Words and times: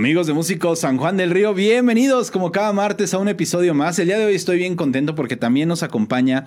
Amigos 0.00 0.26
de 0.26 0.32
Músicos 0.32 0.80
San 0.80 0.96
Juan 0.96 1.18
del 1.18 1.30
Río, 1.30 1.52
bienvenidos 1.52 2.30
como 2.30 2.52
cada 2.52 2.72
martes 2.72 3.12
a 3.12 3.18
un 3.18 3.28
episodio 3.28 3.74
más. 3.74 3.98
El 3.98 4.06
día 4.06 4.16
de 4.16 4.24
hoy 4.24 4.34
estoy 4.34 4.56
bien 4.56 4.74
contento 4.74 5.14
porque 5.14 5.36
también 5.36 5.68
nos 5.68 5.82
acompaña 5.82 6.46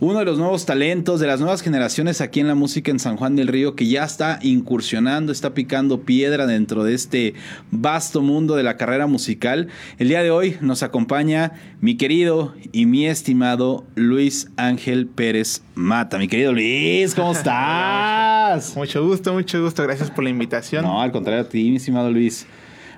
uno 0.00 0.20
de 0.20 0.24
los 0.24 0.38
nuevos 0.38 0.64
talentos 0.64 1.20
de 1.20 1.26
las 1.26 1.38
nuevas 1.38 1.60
generaciones 1.60 2.22
aquí 2.22 2.40
en 2.40 2.48
la 2.48 2.54
música 2.54 2.90
en 2.90 2.98
San 2.98 3.18
Juan 3.18 3.36
del 3.36 3.48
Río 3.48 3.76
que 3.76 3.88
ya 3.88 4.04
está 4.04 4.38
incursionando, 4.40 5.32
está 5.32 5.52
picando 5.52 6.00
piedra 6.00 6.46
dentro 6.46 6.82
de 6.82 6.94
este 6.94 7.34
vasto 7.70 8.22
mundo 8.22 8.56
de 8.56 8.62
la 8.62 8.78
carrera 8.78 9.06
musical. 9.06 9.68
El 9.98 10.08
día 10.08 10.22
de 10.22 10.30
hoy 10.30 10.56
nos 10.62 10.82
acompaña 10.82 11.52
mi 11.82 11.98
querido 11.98 12.54
y 12.72 12.86
mi 12.86 13.06
estimado 13.06 13.84
Luis 13.96 14.50
Ángel 14.56 15.08
Pérez 15.08 15.60
Mata. 15.74 16.16
Mi 16.16 16.26
querido 16.26 16.54
Luis, 16.54 17.14
¿cómo 17.14 17.32
estás? 17.34 18.74
mucho 18.74 19.06
gusto, 19.06 19.34
mucho 19.34 19.62
gusto. 19.62 19.82
Gracias 19.82 20.10
por 20.10 20.24
la 20.24 20.30
invitación. 20.30 20.84
No, 20.86 21.02
al 21.02 21.12
contrario 21.12 21.42
a 21.42 21.48
ti, 21.50 21.68
mi 21.68 21.76
estimado 21.76 22.10
Luis. 22.10 22.46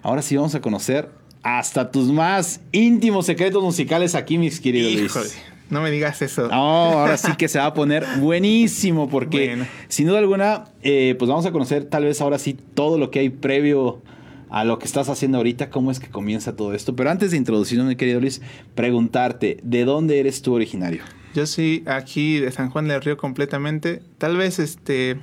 Ahora 0.06 0.22
sí 0.22 0.36
vamos 0.36 0.54
a 0.54 0.60
conocer 0.60 1.10
hasta 1.42 1.90
tus 1.90 2.12
más 2.12 2.60
íntimos 2.70 3.26
secretos 3.26 3.60
musicales 3.60 4.14
aquí, 4.14 4.38
mis 4.38 4.60
queridos 4.60 4.92
Luis. 4.92 5.36
No 5.68 5.82
me 5.82 5.90
digas 5.90 6.22
eso. 6.22 6.46
No, 6.46 6.54
ahora 6.54 7.16
sí 7.16 7.32
que 7.36 7.48
se 7.48 7.58
va 7.58 7.66
a 7.66 7.74
poner 7.74 8.06
buenísimo 8.20 9.08
porque 9.08 9.66
sin 9.88 10.06
duda 10.06 10.20
alguna, 10.20 10.66
eh, 10.82 11.16
pues 11.18 11.28
vamos 11.28 11.44
a 11.44 11.50
conocer 11.50 11.86
tal 11.86 12.04
vez 12.04 12.20
ahora 12.20 12.38
sí 12.38 12.56
todo 12.74 12.98
lo 12.98 13.10
que 13.10 13.18
hay 13.18 13.30
previo 13.30 14.00
a 14.48 14.64
lo 14.64 14.78
que 14.78 14.84
estás 14.84 15.08
haciendo 15.08 15.38
ahorita, 15.38 15.70
cómo 15.70 15.90
es 15.90 15.98
que 15.98 16.06
comienza 16.06 16.54
todo 16.54 16.72
esto. 16.72 16.94
Pero 16.94 17.10
antes 17.10 17.32
de 17.32 17.38
introducirnos, 17.38 17.88
mi 17.88 17.96
querido 17.96 18.20
Luis, 18.20 18.42
preguntarte, 18.76 19.58
¿de 19.64 19.84
dónde 19.84 20.20
eres 20.20 20.40
tú 20.40 20.54
originario? 20.54 21.02
Yo 21.34 21.46
sí, 21.46 21.82
aquí 21.86 22.38
de 22.38 22.52
San 22.52 22.70
Juan 22.70 22.86
del 22.86 23.02
Río 23.02 23.16
completamente. 23.16 24.02
Tal 24.18 24.36
vez 24.36 24.60
este, 24.60 25.16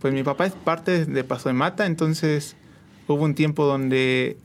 pues 0.00 0.12
mi 0.12 0.24
papá 0.24 0.46
es 0.46 0.52
parte 0.52 1.04
de 1.04 1.22
Paso 1.22 1.48
de 1.48 1.52
Mata, 1.52 1.86
entonces 1.86 2.56
hubo 3.08 3.24
un 3.24 3.34
tiempo 3.34 3.64
donde 3.64 4.36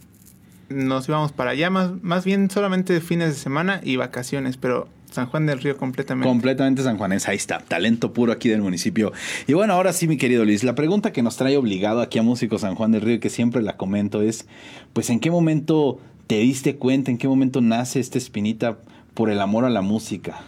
nos 0.70 1.08
íbamos 1.08 1.32
para 1.32 1.52
allá, 1.52 1.70
más, 1.70 1.92
más 2.02 2.26
bien 2.26 2.50
solamente 2.50 3.00
fines 3.02 3.30
de 3.30 3.36
semana 3.36 3.82
y 3.84 3.98
vacaciones, 3.98 4.58
pero 4.58 4.88
San 5.12 5.28
Juan 5.28 5.46
del 5.46 5.62
Río 5.62 5.78
completamente. 5.78 6.28
Completamente 6.28 6.82
San 6.82 6.98
Juanes, 6.98 7.28
ahí 7.28 7.36
está, 7.36 7.60
talento 7.60 8.14
puro 8.14 8.32
aquí 8.32 8.50
del 8.50 8.62
municipio. 8.62 9.14
Y 9.46 9.54
bueno, 9.54 9.74
ahora 9.74 9.94
sí, 9.94 10.08
mi 10.08 10.18
querido 10.18 10.44
Luis, 10.44 10.64
la 10.64 10.74
pregunta 10.74 11.14
que 11.14 11.22
nos 11.22 11.38
trae 11.38 11.56
obligado 11.56 12.02
aquí 12.02 12.18
a 12.18 12.24
Músico 12.24 12.58
San 12.58 12.76
Juan 12.76 12.92
del 12.92 13.02
Río, 13.02 13.20
que 13.20 13.30
siempre 13.30 13.62
la 13.62 13.78
comento, 13.78 14.22
es, 14.22 14.48
pues, 14.94 15.10
¿en 15.10 15.20
qué 15.20 15.30
momento 15.30 16.00
te 16.26 16.40
diste 16.40 16.78
cuenta, 16.78 17.12
en 17.12 17.18
qué 17.18 17.28
momento 17.28 17.62
nace 17.62 18.00
esta 18.00 18.18
espinita 18.18 18.78
por 19.14 19.30
el 19.30 19.40
amor 19.40 19.66
a 19.66 19.70
la 19.70 19.82
música? 19.82 20.42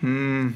Mm, 0.00 0.48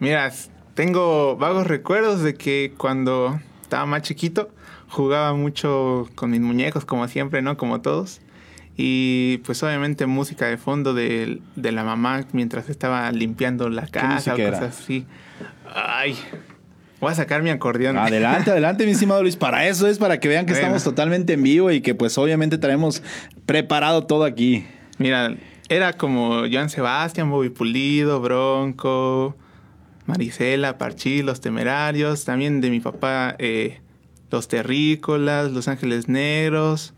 mira, 0.00 0.32
tengo 0.74 1.36
vagos 1.36 1.66
recuerdos 1.66 2.22
de 2.22 2.34
que 2.34 2.72
cuando 2.76 3.40
estaba 3.68 3.84
más 3.84 4.00
chiquito, 4.00 4.48
jugaba 4.88 5.34
mucho 5.34 6.08
con 6.14 6.30
mis 6.30 6.40
muñecos, 6.40 6.86
como 6.86 7.06
siempre, 7.06 7.42
¿no? 7.42 7.58
Como 7.58 7.82
todos. 7.82 8.22
Y 8.78 9.38
pues 9.44 9.62
obviamente 9.62 10.06
música 10.06 10.46
de 10.46 10.56
fondo 10.56 10.94
de, 10.94 11.42
la 11.56 11.84
mamá 11.84 12.24
mientras 12.32 12.70
estaba 12.70 13.12
limpiando 13.12 13.68
la 13.68 13.86
casa 13.86 14.32
o 14.32 14.36
cosas 14.38 14.80
así. 14.80 15.04
Ay, 15.74 16.16
voy 16.98 17.12
a 17.12 17.14
sacar 17.14 17.42
mi 17.42 17.50
acordeón. 17.50 17.98
Adelante, 17.98 18.52
adelante, 18.52 18.86
mi 18.86 18.92
estimado 18.92 19.20
Luis. 19.20 19.36
Para 19.36 19.66
eso 19.66 19.86
es, 19.86 19.98
para 19.98 20.18
que 20.18 20.28
vean 20.28 20.46
que 20.46 20.54
estamos 20.54 20.82
totalmente 20.82 21.34
en 21.34 21.42
vivo 21.42 21.70
y 21.70 21.82
que 21.82 21.94
pues 21.94 22.16
obviamente 22.16 22.56
traemos 22.56 23.02
preparado 23.44 24.06
todo 24.06 24.24
aquí. 24.24 24.64
Mira, 24.96 25.36
era 25.68 25.92
como 25.92 26.44
Joan 26.50 26.70
Sebastián, 26.70 27.30
Bobby 27.30 27.50
Pulido, 27.50 28.20
Bronco, 28.22 29.36
Marisela, 30.08 30.76
Parchí, 30.78 31.22
Los 31.22 31.40
Temerarios. 31.40 32.24
También 32.24 32.60
de 32.60 32.70
mi 32.70 32.80
papá... 32.80 33.36
Eh, 33.38 33.78
los 34.30 34.48
Terrícolas, 34.48 35.52
Los 35.52 35.68
Ángeles 35.68 36.08
Negros, 36.08 36.94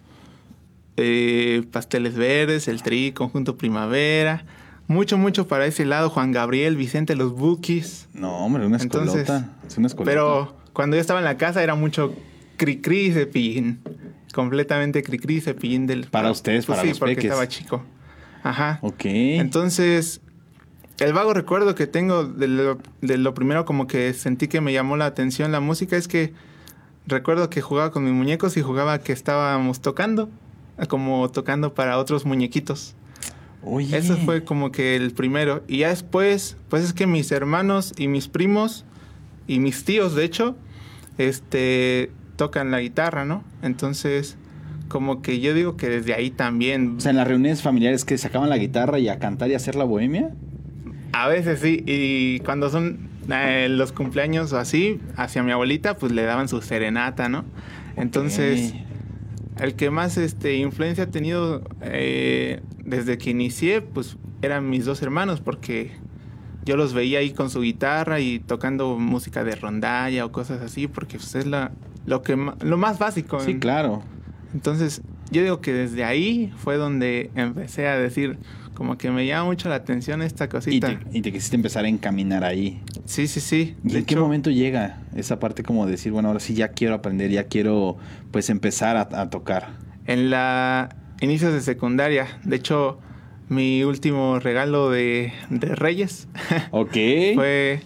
eh, 0.97 1.63
Pasteles 1.71 2.15
Verdes, 2.15 2.69
El 2.69 2.83
Tri, 2.83 3.13
Conjunto 3.13 3.57
Primavera. 3.57 4.45
Mucho, 4.89 5.17
mucho 5.19 5.47
para 5.47 5.67
ese 5.67 5.85
lado. 5.85 6.11
Juan 6.11 6.33
Gabriel, 6.33 6.77
Vicente, 6.77 7.15
los 7.15 7.33
Bookies. 7.33 8.09
No, 8.13 8.45
hombre, 8.45 8.67
una 8.67 8.77
escolota. 8.77 9.51
es 9.67 9.79
una 9.79 9.87
escolota. 9.87 10.11
Pero 10.11 10.57
cuando 10.73 10.97
yo 10.97 11.01
estaba 11.01 11.21
en 11.21 11.25
la 11.25 11.37
casa 11.37 11.63
era 11.63 11.77
mucho 11.77 12.13
cri-cri 12.57 13.13
cepillín. 13.13 13.81
Completamente 14.35 15.03
cri-cri 15.03 15.41
cepillín 15.41 15.87
del... 15.87 16.07
Para 16.07 16.31
ustedes, 16.31 16.67
pues 16.67 16.79
para 16.79 16.93
sí, 16.93 16.99
porque 16.99 17.21
estaba 17.21 17.47
chico. 17.47 17.85
Ajá. 18.43 18.79
Ok. 18.83 19.05
Entonces, 19.05 20.21
el 21.01 21.13
vago 21.13 21.35
recuerdo 21.35 21.75
que 21.75 21.87
tengo 21.87 22.25
de 22.25 22.49
lo, 22.49 22.79
de 23.01 23.19
lo 23.19 23.35
primero 23.35 23.65
como 23.65 23.87
que 23.87 24.13
sentí 24.15 24.49
que 24.49 24.61
me 24.61 24.73
llamó 24.73 24.97
la 24.97 25.07
atención 25.07 25.51
la 25.51 25.61
música 25.61 25.97
es 25.97 26.09
que 26.09 26.33
recuerdo 27.07 27.51
que 27.51 27.61
jugaba 27.61 27.91
con 27.91 28.05
mis 28.05 28.13
muñecos 28.13 28.57
y 28.57 28.63
jugaba 28.63 29.01
que 29.01 29.13
estábamos 29.13 29.81
tocando, 29.81 30.31
como 30.89 31.29
tocando 31.31 31.75
para 31.75 31.99
otros 31.99 32.25
muñequitos. 32.25 32.95
Oye. 33.63 33.97
Eso 33.97 34.17
fue 34.17 34.45
como 34.45 34.73
que 34.73 34.97
el 34.97 35.13
primero. 35.13 35.63
Y 35.69 35.79
ya 35.79 35.89
después, 35.89 36.57
pues 36.71 36.85
es 36.85 36.93
que 36.95 37.07
mis 37.07 37.31
hermanos 37.31 37.93
y 37.99 38.09
mis 38.09 38.29
primos 38.29 38.87
y 39.47 39.59
mis 39.59 39.85
tíos, 39.85 40.15
de 40.15 40.25
hecho, 40.25 40.57
este, 41.19 42.11
tocan 42.37 42.71
la 42.71 42.81
guitarra, 42.81 43.27
¿no? 43.27 43.45
Entonces, 43.63 44.39
como 44.89 45.21
que 45.21 45.41
yo 45.41 45.53
digo 45.53 45.77
que 45.77 45.89
desde 45.89 46.15
ahí 46.15 46.31
también. 46.31 46.97
O 46.97 47.01
sea, 47.01 47.11
en 47.11 47.17
las 47.17 47.29
reuniones 47.29 47.61
familiares 47.61 48.05
que 48.07 48.17
sacaban 48.17 48.49
la 48.49 48.57
guitarra 48.57 48.99
y 48.99 49.09
a 49.09 49.19
cantar 49.19 49.51
y 49.51 49.55
a 49.55 49.57
hacer 49.57 49.75
la 49.75 49.85
bohemia. 49.85 50.31
A 51.13 51.29
veces 51.29 51.61
sí, 51.61 51.83
y 51.87 52.41
cuando 52.41 52.71
son 52.71 53.09
eh, 53.33 53.69
los 53.71 53.93
cumpleaños 53.93 54.53
o 54.53 54.59
así, 54.59 55.01
hacia 55.17 55.43
mi 55.43 55.53
abuelita, 55.53 55.97
pues 55.97 56.13
le 56.13 56.23
daban 56.23 56.49
su 56.49 56.61
serenata, 56.63 57.29
¿no? 57.29 57.45
Entonces, 57.97 58.75
el 59.59 59.75
que 59.75 59.91
más 59.91 60.17
este, 60.17 60.57
influencia 60.57 61.05
ha 61.05 61.11
tenido 61.11 61.63
eh, 61.83 62.61
desde 62.85 63.19
que 63.19 63.31
inicié, 63.31 63.83
pues 63.83 64.17
eran 64.43 64.71
mis 64.71 64.85
dos 64.85 65.03
hermanos, 65.03 65.41
porque 65.41 65.93
yo 66.65 66.77
los 66.77 66.95
veía 66.95 67.19
ahí 67.19 67.33
con 67.33 67.51
su 67.51 67.61
guitarra 67.61 68.21
y 68.21 68.39
tocando 68.39 68.97
música 68.99 69.45
de 69.45 69.55
rondalla 69.57 70.25
o 70.25 70.33
cosas 70.33 70.63
así, 70.63 70.87
porque 70.87 71.19
pues, 71.19 71.35
es 71.35 71.47
la, 71.47 71.73
lo, 72.07 72.23
que, 72.23 72.37
lo 72.37 72.77
más 72.79 72.99
básico. 72.99 73.41
Sí, 73.41 73.59
claro. 73.59 74.03
Entonces, 74.55 75.03
yo 75.31 75.43
digo 75.43 75.61
que 75.61 75.73
desde 75.73 76.05
ahí 76.05 76.53
fue 76.57 76.77
donde 76.77 77.31
empecé 77.35 77.87
a 77.87 77.99
decir, 77.99 78.39
como 78.81 78.97
que 78.97 79.11
me 79.11 79.27
llama 79.27 79.45
mucho 79.45 79.69
la 79.69 79.75
atención 79.75 80.23
esta 80.23 80.49
cosita. 80.49 80.99
Y 81.13 81.21
te, 81.21 81.33
quisiste 81.33 81.55
empezar 81.55 81.85
a 81.85 81.89
encaminar 81.89 82.45
ahí. 82.45 82.81
Sí, 83.05 83.27
sí, 83.27 83.39
sí. 83.39 83.77
¿Y 83.85 83.99
en 83.99 84.07
qué 84.07 84.17
momento 84.17 84.51
llega 84.51 85.03
esa 85.15 85.39
parte 85.39 85.63
como 85.63 85.85
de 85.85 85.93
decir, 85.93 86.13
bueno, 86.13 86.29
ahora 86.29 86.41
sí 86.41 86.55
ya 86.55 86.69
quiero 86.69 86.95
aprender, 86.95 87.31
ya 87.31 87.45
quiero 87.45 87.99
pues 88.31 88.49
empezar 88.49 88.97
a, 88.97 89.29
tocar? 89.29 89.69
En 90.07 90.31
la 90.31 90.97
inicios 91.21 91.53
de 91.53 91.61
secundaria. 91.61 92.41
De 92.43 92.57
hecho, 92.57 92.99
mi 93.51 93.85
último 93.85 94.39
regalo 94.39 94.89
de, 94.89 95.35
de 95.51 95.75
Reyes. 95.75 96.27
Ok. 96.71 96.97
fue, 97.35 97.83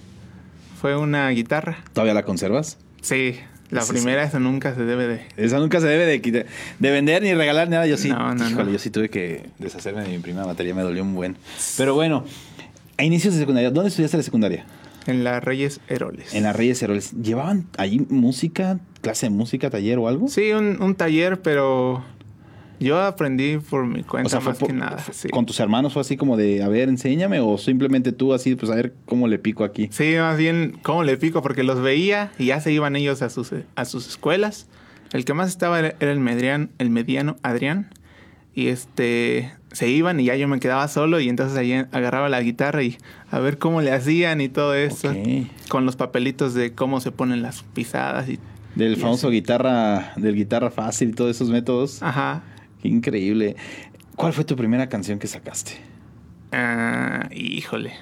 fue 0.80 0.96
una 0.96 1.28
guitarra. 1.30 1.78
¿Todavía 1.92 2.14
la 2.14 2.22
conservas? 2.22 2.78
Sí, 3.02 3.40
la 3.74 3.84
primera, 3.86 4.24
esa 4.24 4.38
nunca 4.38 4.74
se 4.74 4.84
debe 4.84 5.06
de. 5.06 5.20
Esa 5.36 5.58
nunca 5.58 5.80
se 5.80 5.86
debe 5.86 6.06
de, 6.06 6.46
de 6.78 6.90
vender 6.90 7.22
ni 7.22 7.34
regalar 7.34 7.68
nada. 7.68 7.86
Yo 7.86 7.96
sí. 7.96 8.08
No, 8.08 8.34
no, 8.34 8.48
híjole, 8.48 8.72
yo 8.72 8.78
sí 8.78 8.90
tuve 8.90 9.08
que 9.10 9.48
deshacerme 9.58 10.02
de 10.02 10.08
mi 10.08 10.18
primera 10.18 10.46
batería, 10.46 10.74
me 10.74 10.82
dolió 10.82 11.02
un 11.02 11.14
buen. 11.14 11.36
Pero 11.76 11.94
bueno, 11.94 12.24
a 12.96 13.04
inicios 13.04 13.34
de 13.34 13.40
secundaria, 13.40 13.70
¿dónde 13.70 13.88
estudiaste 13.88 14.16
la 14.16 14.22
secundaria? 14.22 14.64
En 15.06 15.22
las 15.22 15.44
Reyes 15.44 15.80
Heroles. 15.88 16.34
En 16.34 16.44
las 16.44 16.56
Reyes 16.56 16.82
Heroles. 16.82 17.12
¿Llevaban 17.12 17.66
ahí 17.76 18.06
música, 18.08 18.78
clase 19.02 19.26
de 19.26 19.30
música, 19.30 19.68
taller 19.68 19.98
o 19.98 20.08
algo? 20.08 20.28
Sí, 20.28 20.52
un, 20.52 20.80
un 20.80 20.94
taller, 20.94 21.42
pero 21.42 22.02
yo 22.80 23.00
aprendí 23.00 23.58
por 23.58 23.86
mi 23.86 24.02
cuenta 24.02 24.40
más 24.40 24.58
que 24.58 24.72
nada. 24.72 25.02
¿Con 25.30 25.46
tus 25.46 25.60
hermanos 25.60 25.92
fue 25.92 26.02
así 26.02 26.16
como 26.16 26.36
de, 26.36 26.62
a 26.62 26.68
ver, 26.68 26.88
enséñame? 26.88 27.40
¿O 27.40 27.58
simplemente 27.58 28.12
tú 28.12 28.34
así, 28.34 28.54
pues 28.54 28.70
a 28.70 28.74
ver 28.74 28.94
cómo 29.06 29.28
le 29.28 29.38
pico 29.38 29.64
aquí? 29.64 29.88
Sí, 29.92 30.14
más 30.18 30.36
bien, 30.36 30.78
¿cómo 30.82 31.04
le 31.04 31.16
pico? 31.16 31.42
Porque 31.42 31.62
los 31.62 31.80
veía 31.80 32.32
y 32.38 32.46
ya 32.46 32.60
se 32.60 32.72
iban 32.72 32.96
ellos 32.96 33.22
a 33.22 33.30
sus, 33.30 33.52
a 33.74 33.84
sus 33.84 34.08
escuelas. 34.08 34.66
El 35.12 35.24
que 35.24 35.34
más 35.34 35.48
estaba 35.48 35.78
era 35.78 35.94
el, 36.00 36.20
mediano, 36.20 36.68
el 36.78 36.90
mediano 36.90 37.36
Adrián. 37.42 37.90
Y 38.56 38.68
este, 38.68 39.52
se 39.72 39.88
iban 39.88 40.20
y 40.20 40.24
ya 40.26 40.36
yo 40.36 40.46
me 40.46 40.60
quedaba 40.60 40.86
solo 40.86 41.18
y 41.18 41.28
entonces 41.28 41.58
ahí 41.58 41.72
agarraba 41.72 42.28
la 42.28 42.40
guitarra 42.40 42.84
y 42.84 42.98
a 43.30 43.40
ver 43.40 43.58
cómo 43.58 43.82
le 43.82 43.90
hacían 43.90 44.40
y 44.40 44.48
todo 44.48 44.74
eso. 44.74 45.12
Con 45.68 45.86
los 45.86 45.96
papelitos 45.96 46.54
de 46.54 46.72
cómo 46.72 47.00
se 47.00 47.10
ponen 47.10 47.42
las 47.42 47.62
pisadas 47.62 48.28
y... 48.28 48.38
Del 48.76 48.96
famoso 48.96 49.30
guitarra, 49.30 50.12
del 50.16 50.34
guitarra 50.34 50.70
fácil 50.70 51.10
y 51.10 51.12
todos 51.12 51.30
esos 51.30 51.48
métodos. 51.48 52.02
Ajá 52.02 52.42
increíble. 52.84 53.56
¿Cuál 54.16 54.32
fue 54.32 54.44
tu 54.44 54.56
primera 54.56 54.88
canción 54.88 55.18
que 55.18 55.26
sacaste? 55.26 55.72
Ah, 56.52 57.28
híjole. 57.32 57.94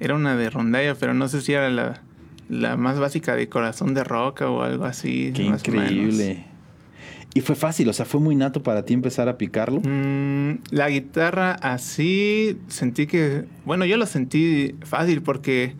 Era 0.00 0.14
una 0.14 0.36
de 0.36 0.50
rondalla, 0.50 0.94
pero 0.94 1.14
no 1.14 1.28
sé 1.28 1.42
si 1.42 1.52
era 1.52 1.68
la, 1.70 2.02
la 2.48 2.76
más 2.76 2.98
básica 2.98 3.36
de 3.36 3.48
Corazón 3.48 3.94
de 3.94 4.04
Roca 4.04 4.48
o 4.48 4.62
algo 4.62 4.84
así. 4.84 5.32
Qué 5.34 5.42
increíble. 5.42 6.44
¿Y 7.34 7.42
fue 7.42 7.54
fácil? 7.54 7.88
O 7.90 7.92
sea, 7.92 8.06
¿fue 8.06 8.18
muy 8.18 8.34
nato 8.34 8.62
para 8.62 8.86
ti 8.86 8.94
empezar 8.94 9.28
a 9.28 9.36
picarlo? 9.36 9.82
Mm, 9.84 10.60
la 10.70 10.88
guitarra 10.88 11.52
así 11.52 12.58
sentí 12.68 13.06
que... 13.06 13.44
Bueno, 13.66 13.84
yo 13.84 13.98
lo 13.98 14.06
sentí 14.06 14.74
fácil 14.82 15.20
porque, 15.20 15.74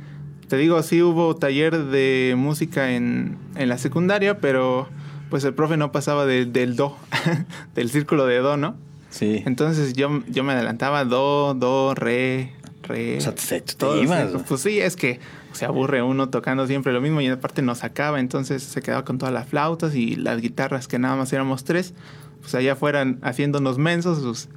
te 0.49 0.59
digo, 0.59 0.83
sí 0.83 1.01
hubo 1.01 1.35
taller 1.37 1.85
de 1.85 2.35
música 2.37 2.93
en, 2.93 3.39
en 3.55 3.71
la 3.71 3.79
secundaria, 3.79 4.39
pero 4.39 4.91
pues 5.31 5.45
el 5.45 5.55
profe 5.55 5.77
no 5.77 5.93
pasaba 5.93 6.27
de- 6.27 6.45
del 6.47 6.77
do, 6.77 6.97
del 7.75 7.91
círculo 7.91 8.27
de 8.27 8.39
do, 8.39 8.57
¿no? 8.57 8.77
Sí. 9.11 9.43
Entonces 9.47 9.95
yo, 9.95 10.23
yo 10.29 10.45
me 10.45 10.53
adelantaba 10.53 11.05
do, 11.05 11.55
do, 11.55 11.95
re, 11.95 12.53
re. 12.83 13.17
O 13.19 13.21
sea, 13.21 13.35
te- 13.35 13.61
te 13.61 13.75
todo, 13.75 14.03
ibas. 14.03 14.31
Pues 14.49 14.61
sí, 14.61 14.79
es 14.81 14.97
que 14.97 15.21
se 15.53 15.65
aburre 15.65 16.03
uno 16.03 16.29
tocando 16.29 16.67
siempre 16.67 16.93
lo 16.93 17.01
mismo 17.01 17.21
y 17.23 17.29
aparte 17.29 17.63
nos 17.63 17.79
sacaba, 17.79 18.21
entonces 18.21 18.63
se 18.63 18.83
quedaba 18.83 19.05
con 19.05 19.17
todas 19.19 19.33
las 19.33 19.49
flautas 19.49 19.95
y 19.95 20.17
las 20.17 20.41
guitarras 20.43 20.87
que 20.87 20.99
nada 20.99 21.17
más 21.17 21.33
éramos 21.33 21.65
tres, 21.65 21.95
pues 22.43 22.55
allá 22.55 22.77
fueran 22.77 23.19
haciéndonos 23.23 23.79
mensos, 23.79 24.21
pues 24.23 24.49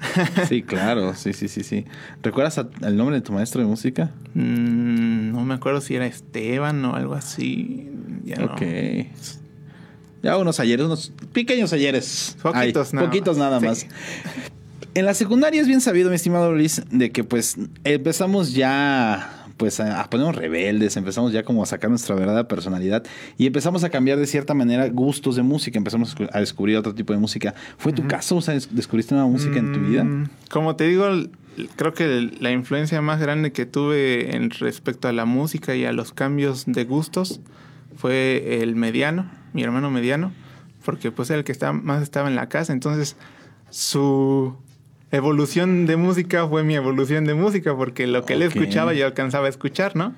Sí, 0.48 0.62
claro, 0.62 1.14
sí, 1.14 1.32
sí, 1.34 1.46
sí, 1.46 1.62
sí. 1.62 1.84
¿Recuerdas 2.22 2.58
el 2.82 2.96
nombre 2.96 3.16
de 3.16 3.22
tu 3.22 3.32
maestro 3.32 3.60
de 3.60 3.66
música? 3.68 4.10
mm, 4.34 5.30
no 5.32 5.44
me 5.44 5.54
acuerdo 5.54 5.80
si 5.82 5.94
era 5.94 6.06
Esteban 6.06 6.84
o 6.86 6.96
algo 6.96 7.14
así. 7.14 7.88
Ya 8.24 8.36
no. 8.36 8.56
Ya 10.22 10.36
unos 10.36 10.60
ayeres, 10.60 10.86
unos 10.86 11.12
pequeños 11.32 11.72
ayeres. 11.72 12.36
Poquitos 12.42 12.88
Ay, 12.88 12.94
nada 12.96 13.06
Poquitos 13.06 13.38
más. 13.38 13.50
nada 13.50 13.60
Sí. 13.60 13.66
más. 13.66 13.86
En 14.94 15.06
la 15.06 15.14
secundaria 15.14 15.60
es 15.60 15.66
bien 15.68 15.80
sabido, 15.80 16.10
mi 16.10 16.16
estimado 16.16 16.52
Luis, 16.52 16.82
de 16.90 17.10
que 17.12 17.22
pues 17.24 17.56
empezamos 17.84 18.54
ya 18.54 19.36
pues 19.56 19.78
a, 19.78 20.08
ponernos 20.08 20.36
rebeldes, 20.36 20.96
empezamos 20.96 21.32
ya 21.34 21.42
como 21.42 21.62
a 21.62 21.66
sacar 21.66 21.90
nuestra 21.90 22.14
verdadera 22.14 22.48
personalidad 22.48 23.04
y 23.36 23.46
empezamos 23.46 23.84
a 23.84 23.90
cambiar 23.90 24.18
de 24.18 24.26
cierta 24.26 24.54
manera 24.54 24.88
gustos 24.88 25.36
de 25.36 25.42
música, 25.42 25.76
empezamos 25.78 26.12
a 26.12 26.16
escu- 26.16 26.30
a 26.32 26.40
descubrir 26.40 26.78
otro 26.78 26.94
tipo 26.94 27.12
de 27.12 27.18
música. 27.18 27.54
¿Fue 27.76 27.92
tu 27.92 28.06
caso? 28.08 28.36
O 28.36 28.40
sea, 28.40 28.54
des- 28.54 28.74
¿descubriste 28.74 29.14
nueva 29.14 29.28
música 29.28 29.58
en 29.58 29.72
tu 29.74 29.80
vida? 29.80 30.02
Mm, 30.04 30.30
Como 30.48 30.76
te 30.76 30.88
digo, 30.88 31.04
creo 31.76 31.92
que 31.92 32.30
la 32.40 32.50
influencia 32.52 33.02
más 33.02 33.20
grande 33.20 33.52
que 33.52 33.66
tuve 33.66 34.34
en 34.34 34.48
respecto 34.50 35.08
a 35.08 35.12
la 35.12 35.26
música 35.26 35.76
y 35.76 35.84
a 35.84 35.92
los 35.92 36.12
cambios 36.14 36.64
de 36.66 36.84
gustos 36.84 37.40
fue 37.96 38.60
el 38.62 38.76
mediano, 38.76 39.30
mi 39.52 39.62
hermano 39.62 39.90
mediano, 39.90 40.32
porque 40.84 41.10
pues 41.12 41.30
era 41.30 41.38
el 41.38 41.44
que 41.44 41.52
estaba, 41.52 41.72
más 41.72 42.02
estaba 42.02 42.28
en 42.28 42.36
la 42.36 42.48
casa, 42.48 42.72
entonces 42.72 43.16
su 43.70 44.56
evolución 45.10 45.86
de 45.86 45.96
música 45.96 46.46
fue 46.48 46.62
mi 46.64 46.74
evolución 46.74 47.24
de 47.24 47.34
música, 47.34 47.76
porque 47.76 48.06
lo 48.06 48.24
que 48.24 48.34
él 48.34 48.42
Ok. 48.42 48.48
escuchaba 48.54 48.94
yo 48.94 49.06
alcanzaba 49.06 49.46
a 49.46 49.48
escuchar, 49.50 49.96
¿no? 49.96 50.14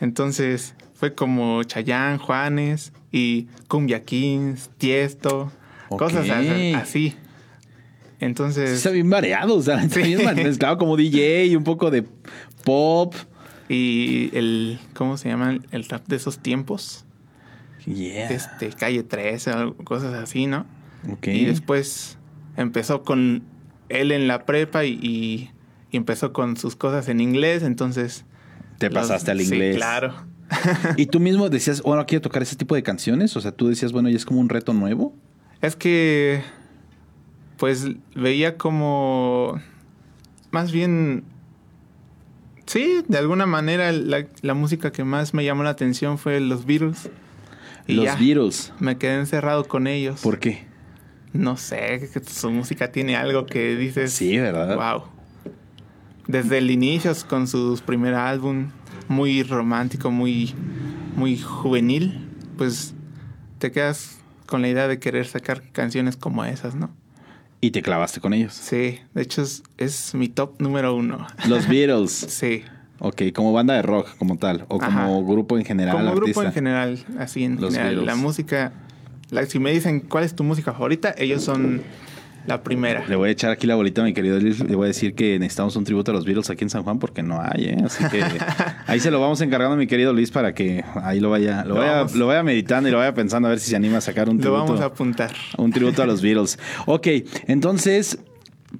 Entonces 0.00 0.74
fue 0.94 1.14
como 1.14 1.62
Chayán, 1.64 2.18
Juanes 2.18 2.92
y 3.10 3.46
Cumbia 3.68 4.04
Kings, 4.04 4.70
Tiesto, 4.78 5.52
cosas 5.88 6.28
así- 6.30 6.74
así. 6.74 7.10
Sí, 7.10 7.16
Entonces, 8.20 8.70
Está 8.70 8.90
bien 8.90 9.10
variado, 9.10 9.56
o 9.56 9.62
sea, 9.62 9.82
está 9.82 10.00
Sí. 10.00 10.14
bien 10.14 10.24
mezclado 10.36 10.78
como 10.78 10.96
DJ 10.96 11.46
y 11.46 11.56
un 11.56 11.64
poco 11.64 11.90
de 11.90 12.04
pop. 12.64 13.14
y 13.68 14.28
el, 14.36 14.78
¿cómo 14.94 15.16
se 15.16 15.28
llama? 15.30 15.58
El 15.70 15.84
rap 15.88 16.06
de 16.06 16.16
esos 16.16 16.38
tiempos. 16.40 17.04
Yeah. 17.86 18.30
Este, 18.30 18.70
Calle 18.70 19.02
13, 19.02 19.50
algo- 19.50 19.76
cosas 19.84 20.14
así, 20.14 20.46
¿no? 20.46 20.66
Ok. 21.10 21.26
Y 21.28 21.44
después 21.46 22.18
empezó 22.56 23.02
con 23.02 23.42
él 23.88 24.12
en 24.12 24.28
la 24.28 24.44
prepa 24.46 24.84
y, 24.84 24.98
y- 25.02 25.50
y 25.90 25.96
empezó 25.96 26.32
con 26.32 26.56
sus 26.56 26.76
cosas 26.76 27.08
en 27.08 27.20
inglés, 27.20 27.62
entonces... 27.62 28.24
Te 28.78 28.88
los- 28.88 28.94
pasaste 29.02 29.30
al 29.30 29.38
sí, 29.40 29.44
inglés. 29.46 29.76
claro. 29.76 30.14
¿Y 30.96 31.06
tú 31.06 31.18
mismo 31.20 31.48
decías, 31.48 31.82
bueno, 31.82 32.04
quiero 32.06 32.22
tocar 32.22 32.42
ese 32.42 32.56
tipo 32.56 32.74
de 32.74 32.82
canciones? 32.82 33.36
O 33.36 33.40
sea, 33.40 33.52
tú 33.52 33.68
decías, 33.68 33.92
bueno, 33.92 34.08
y 34.10 34.14
es 34.14 34.24
como 34.24 34.40
un 34.40 34.48
reto 34.48 34.72
nuevo. 34.74 35.14
Es 35.60 35.76
que, 35.76 36.42
pues, 37.58 37.86
veía 38.14 38.56
como... 38.56 39.60
Más 40.50 40.72
bien... 40.72 41.24
Sí, 42.66 43.02
de 43.08 43.18
alguna 43.18 43.44
manera 43.46 43.92
la, 43.92 44.26
la 44.40 44.54
música 44.54 44.92
que 44.92 45.04
más 45.04 45.34
me 45.34 45.44
llamó 45.44 45.62
la 45.62 45.70
atención 45.70 46.16
fue 46.18 46.40
los 46.40 46.64
Beatles. 46.64 47.10
Y 47.86 47.94
Los 47.94 48.04
ya, 48.04 48.16
Beatles. 48.16 48.72
Me 48.78 48.96
quedé 48.96 49.18
encerrado 49.18 49.64
con 49.66 49.86
ellos. 49.86 50.20
¿Por 50.20 50.38
qué? 50.38 50.64
No 51.32 51.56
sé, 51.56 52.08
su 52.26 52.50
música 52.50 52.92
tiene 52.92 53.16
algo 53.16 53.46
que 53.46 53.74
dices. 53.76 54.12
Sí, 54.12 54.38
¿verdad? 54.38 54.76
Wow. 54.76 55.04
Desde 56.26 56.58
el 56.58 56.70
inicio, 56.70 57.12
con 57.28 57.48
su 57.48 57.80
primer 57.84 58.14
álbum, 58.14 58.70
muy 59.08 59.42
romántico, 59.42 60.10
muy, 60.10 60.54
muy 61.16 61.38
juvenil, 61.38 62.28
pues 62.56 62.94
te 63.58 63.72
quedas 63.72 64.18
con 64.46 64.62
la 64.62 64.68
idea 64.68 64.88
de 64.88 64.98
querer 64.98 65.26
sacar 65.26 65.62
canciones 65.72 66.16
como 66.16 66.44
esas, 66.44 66.74
¿no? 66.74 66.90
Y 67.60 67.70
te 67.70 67.80
clavaste 67.80 68.20
con 68.20 68.34
ellos. 68.34 68.52
Sí, 68.54 68.98
de 69.14 69.22
hecho 69.22 69.42
es, 69.42 69.62
es 69.78 70.14
mi 70.14 70.28
top 70.28 70.60
número 70.60 70.94
uno. 70.94 71.26
Los 71.48 71.68
Beatles. 71.68 72.10
Sí, 72.10 72.64
ok, 73.02 73.22
como 73.34 73.52
banda 73.52 73.74
de 73.74 73.82
rock, 73.82 74.08
como 74.18 74.36
tal. 74.38 74.64
O 74.68 74.78
como 74.78 75.24
grupo 75.26 75.58
en 75.58 75.64
general. 75.64 75.96
como 75.96 76.14
grupo 76.14 76.42
en 76.42 76.52
general, 76.52 76.98
así 77.18 77.44
en 77.44 77.60
Los 77.60 77.74
general. 77.74 78.06
La 78.06 78.16
música, 78.16 78.72
la- 79.30 79.44
si 79.46 79.58
me 79.58 79.72
dicen 79.72 80.00
cuál 80.00 80.24
es 80.24 80.34
tu 80.34 80.44
música 80.44 80.72
favorita, 80.72 81.14
ellos 81.18 81.42
son 81.42 81.82
la 82.46 82.64
primera. 82.64 83.04
Le 83.06 83.14
voy 83.14 83.28
a 83.28 83.32
echar 83.32 83.52
aquí 83.52 83.68
la 83.68 83.76
bolita 83.76 84.02
a 84.02 84.04
mi 84.04 84.12
querido 84.12 84.36
Luis. 84.40 84.58
Le 84.58 84.74
voy 84.74 84.86
a 84.86 84.88
decir 84.88 85.14
que 85.14 85.38
necesitamos 85.38 85.76
un 85.76 85.84
tributo 85.84 86.10
a 86.10 86.14
los 86.14 86.24
Beatles 86.24 86.50
aquí 86.50 86.64
en 86.64 86.70
San 86.70 86.82
Juan 86.82 86.98
porque 86.98 87.22
no 87.22 87.40
hay, 87.40 87.66
¿eh? 87.66 87.76
Así 87.84 88.02
que 88.08 88.20
ahí 88.88 88.98
se 88.98 89.12
lo 89.12 89.20
vamos 89.20 89.40
encargando 89.42 89.74
a 89.74 89.76
mi 89.78 89.86
querido 89.86 90.12
Luis 90.12 90.32
para 90.32 90.52
que 90.52 90.84
ahí 91.04 91.20
lo 91.20 91.30
vaya, 91.30 91.62
lo, 91.64 91.74
Lo 91.74 91.80
vaya, 91.80 91.92
vamos. 91.98 92.14
lo 92.16 92.26
vaya 92.26 92.42
meditando 92.42 92.88
y 92.88 92.92
lo 92.92 92.98
vaya 92.98 93.14
pensando 93.14 93.46
a 93.46 93.50
ver 93.50 93.60
si 93.60 93.70
se 93.70 93.76
anima 93.76 93.98
a 93.98 94.00
sacar 94.00 94.28
un 94.28 94.38
Lo 94.38 94.42
tributo. 94.42 94.64
vamos 94.64 94.80
a 94.80 94.86
apuntar. 94.86 95.30
Un 95.56 95.70
tributo 95.70 96.02
a 96.02 96.06
los 96.06 96.20
Beatles. 96.20 96.58
Ok, 96.86 97.06
entonces 97.46 98.18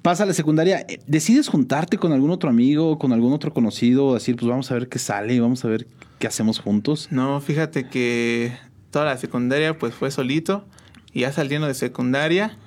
pasa 0.01 0.23
a 0.23 0.25
la 0.25 0.33
secundaria. 0.33 0.85
¿Decides 1.07 1.47
juntarte 1.47 1.97
con 1.97 2.11
algún 2.11 2.31
otro 2.31 2.49
amigo, 2.49 2.97
con 2.97 3.13
algún 3.13 3.33
otro 3.33 3.53
conocido? 3.53 4.13
Decir, 4.13 4.35
pues 4.35 4.49
vamos 4.49 4.71
a 4.71 4.73
ver 4.75 4.89
qué 4.89 4.99
sale, 4.99 5.39
vamos 5.39 5.63
a 5.65 5.67
ver 5.67 5.87
qué 6.19 6.27
hacemos 6.27 6.59
juntos. 6.59 7.07
No, 7.11 7.39
fíjate 7.41 7.87
que 7.87 8.57
toda 8.91 9.05
la 9.05 9.17
secundaria 9.17 9.77
pues 9.77 9.93
fue 9.93 10.11
solito 10.11 10.65
y 11.13 11.21
ya 11.21 11.31
saliendo 11.31 11.67
de 11.67 11.73
secundaria, 11.73 12.57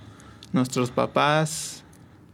nuestros 0.52 0.90
papás, 0.90 1.84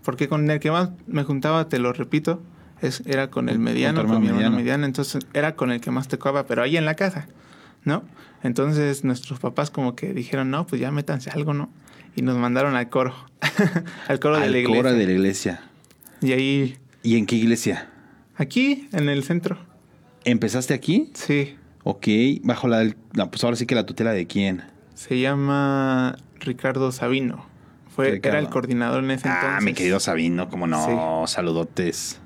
porque 0.04 0.28
con 0.28 0.50
el 0.50 0.60
que 0.60 0.70
más 0.70 0.90
me 1.06 1.24
juntaba, 1.24 1.68
te 1.68 1.78
lo 1.78 1.92
repito, 1.92 2.42
es, 2.80 3.02
era 3.06 3.30
con 3.30 3.48
el 3.48 3.58
mediano, 3.58 4.00
hermano 4.00 4.16
con 4.16 4.22
mi 4.22 4.28
hermano 4.28 4.50
mediano. 4.50 4.56
mediano, 4.56 4.86
entonces 4.86 5.24
era 5.32 5.54
con 5.56 5.70
el 5.70 5.80
que 5.80 5.90
más 5.90 6.08
tocaba, 6.08 6.46
pero 6.46 6.62
ahí 6.62 6.76
en 6.76 6.84
la 6.84 6.94
casa, 6.94 7.28
¿no? 7.84 8.02
Entonces 8.42 9.04
nuestros 9.04 9.38
papás 9.38 9.70
como 9.70 9.94
que 9.94 10.12
dijeron, 10.12 10.50
no, 10.50 10.66
pues 10.66 10.80
ya 10.80 10.90
métanse 10.90 11.30
algo, 11.30 11.54
¿no? 11.54 11.70
Y 12.14 12.22
nos 12.22 12.36
mandaron 12.36 12.74
al 12.76 12.88
coro, 12.90 13.14
al 14.08 14.20
coro 14.20 14.38
de 14.38 14.48
la 14.50 14.58
iglesia. 14.58 14.76
coro 14.82 14.92
de 14.92 15.06
la 15.06 15.12
iglesia. 15.12 15.60
Y 16.20 16.32
ahí, 16.32 16.76
¿Y 17.02 17.16
en 17.16 17.26
qué 17.26 17.36
iglesia? 17.36 17.88
aquí, 18.36 18.88
en 18.92 19.08
el 19.08 19.22
centro, 19.24 19.58
¿Empezaste 20.24 20.74
aquí? 20.74 21.10
sí, 21.14 21.56
Ok, 21.84 22.06
bajo 22.42 22.68
la, 22.68 22.88
pues 23.30 23.42
ahora 23.42 23.56
sí 23.56 23.66
que 23.66 23.74
la 23.74 23.84
tutela 23.86 24.12
de 24.12 24.26
quién. 24.28 24.62
Se 24.94 25.18
llama 25.18 26.16
Ricardo 26.38 26.92
Sabino. 26.92 27.44
Fue, 27.88 28.12
Ricardo. 28.12 28.38
era 28.38 28.46
el 28.46 28.52
coordinador 28.52 29.02
en 29.02 29.10
ese 29.10 29.26
entonces. 29.26 29.50
Ah, 29.52 29.60
mi 29.60 29.72
querido 29.74 29.98
Sabino, 29.98 30.48
como 30.48 30.68
no, 30.68 31.24
saludotes. 31.26 32.20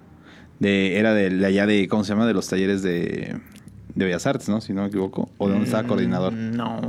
De, 0.58 0.98
era 0.98 1.14
de, 1.14 1.30
de 1.30 1.46
allá 1.46 1.66
de, 1.66 1.88
¿cómo 1.88 2.04
se 2.04 2.10
llama? 2.12 2.26
De 2.26 2.34
los 2.34 2.46
talleres 2.48 2.82
de, 2.82 3.38
de 3.94 4.04
Bellas 4.04 4.26
Artes, 4.26 4.48
¿no? 4.50 4.60
Si 4.60 4.74
no 4.74 4.82
me 4.82 4.88
equivoco. 4.88 5.30
¿O 5.38 5.46
de 5.46 5.52
dónde 5.54 5.64
estaba 5.66 5.82
Mm, 5.84 5.86
coordinador? 5.88 6.32
No, 6.34 6.80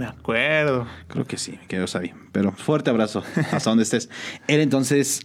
me 0.00 0.06
acuerdo. 0.06 0.86
Creo 1.08 1.26
que 1.26 1.36
sí, 1.36 1.52
mi 1.52 1.66
querido 1.66 1.86
Sabi. 1.86 2.12
Pero 2.32 2.52
fuerte 2.52 2.90
abrazo, 2.90 3.22
hasta 3.52 3.70
donde 3.70 3.84
estés. 3.84 4.08
Él 4.48 4.60
entonces, 4.60 5.20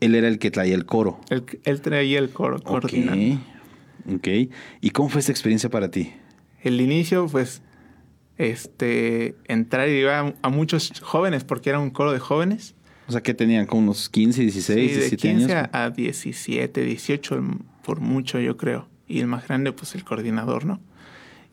él 0.00 0.14
era 0.14 0.28
el 0.28 0.38
que 0.38 0.50
traía 0.50 0.74
el 0.74 0.86
coro. 0.86 1.20
Él, 1.30 1.44
él 1.64 1.80
traía 1.80 2.18
el 2.18 2.30
coro 2.30 2.56
Ok, 2.56 2.64
coordinando. 2.64 3.40
ok. 4.14 4.28
¿Y 4.80 4.90
cómo 4.90 5.08
fue 5.08 5.20
esta 5.20 5.32
experiencia 5.32 5.68
para 5.70 5.90
ti? 5.90 6.12
El 6.62 6.80
inicio, 6.80 7.26
pues, 7.26 7.62
este, 8.38 9.34
entrar 9.46 9.88
y 9.88 9.92
iba 10.00 10.20
a, 10.20 10.34
a 10.42 10.48
muchos 10.48 10.92
jóvenes, 11.00 11.44
porque 11.44 11.70
era 11.70 11.78
un 11.78 11.90
coro 11.90 12.12
de 12.12 12.18
jóvenes. 12.18 12.74
O 13.08 13.12
sea, 13.12 13.20
que 13.22 13.34
tenían 13.34 13.66
como 13.66 13.82
unos 13.82 14.08
15, 14.08 14.42
16, 14.42 14.64
Sí, 14.66 14.94
de 14.94 15.00
17 15.08 15.16
15 15.28 15.54
años. 15.56 15.68
a, 15.72 15.84
a 15.84 15.90
17, 15.90 16.82
18 16.84 17.34
el- 17.34 17.58
por 17.84 18.00
mucho, 18.00 18.38
yo 18.38 18.56
creo. 18.56 18.88
Y 19.08 19.18
el 19.20 19.26
más 19.26 19.46
grande, 19.48 19.72
pues, 19.72 19.94
el 19.94 20.04
coordinador, 20.04 20.64
¿no? 20.64 20.80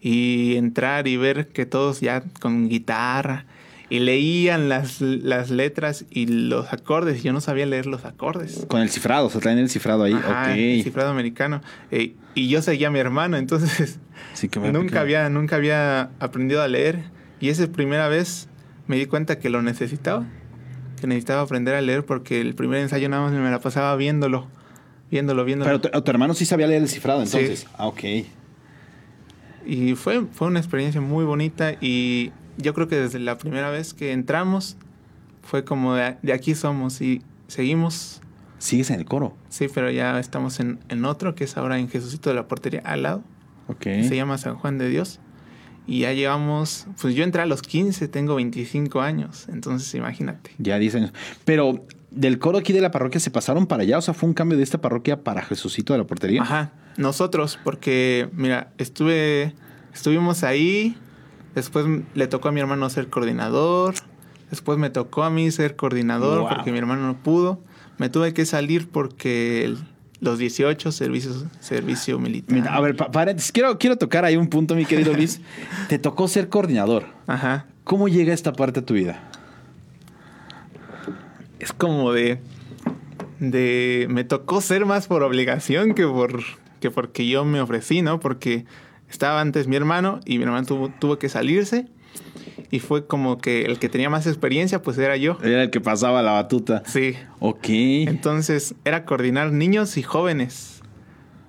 Y 0.01 0.55
entrar 0.55 1.07
y 1.07 1.17
ver 1.17 1.47
que 1.47 1.65
todos 1.65 1.99
ya 1.99 2.23
con 2.39 2.69
guitarra 2.69 3.45
y 3.89 3.99
leían 3.99 4.69
las, 4.69 5.01
las 5.01 5.49
letras 5.49 6.05
y 6.11 6.27
los 6.27 6.71
acordes. 6.71 7.23
Yo 7.23 7.33
no 7.33 7.41
sabía 7.41 7.65
leer 7.65 7.87
los 7.87 8.05
acordes. 8.05 8.65
Con 8.67 8.81
el 8.81 8.89
cifrado, 8.89 9.25
o 9.25 9.29
sea, 9.29 9.41
traen 9.41 9.57
el 9.57 9.69
cifrado 9.69 10.03
ahí. 10.03 10.13
Ajá, 10.13 10.51
ok. 10.51 10.57
el 10.57 10.83
cifrado 10.83 11.09
americano. 11.09 11.61
Eh, 11.89 12.13
y 12.35 12.49
yo 12.49 12.61
seguía 12.61 12.87
a 12.89 12.91
mi 12.91 12.99
hermano, 12.99 13.35
entonces 13.37 13.99
Sí, 14.33 14.47
que 14.47 14.59
nunca 14.59 15.01
había, 15.01 15.27
nunca 15.29 15.55
había 15.55 16.11
aprendido 16.19 16.61
a 16.61 16.67
leer. 16.67 17.05
Y 17.39 17.49
esa 17.49 17.67
primera 17.67 18.07
vez 18.09 18.47
me 18.87 18.95
di 18.97 19.05
cuenta 19.07 19.39
que 19.39 19.49
lo 19.49 19.61
necesitaba. 19.63 20.25
Que 21.01 21.07
necesitaba 21.07 21.41
aprender 21.41 21.73
a 21.75 21.81
leer 21.81 22.05
porque 22.05 22.41
el 22.41 22.53
primer 22.53 22.79
ensayo 22.81 23.09
nada 23.09 23.23
más 23.23 23.31
me 23.33 23.49
la 23.49 23.59
pasaba 23.59 23.95
viéndolo. 23.95 24.47
Viéndolo, 25.09 25.45
viéndolo. 25.45 25.79
Pero 25.81 25.91
tu, 25.93 26.01
tu 26.03 26.11
hermano 26.11 26.35
sí 26.35 26.45
sabía 26.45 26.67
leer 26.67 26.83
el 26.83 26.89
cifrado, 26.89 27.25
Sí. 27.25 27.37
entonces. 27.37 27.67
Ah, 27.75 27.87
ok. 27.87 28.01
Y 29.69 29.93
fue, 29.93 30.25
fue 30.31 30.47
una 30.47 30.57
experiencia 30.57 30.99
muy 30.99 31.23
bonita 31.25 31.73
y 31.79 32.31
yo 32.57 32.73
creo 32.73 32.87
que 32.87 32.95
desde 32.95 33.19
la 33.19 33.37
primera 33.37 33.69
vez 33.69 33.93
que 33.93 34.13
entramos 34.13 34.77
fue 35.43 35.63
como 35.63 35.93
de, 35.93 36.17
de 36.23 36.33
aquí 36.33 36.55
somos 36.55 37.01
y 37.01 37.21
seguimos. 37.47 38.19
Sigues 38.57 38.89
en 38.89 38.99
el 38.99 39.05
coro. 39.05 39.35
Sí, 39.49 39.67
pero 39.71 39.91
ya 39.91 40.19
estamos 40.19 40.59
en, 40.59 40.79
en 40.89 41.05
otro 41.05 41.35
que 41.35 41.43
es 41.43 41.55
ahora 41.55 41.77
en 41.77 41.87
Jesucito 41.87 42.31
de 42.31 42.35
la 42.35 42.47
Portería 42.47 42.81
al 42.83 43.03
lado. 43.03 43.23
Ok. 43.67 43.83
Se 43.83 44.15
llama 44.15 44.39
San 44.39 44.55
Juan 44.55 44.79
de 44.79 44.89
Dios. 44.89 45.19
Y 45.85 45.99
ya 45.99 46.13
llevamos, 46.13 46.87
pues 46.99 47.13
yo 47.13 47.23
entré 47.23 47.43
a 47.43 47.45
los 47.45 47.61
15, 47.61 48.07
tengo 48.07 48.35
25 48.35 49.01
años, 49.01 49.47
entonces 49.49 49.93
imagínate. 49.93 50.51
Ya 50.57 50.79
10 50.79 50.95
años. 50.95 51.13
Pero 51.45 51.85
del 52.09 52.39
coro 52.39 52.57
aquí 52.57 52.73
de 52.73 52.81
la 52.81 52.89
parroquia 52.89 53.19
se 53.19 53.29
pasaron 53.29 53.67
para 53.67 53.83
allá, 53.83 53.99
o 53.99 54.01
sea, 54.01 54.15
fue 54.15 54.29
un 54.29 54.33
cambio 54.33 54.57
de 54.57 54.63
esta 54.63 54.81
parroquia 54.81 55.23
para 55.23 55.43
Jesucito 55.43 55.93
de 55.93 55.99
la 55.99 56.05
Portería. 56.05 56.41
Ajá, 56.41 56.73
nosotros, 56.99 57.57
porque 57.63 58.29
mira, 58.33 58.71
estuve, 58.77 59.53
estuvimos 59.93 60.43
ahí, 60.43 60.95
después 61.55 61.85
le 62.13 62.27
tocó 62.27 62.49
a 62.49 62.51
mi 62.51 62.59
hermano 62.59 62.89
ser 62.89 63.07
coordinador, 63.09 63.95
después 64.51 64.77
me 64.77 64.89
tocó 64.89 65.23
a 65.23 65.29
mí 65.29 65.49
ser 65.51 65.75
coordinador 65.75 66.41
Wow. 66.41 66.49
porque 66.49 66.71
mi 66.71 66.77
hermano 66.77 67.07
no 67.07 67.17
pudo, 67.17 67.59
me 67.97 68.09
tuve 68.09 68.33
que 68.33 68.45
salir 68.45 68.87
porque 68.89 69.65
el- 69.65 69.77
los 70.21 70.37
18 70.37 70.91
servicios, 70.91 71.45
servicio 71.61 72.19
militar. 72.19 72.53
Mira, 72.53 72.75
a 72.75 72.81
ver, 72.81 72.95
pa- 72.97 73.09
paréntesis, 73.09 73.51
quiero, 73.53 73.77
quiero 73.79 73.97
tocar 73.97 74.25
ahí 74.25 74.35
un 74.35 74.47
punto, 74.49 74.75
mi 74.75 74.85
querido 74.85 75.13
Luis. 75.13 75.39
Te 75.87 75.97
tocó 75.97 76.27
ser 76.27 76.49
coordinador. 76.49 77.05
Ajá. 77.25 77.67
¿Cómo 77.85 78.07
llega 78.09 78.33
esta 78.33 78.51
parte 78.53 78.81
a 78.81 78.85
tu 78.85 78.93
vida? 78.93 79.23
es 81.59 81.73
como 81.73 82.13
de 82.13 82.39
de 83.39 84.07
me 84.09 84.23
tocó 84.23 84.61
ser 84.61 84.85
más 84.85 85.07
por 85.07 85.23
obligación 85.23 85.93
que 85.93 86.05
por 86.05 86.41
que 86.79 86.91
porque 86.91 87.27
yo 87.27 87.45
me 87.45 87.61
ofrecí, 87.61 88.01
¿no? 88.01 88.19
Porque 88.19 88.65
estaba 89.09 89.41
antes 89.41 89.67
mi 89.67 89.75
hermano 89.75 90.19
y 90.25 90.37
mi 90.37 90.43
hermano 90.45 90.65
tuvo, 90.65 90.89
tuvo 90.99 91.17
que 91.19 91.29
salirse 91.29 91.87
y 92.71 92.79
fue 92.79 93.07
como 93.07 93.37
que 93.39 93.63
el 93.63 93.79
que 93.79 93.89
tenía 93.89 94.09
más 94.09 94.27
experiencia 94.27 94.81
pues 94.81 94.97
era 94.97 95.17
yo. 95.17 95.37
Era 95.43 95.63
el 95.63 95.69
que 95.69 95.81
pasaba 95.81 96.21
la 96.21 96.31
batuta. 96.33 96.83
Sí. 96.85 97.15
Ok. 97.39 97.65
Entonces 97.69 98.75
era 98.85 99.05
coordinar 99.05 99.51
niños 99.51 99.97
y 99.97 100.03
jóvenes. 100.03 100.81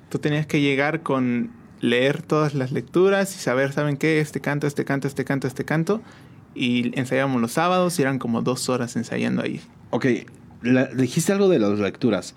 Tú 0.09 0.19
tenías 0.19 0.47
que 0.47 0.61
llegar 0.61 1.03
con 1.03 1.51
leer 1.81 2.23
todas 2.23 2.55
las 2.55 2.73
lecturas 2.73 3.35
y 3.37 3.39
saber, 3.39 3.73
¿saben 3.73 3.97
qué? 3.97 4.21
Este 4.21 4.41
canto, 4.41 4.67
este 4.67 4.85
canto, 4.85 5.07
este 5.09 5.25
canto, 5.25 5.47
este 5.47 5.65
canto. 5.65 6.03
Y 6.55 6.99
ensayábamos 6.99 7.41
los 7.41 7.53
sábados 7.53 7.99
y 7.99 8.03
eran 8.03 8.19
como 8.19 8.43
dos 8.43 8.69
horas 8.69 8.97
ensayando 8.97 9.43
ahí. 9.43 9.61
Ok, 9.91 10.07
la- 10.63 10.87
dijiste 10.87 11.33
algo 11.33 11.49
de 11.49 11.59
las 11.59 11.79
lecturas. 11.79 12.35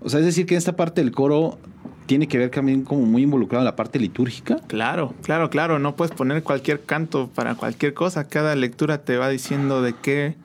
O 0.00 0.08
sea, 0.08 0.18
es 0.20 0.26
decir, 0.26 0.46
que 0.46 0.56
esta 0.56 0.74
parte 0.74 1.00
del 1.00 1.12
coro 1.12 1.58
tiene 2.06 2.28
que 2.28 2.38
ver 2.38 2.50
también 2.50 2.82
como 2.82 3.02
muy 3.02 3.22
involucrado 3.22 3.62
en 3.62 3.66
la 3.66 3.76
parte 3.76 3.98
litúrgica. 3.98 4.58
Claro, 4.66 5.14
claro, 5.22 5.50
claro. 5.50 5.78
No 5.78 5.96
puedes 5.96 6.14
poner 6.14 6.42
cualquier 6.42 6.82
canto 6.82 7.30
para 7.34 7.54
cualquier 7.54 7.94
cosa. 7.94 8.28
Cada 8.28 8.54
lectura 8.56 9.04
te 9.04 9.16
va 9.16 9.28
diciendo 9.28 9.82
de 9.82 9.94
qué, 9.94 10.36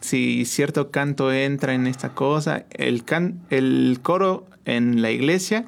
si 0.00 0.44
cierto 0.44 0.90
canto 0.90 1.32
entra 1.32 1.74
en 1.74 1.86
esta 1.86 2.10
cosa. 2.10 2.64
El, 2.70 3.04
can, 3.04 3.40
el 3.50 3.98
coro 4.02 4.46
en 4.64 5.02
la 5.02 5.10
iglesia 5.10 5.66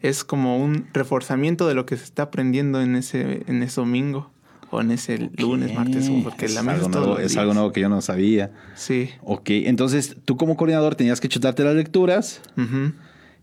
es 0.00 0.24
como 0.24 0.58
un 0.58 0.86
reforzamiento 0.92 1.66
de 1.66 1.74
lo 1.74 1.86
que 1.86 1.96
se 1.96 2.04
está 2.04 2.24
aprendiendo 2.24 2.82
en 2.82 2.94
ese, 2.96 3.42
en 3.46 3.62
ese 3.62 3.80
domingo 3.80 4.30
o 4.70 4.80
en 4.80 4.90
ese 4.90 5.30
lunes, 5.38 5.72
martes, 5.72 6.10
porque 6.22 6.46
es 6.46 6.54
la 6.54 6.62
misa 6.62 6.74
algo 6.74 6.88
nuevo, 6.88 7.18
es 7.18 7.36
algo 7.36 7.54
nuevo 7.54 7.72
que 7.72 7.80
yo 7.80 7.88
no 7.88 8.02
sabía. 8.02 8.50
Sí. 8.74 9.10
Ok, 9.22 9.50
entonces 9.50 10.16
tú 10.24 10.36
como 10.36 10.56
coordinador 10.56 10.94
tenías 10.94 11.20
que 11.20 11.28
chutarte 11.28 11.64
las 11.64 11.74
lecturas 11.74 12.42
Ujú. 12.56 12.92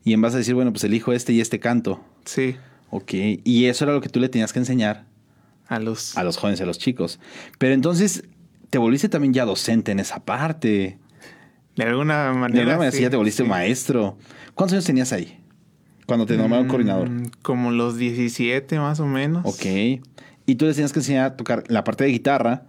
Y 0.04 0.14
en 0.14 0.22
base 0.22 0.36
a 0.36 0.40
decir, 0.40 0.56
bueno, 0.56 0.72
pues 0.72 0.84
elijo 0.84 1.14
este 1.14 1.34
y 1.34 1.42
este 1.42 1.60
canto. 1.60 2.04
Sí. 2.26 2.56
Ok, 2.90 3.14
y 3.44 3.66
eso 3.66 3.86
era 3.86 3.94
lo 3.94 4.02
que 4.02 4.10
tú 4.10 4.20
le 4.20 4.28
tenías 4.30 4.52
que 4.54 4.60
enseñar 4.60 5.06
A 5.68 5.80
los... 5.80 6.18
a 6.18 6.24
los 6.24 6.38
jóvenes, 6.38 6.60
a 6.62 6.66
los 6.66 6.78
chicos. 6.78 7.20
Pero 7.58 7.74
entonces 7.74 8.24
te 8.70 8.78
volviste 8.78 9.08
también 9.10 9.34
ya 9.34 9.46
docente 9.46 9.92
en 9.92 10.00
esa 10.00 10.20
parte. 10.26 10.98
De 11.78 11.84
alguna 11.84 12.28
De 12.30 12.34
manera. 12.34 12.60
alguna 12.62 12.78
manera 12.78 12.92
sí, 12.92 12.98
sí, 12.98 13.04
ya 13.04 13.10
te 13.10 13.16
volviste 13.16 13.44
sí. 13.44 13.50
maestro. 13.50 14.18
¿Cuántos 14.56 14.74
años 14.74 14.86
tenías 14.86 15.14
ahí? 15.14 15.38
Cuando 16.06 16.26
te 16.26 16.36
nombraron 16.36 16.68
Mm, 16.68 16.70
coordinador. 16.70 17.10
Como 17.42 17.72
los 17.72 17.96
17 17.98 18.78
más 18.80 19.00
o 19.00 19.06
menos. 19.06 19.46
Ok. 19.46 20.02
Y 20.46 20.56
tú 20.56 20.66
les 20.66 20.76
tenías 20.76 20.92
que 20.92 21.00
enseñar 21.00 21.26
a 21.26 21.38
tocar 21.38 21.64
la 21.68 21.84
parte 21.86 22.04
de 22.04 22.10
guitarra. 22.10 22.64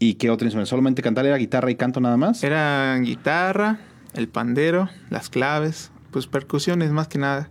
¿Y 0.00 0.14
qué 0.14 0.28
otro 0.30 0.46
instrumento? 0.46 0.68
¿Solamente 0.70 1.02
cantar 1.02 1.24
era 1.26 1.36
guitarra 1.36 1.70
y 1.70 1.76
canto 1.76 2.00
nada 2.00 2.16
más? 2.16 2.42
Era 2.42 2.98
guitarra, 2.98 3.78
el 4.14 4.28
pandero, 4.28 4.88
las 5.10 5.30
claves, 5.30 5.90
pues 6.16 6.26
percusiones 6.28 6.92
más 6.92 7.08
que 7.08 7.18
nada. 7.18 7.50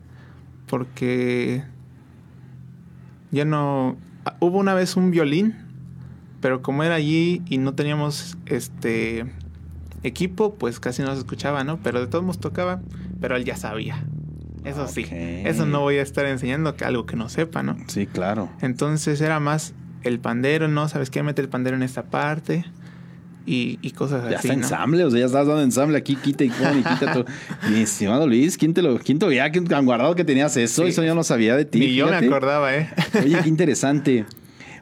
Porque 0.66 1.64
ya 3.30 3.46
no... 3.46 3.96
ah, 4.26 4.38
Hubo 4.40 4.58
una 4.58 4.74
vez 4.74 4.98
un 4.98 5.12
violín, 5.12 5.54
pero 6.42 6.64
como 6.64 6.84
era 6.84 6.96
allí 6.96 7.44
y 7.48 7.60
no 7.60 7.76
teníamos 7.76 8.40
este 8.48 9.28
equipo, 10.02 10.56
pues 10.56 10.80
casi 10.80 11.04
no 11.04 11.14
se 11.14 11.20
escuchaba, 11.20 11.64
¿no? 11.64 11.78
Pero 11.78 12.00
de 12.00 12.08
todos 12.08 12.24
modos 12.24 12.40
tocaba, 12.40 12.82
pero 13.22 13.36
él 13.36 13.46
ya 13.46 13.56
sabía. 13.56 14.04
Eso 14.64 14.88
sí, 14.88 15.06
eso 15.12 15.68
no 15.68 15.82
voy 15.82 15.98
a 15.98 16.02
estar 16.02 16.26
enseñando 16.26 16.76
que 16.76 16.86
algo 16.86 17.06
que 17.06 17.16
no 17.16 17.30
sepa, 17.30 17.62
¿no? 17.62 17.78
Sí, 17.86 18.08
claro. 18.08 18.50
Entonces 18.62 19.22
era 19.22 19.40
más 19.40 19.76
el 20.02 20.20
pandero, 20.20 20.68
¿no? 20.70 20.90
¿Sabes 20.90 21.12
qué? 21.12 21.22
Mete 21.22 21.44
el 21.44 21.50
pandero 21.50 21.76
en 21.76 21.84
esta 21.84 22.06
parte 22.06 22.66
y, 23.46 23.78
y 23.82 23.92
cosas 23.92 24.30
Ya 24.30 24.38
así. 24.40 24.48
está 24.48 24.58
¿no? 24.58 24.64
ensamble, 24.64 25.04
o 25.06 25.12
sea, 25.12 25.20
ya 25.20 25.26
estás 25.28 25.48
dando 25.48 25.62
ensamble 25.62 25.98
aquí, 25.98 26.16
quita 26.16 26.44
y 26.44 26.50
pon 26.50 26.80
y 26.80 26.84
quita 26.84 27.14
todo. 27.14 27.26
Mi 27.70 27.82
estimado 27.82 28.26
Luis, 28.28 28.58
¿quién 28.58 28.74
te 28.74 28.82
lo, 28.82 28.98
quién 29.00 29.20
te 29.20 29.26
veía 29.26 29.50
¿Quién 29.52 29.66
tan 29.66 29.86
guardado 29.86 30.16
que 30.16 30.24
tenías 30.24 30.56
eso? 30.58 30.84
Sí. 30.84 30.90
Eso 30.90 31.04
yo 31.04 31.14
no 31.16 31.24
sabía 31.24 31.56
de 31.56 31.66
ti. 31.66 31.80
Ni 31.80 31.96
yo 31.96 32.08
me 32.08 32.16
acordaba, 32.16 32.76
¿eh? 32.76 32.90
Oye, 33.24 33.38
qué 33.44 33.50
interesante. 33.50 34.26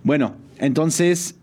Bueno, 0.04 0.36
entonces, 0.58 1.36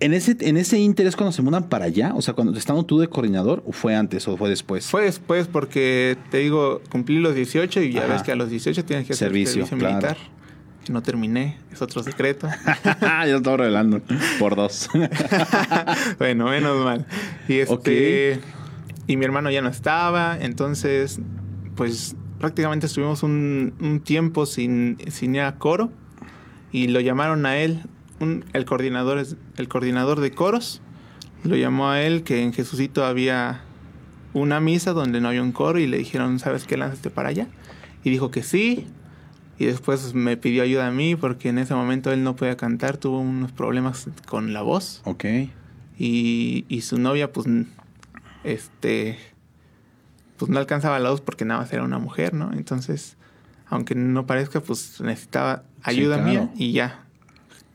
en 0.00 0.12
ese, 0.12 0.36
en 0.40 0.56
ese 0.58 0.78
inter 0.78 1.06
es 1.06 1.16
cuando 1.16 1.32
se 1.32 1.40
mudan 1.42 1.68
para 1.68 1.86
allá, 1.86 2.12
o 2.14 2.20
sea, 2.22 2.34
cuando 2.34 2.56
estando 2.58 2.84
tú 2.84 2.98
de 2.98 3.08
coordinador, 3.08 3.62
o 3.66 3.72
fue 3.72 3.94
antes 3.94 4.26
o 4.28 4.36
fue 4.36 4.48
después. 4.50 4.86
Fue 4.86 5.04
después 5.04 5.46
porque, 5.48 6.16
te 6.30 6.38
digo, 6.38 6.82
cumplí 6.90 7.18
los 7.18 7.34
18 7.34 7.80
y 7.82 7.92
ya 7.92 8.04
Ajá. 8.04 8.12
ves 8.14 8.22
que 8.22 8.32
a 8.32 8.36
los 8.36 8.50
18 8.50 8.84
tienes 8.84 9.06
que 9.06 9.14
hacer 9.14 9.28
Servicio, 9.28 9.66
servicio, 9.66 9.78
claro. 9.78 10.16
No 10.88 11.02
terminé, 11.02 11.56
es 11.72 11.82
otro 11.82 12.02
secreto. 12.02 12.48
ya 13.00 13.24
lo 13.26 13.36
estaba 13.38 13.56
revelando 13.56 14.00
por 14.38 14.54
dos. 14.56 14.88
bueno, 16.18 16.46
menos 16.48 16.84
mal. 16.84 17.06
Y 17.48 17.58
este 17.58 18.40
y 19.08 19.16
mi 19.16 19.24
hermano 19.24 19.50
ya 19.50 19.62
no 19.62 19.68
estaba, 19.68 20.36
entonces 20.40 21.20
pues 21.76 22.16
prácticamente 22.40 22.86
estuvimos 22.86 23.22
un, 23.22 23.74
un 23.80 24.00
tiempo 24.00 24.46
sin, 24.46 24.98
sin 25.08 25.34
ir 25.34 25.42
a 25.42 25.56
coro 25.58 25.90
y 26.72 26.88
lo 26.88 27.00
llamaron 27.00 27.46
a 27.46 27.56
él, 27.58 27.82
un- 28.20 28.44
el 28.52 28.64
coordinador 28.64 29.24
el 29.56 29.68
coordinador 29.68 30.20
de 30.20 30.30
coros, 30.32 30.82
lo 31.44 31.54
llamó 31.56 31.90
a 31.90 32.02
él 32.02 32.22
que 32.24 32.42
en 32.42 32.52
Jesucito 32.52 33.04
había 33.04 33.62
una 34.34 34.60
misa 34.60 34.92
donde 34.92 35.20
no 35.20 35.28
había 35.28 35.42
un 35.42 35.52
coro 35.52 35.78
y 35.78 35.86
le 35.86 35.98
dijeron, 35.98 36.38
¿sabes 36.38 36.64
qué? 36.64 36.76
Lánzate 36.76 37.10
para 37.10 37.28
allá. 37.30 37.46
Y 38.04 38.10
dijo 38.10 38.30
que 38.30 38.42
sí. 38.42 38.86
Y 39.58 39.66
después 39.66 40.14
me 40.14 40.36
pidió 40.36 40.62
ayuda 40.62 40.86
a 40.86 40.90
mí 40.90 41.16
porque 41.16 41.48
en 41.48 41.58
ese 41.58 41.74
momento 41.74 42.12
él 42.12 42.22
no 42.22 42.36
podía 42.36 42.56
cantar, 42.56 42.98
tuvo 42.98 43.20
unos 43.20 43.52
problemas 43.52 44.08
con 44.26 44.52
la 44.52 44.62
voz. 44.62 45.00
ok. 45.04 45.24
Y, 45.98 46.66
y 46.68 46.82
su 46.82 46.98
novia, 46.98 47.32
pues, 47.32 47.46
este, 48.44 49.18
pues 50.36 50.50
no 50.50 50.58
alcanzaba 50.58 50.98
la 50.98 51.10
voz 51.10 51.22
porque 51.22 51.46
nada 51.46 51.60
más 51.60 51.72
era 51.72 51.82
una 51.84 51.98
mujer, 51.98 52.34
¿no? 52.34 52.52
Entonces, 52.52 53.16
aunque 53.68 53.94
no 53.94 54.26
parezca, 54.26 54.60
pues 54.60 55.00
necesitaba 55.00 55.64
ayuda 55.82 56.16
claro. 56.16 56.30
mía 56.30 56.50
y 56.56 56.72
ya. 56.72 57.06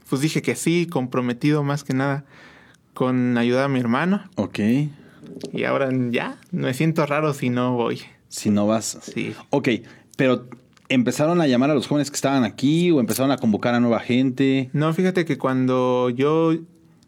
Pues 0.10 0.22
dije 0.22 0.42
que 0.42 0.56
sí, 0.56 0.88
comprometido 0.88 1.64
más 1.64 1.84
que 1.84 1.94
nada 1.94 2.26
con 2.94 3.38
ayudar 3.38 3.66
a 3.66 3.68
mi 3.70 3.80
hermano. 3.80 4.24
Ok. 4.36 4.60
Y 5.54 5.64
ahora 5.64 5.90
ya, 6.12 6.38
me 6.52 6.74
siento 6.74 7.06
raro 7.06 7.34
si 7.34 7.50
no 7.50 7.74
voy. 7.74 8.02
Si 8.28 8.50
no 8.50 8.68
vas. 8.68 9.00
Sí. 9.02 9.34
Ok, 9.50 9.70
pero 10.16 10.48
¿empezaron 10.92 11.42
a 11.42 11.48
llamar 11.48 11.72
a 11.72 11.74
los 11.74 11.88
jóvenes 11.88 12.12
que 12.12 12.16
estaban 12.16 12.44
aquí 12.44 12.92
o 12.92 13.00
empezaron 13.00 13.32
a 13.32 13.38
convocar 13.38 13.74
a 13.74 13.80
nueva 13.80 14.00
gente? 14.00 14.70
No, 14.74 14.94
fíjate 14.94 15.26
que 15.26 15.38
cuando 15.38 16.10
yo 16.10 16.54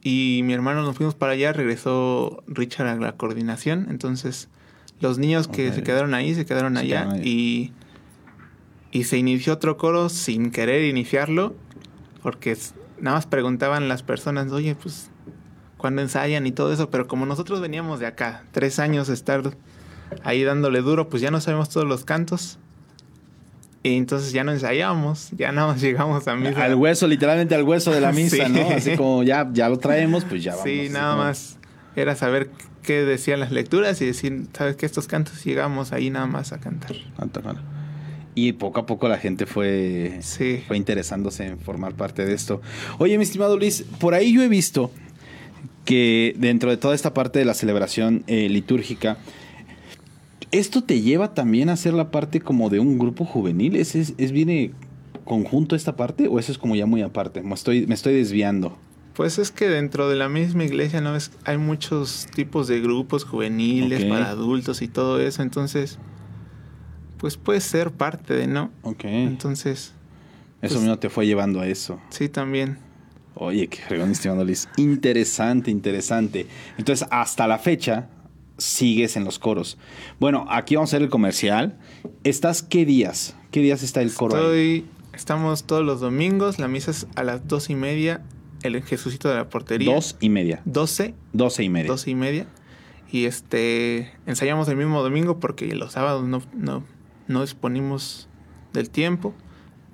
y 0.01 0.41
mi 0.43 0.53
hermano 0.53 0.83
nos 0.83 0.95
fuimos 0.97 1.15
para 1.15 1.33
allá, 1.33 1.53
regresó 1.53 2.43
Richard 2.47 2.87
a 2.87 2.95
la 2.95 3.13
coordinación. 3.13 3.87
Entonces, 3.89 4.49
los 4.99 5.17
niños 5.17 5.47
que 5.47 5.71
se 5.71 5.83
quedaron 5.83 6.13
ahí, 6.13 6.35
se 6.35 6.45
quedaron 6.45 6.73
Se 6.75 6.81
allá. 6.81 7.03
quedaron. 7.03 7.21
Y, 7.25 7.71
y 8.91 9.05
se 9.05 9.17
inició 9.17 9.53
otro 9.53 9.77
coro 9.77 10.09
sin 10.09 10.51
querer 10.51 10.83
iniciarlo, 10.83 11.55
porque 12.21 12.57
nada 12.99 13.17
más 13.17 13.27
preguntaban 13.27 13.87
las 13.87 14.03
personas, 14.03 14.51
oye, 14.51 14.75
pues, 14.75 15.09
¿cuándo 15.77 16.01
ensayan 16.01 16.45
y 16.47 16.51
todo 16.51 16.73
eso? 16.73 16.89
Pero 16.89 17.07
como 17.07 17.25
nosotros 17.25 17.61
veníamos 17.61 17.99
de 17.99 18.07
acá, 18.07 18.43
tres 18.51 18.79
años 18.79 19.07
de 19.07 19.13
estar 19.13 19.41
ahí 20.23 20.43
dándole 20.43 20.81
duro, 20.81 21.09
pues 21.09 21.21
ya 21.21 21.31
no 21.31 21.39
sabemos 21.41 21.69
todos 21.69 21.87
los 21.87 22.03
cantos. 22.05 22.59
Y 23.85 23.97
entonces 23.97 24.31
ya 24.31 24.45
no 24.45 24.53
ensayábamos, 24.53 25.29
ya 25.37 25.51
nada 25.51 25.67
más 25.67 25.81
llegamos 25.81 26.25
a 26.27 26.35
misa. 26.35 26.63
Al 26.63 26.75
hueso, 26.75 27.05
literalmente 27.05 27.53
al 27.53 27.63
hueso 27.63 27.91
de 27.91 27.99
la 27.99 28.11
misa, 28.13 28.45
Sí. 28.47 28.51
¿no? 28.53 28.69
Así 28.69 28.95
como 28.95 29.23
ya, 29.23 29.49
ya 29.51 29.67
lo 29.67 29.77
traemos, 29.77 30.23
pues 30.23 30.41
ya 30.43 30.51
vamos. 30.55 30.63
Sí, 30.69 30.87
nada 30.89 31.15
más 31.17 31.57
era 31.95 32.15
saber 32.15 32.49
qué 32.81 33.03
decían 33.03 33.39
las 33.41 33.51
lecturas 33.51 34.01
y 34.01 34.05
decir, 34.05 34.47
¿sabes 34.53 34.77
qué? 34.77 34.85
Estos 34.85 35.07
cantos 35.07 35.43
llegamos 35.43 35.91
ahí 35.91 36.09
nada 36.09 36.27
más 36.27 36.53
a 36.53 36.59
cantar. 36.59 36.95
Ah. 37.17 37.25
Y 38.35 38.53
poco 38.53 38.79
a 38.79 38.85
poco 38.85 39.07
la 39.09 39.17
gente 39.17 39.45
fue, 39.45 40.17
Sí. 40.21 40.63
fue 40.67 40.77
interesándose 40.77 41.45
en 41.45 41.59
formar 41.59 41.93
parte 41.93 42.25
de 42.25 42.33
esto. 42.33 42.61
Oye, 42.99 43.17
mi 43.17 43.23
estimado 43.25 43.57
Luis, 43.57 43.83
por 43.99 44.13
ahí 44.13 44.33
yo 44.33 44.41
he 44.41 44.47
visto 44.47 44.91
que 45.85 46.33
dentro 46.37 46.69
de 46.69 46.77
toda 46.77 46.95
esta 46.95 47.13
parte 47.13 47.39
de 47.39 47.45
la 47.45 47.53
celebración 47.53 48.23
eh, 48.27 48.47
litúrgica, 48.49 49.17
esto 50.53 50.83
te 50.83 51.01
lleva 51.01 51.33
también 51.33 51.69
a 51.69 51.75
ser 51.75 51.93
la 51.93 52.11
parte 52.11 52.39
como 52.39 52.69
de 52.69 52.79
un 52.79 52.97
grupo 52.97 53.25
juvenil. 53.25 53.75
Es, 53.75 53.95
es, 53.95 54.13
es 54.17 54.31
viene 54.31 54.71
conjunto 55.25 55.75
esta 55.75 55.95
parte 55.95 56.27
o 56.27 56.39
eso 56.39 56.51
es 56.51 56.57
como 56.57 56.75
ya 56.75 56.85
muy 56.85 57.01
aparte? 57.01 57.41
Me 57.41 57.53
estoy, 57.53 57.87
me 57.87 57.95
estoy 57.95 58.13
desviando. 58.13 58.77
Pues 59.15 59.37
es 59.37 59.51
que 59.51 59.67
dentro 59.67 60.09
de 60.09 60.15
la 60.15 60.29
misma 60.29 60.63
iglesia 60.63 61.01
no 61.01 61.15
es, 61.15 61.31
hay 61.45 61.57
muchos 61.57 62.27
tipos 62.33 62.67
de 62.67 62.81
grupos 62.81 63.23
juveniles 63.25 64.05
para 64.05 64.29
adultos 64.29 64.81
y 64.81 64.87
todo 64.87 65.19
eso, 65.19 65.41
entonces 65.43 65.99
pues 67.17 67.37
puede 67.37 67.61
ser 67.61 67.91
parte 67.91 68.33
de, 68.33 68.47
¿no? 68.47 68.71
Ok. 68.81 69.05
Entonces, 69.05 69.93
eso 70.61 70.73
pues- 70.75 70.81
mismo 70.81 70.99
te 70.99 71.09
fue 71.09 71.25
llevando 71.25 71.61
a 71.61 71.67
eso. 71.67 71.99
sí 72.09 72.27
también. 72.29 72.77
Oye, 73.35 73.67
qué 73.67 73.81
fregón, 73.81 74.11
estimado 74.11 74.43
Luis. 74.45 74.67
Interesante, 74.77 75.71
interesante. 75.71 76.45
Entonces, 76.77 77.07
hasta 77.09 77.47
la 77.47 77.57
fecha, 77.57 78.07
sigues 78.57 79.17
en 79.17 79.25
los 79.25 79.39
coros. 79.39 79.77
Bueno, 80.19 80.45
aquí 80.49 80.75
vamos 80.75 80.89
a 80.89 80.97
hacer 80.97 81.03
el 81.03 81.09
comercial. 81.09 81.77
¿Estás 82.23 82.61
qué 82.63 82.85
días? 82.85 83.35
¿Qué 83.51 83.61
días 83.61 83.83
está 83.83 84.01
el 84.01 84.13
coro 84.13 84.35
ahí? 84.35 84.41
Estoy, 84.41 84.85
estamos 85.13 85.63
todos 85.63 85.83
los 85.83 85.99
domingos, 85.99 86.59
la 86.59 86.67
misa 86.67 86.91
es 86.91 87.07
a 87.15 87.23
las 87.23 87.47
dos 87.47 87.69
y 87.69 87.75
media, 87.75 88.21
el 88.63 88.81
Jesucito 88.83 89.29
de 89.29 89.35
la 89.35 89.49
portería. 89.49 89.93
Dos 89.93 90.15
y 90.19 90.29
media. 90.29 90.61
Doce, 90.65 91.13
Doce 91.33 91.63
y 91.63 91.69
media. 91.69 91.87
doce 91.91 92.11
y 92.11 92.15
media. 92.15 92.47
Y 93.11 93.25
este 93.25 94.11
ensayamos 94.25 94.67
el 94.69 94.77
mismo 94.77 95.03
domingo 95.03 95.39
porque 95.39 95.73
los 95.75 95.91
sábados 95.91 96.25
no, 96.25 96.41
no, 96.55 96.83
no 97.27 97.41
disponimos 97.41 98.27
del 98.73 98.89
tiempo. 98.89 99.33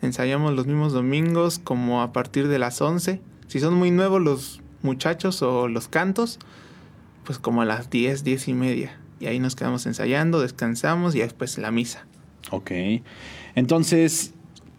Ensayamos 0.01 0.53
los 0.53 0.67
mismos 0.67 0.93
domingos 0.93 1.59
como 1.59 2.01
a 2.01 2.13
partir 2.13 2.47
de 2.47 2.59
las 2.59 2.79
11. 2.81 3.21
Si 3.47 3.59
son 3.59 3.73
muy 3.73 3.91
nuevos 3.91 4.21
los 4.21 4.61
muchachos 4.81 5.41
o 5.41 5.67
los 5.67 5.89
cantos, 5.89 6.39
pues 7.29 7.37
como 7.37 7.61
a 7.61 7.65
las 7.65 7.91
10, 7.91 8.23
10 8.23 8.47
y 8.47 8.53
media. 8.55 8.97
Y 9.19 9.27
ahí 9.27 9.37
nos 9.37 9.55
quedamos 9.55 9.85
ensayando, 9.85 10.41
descansamos 10.41 11.13
y 11.13 11.19
después 11.19 11.59
la 11.59 11.69
misa. 11.69 12.07
Ok. 12.49 12.71
Entonces, 13.53 14.33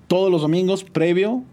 todos 0.08 0.32
los 0.32 0.42
domingos 0.42 0.82
previo. 0.82 1.44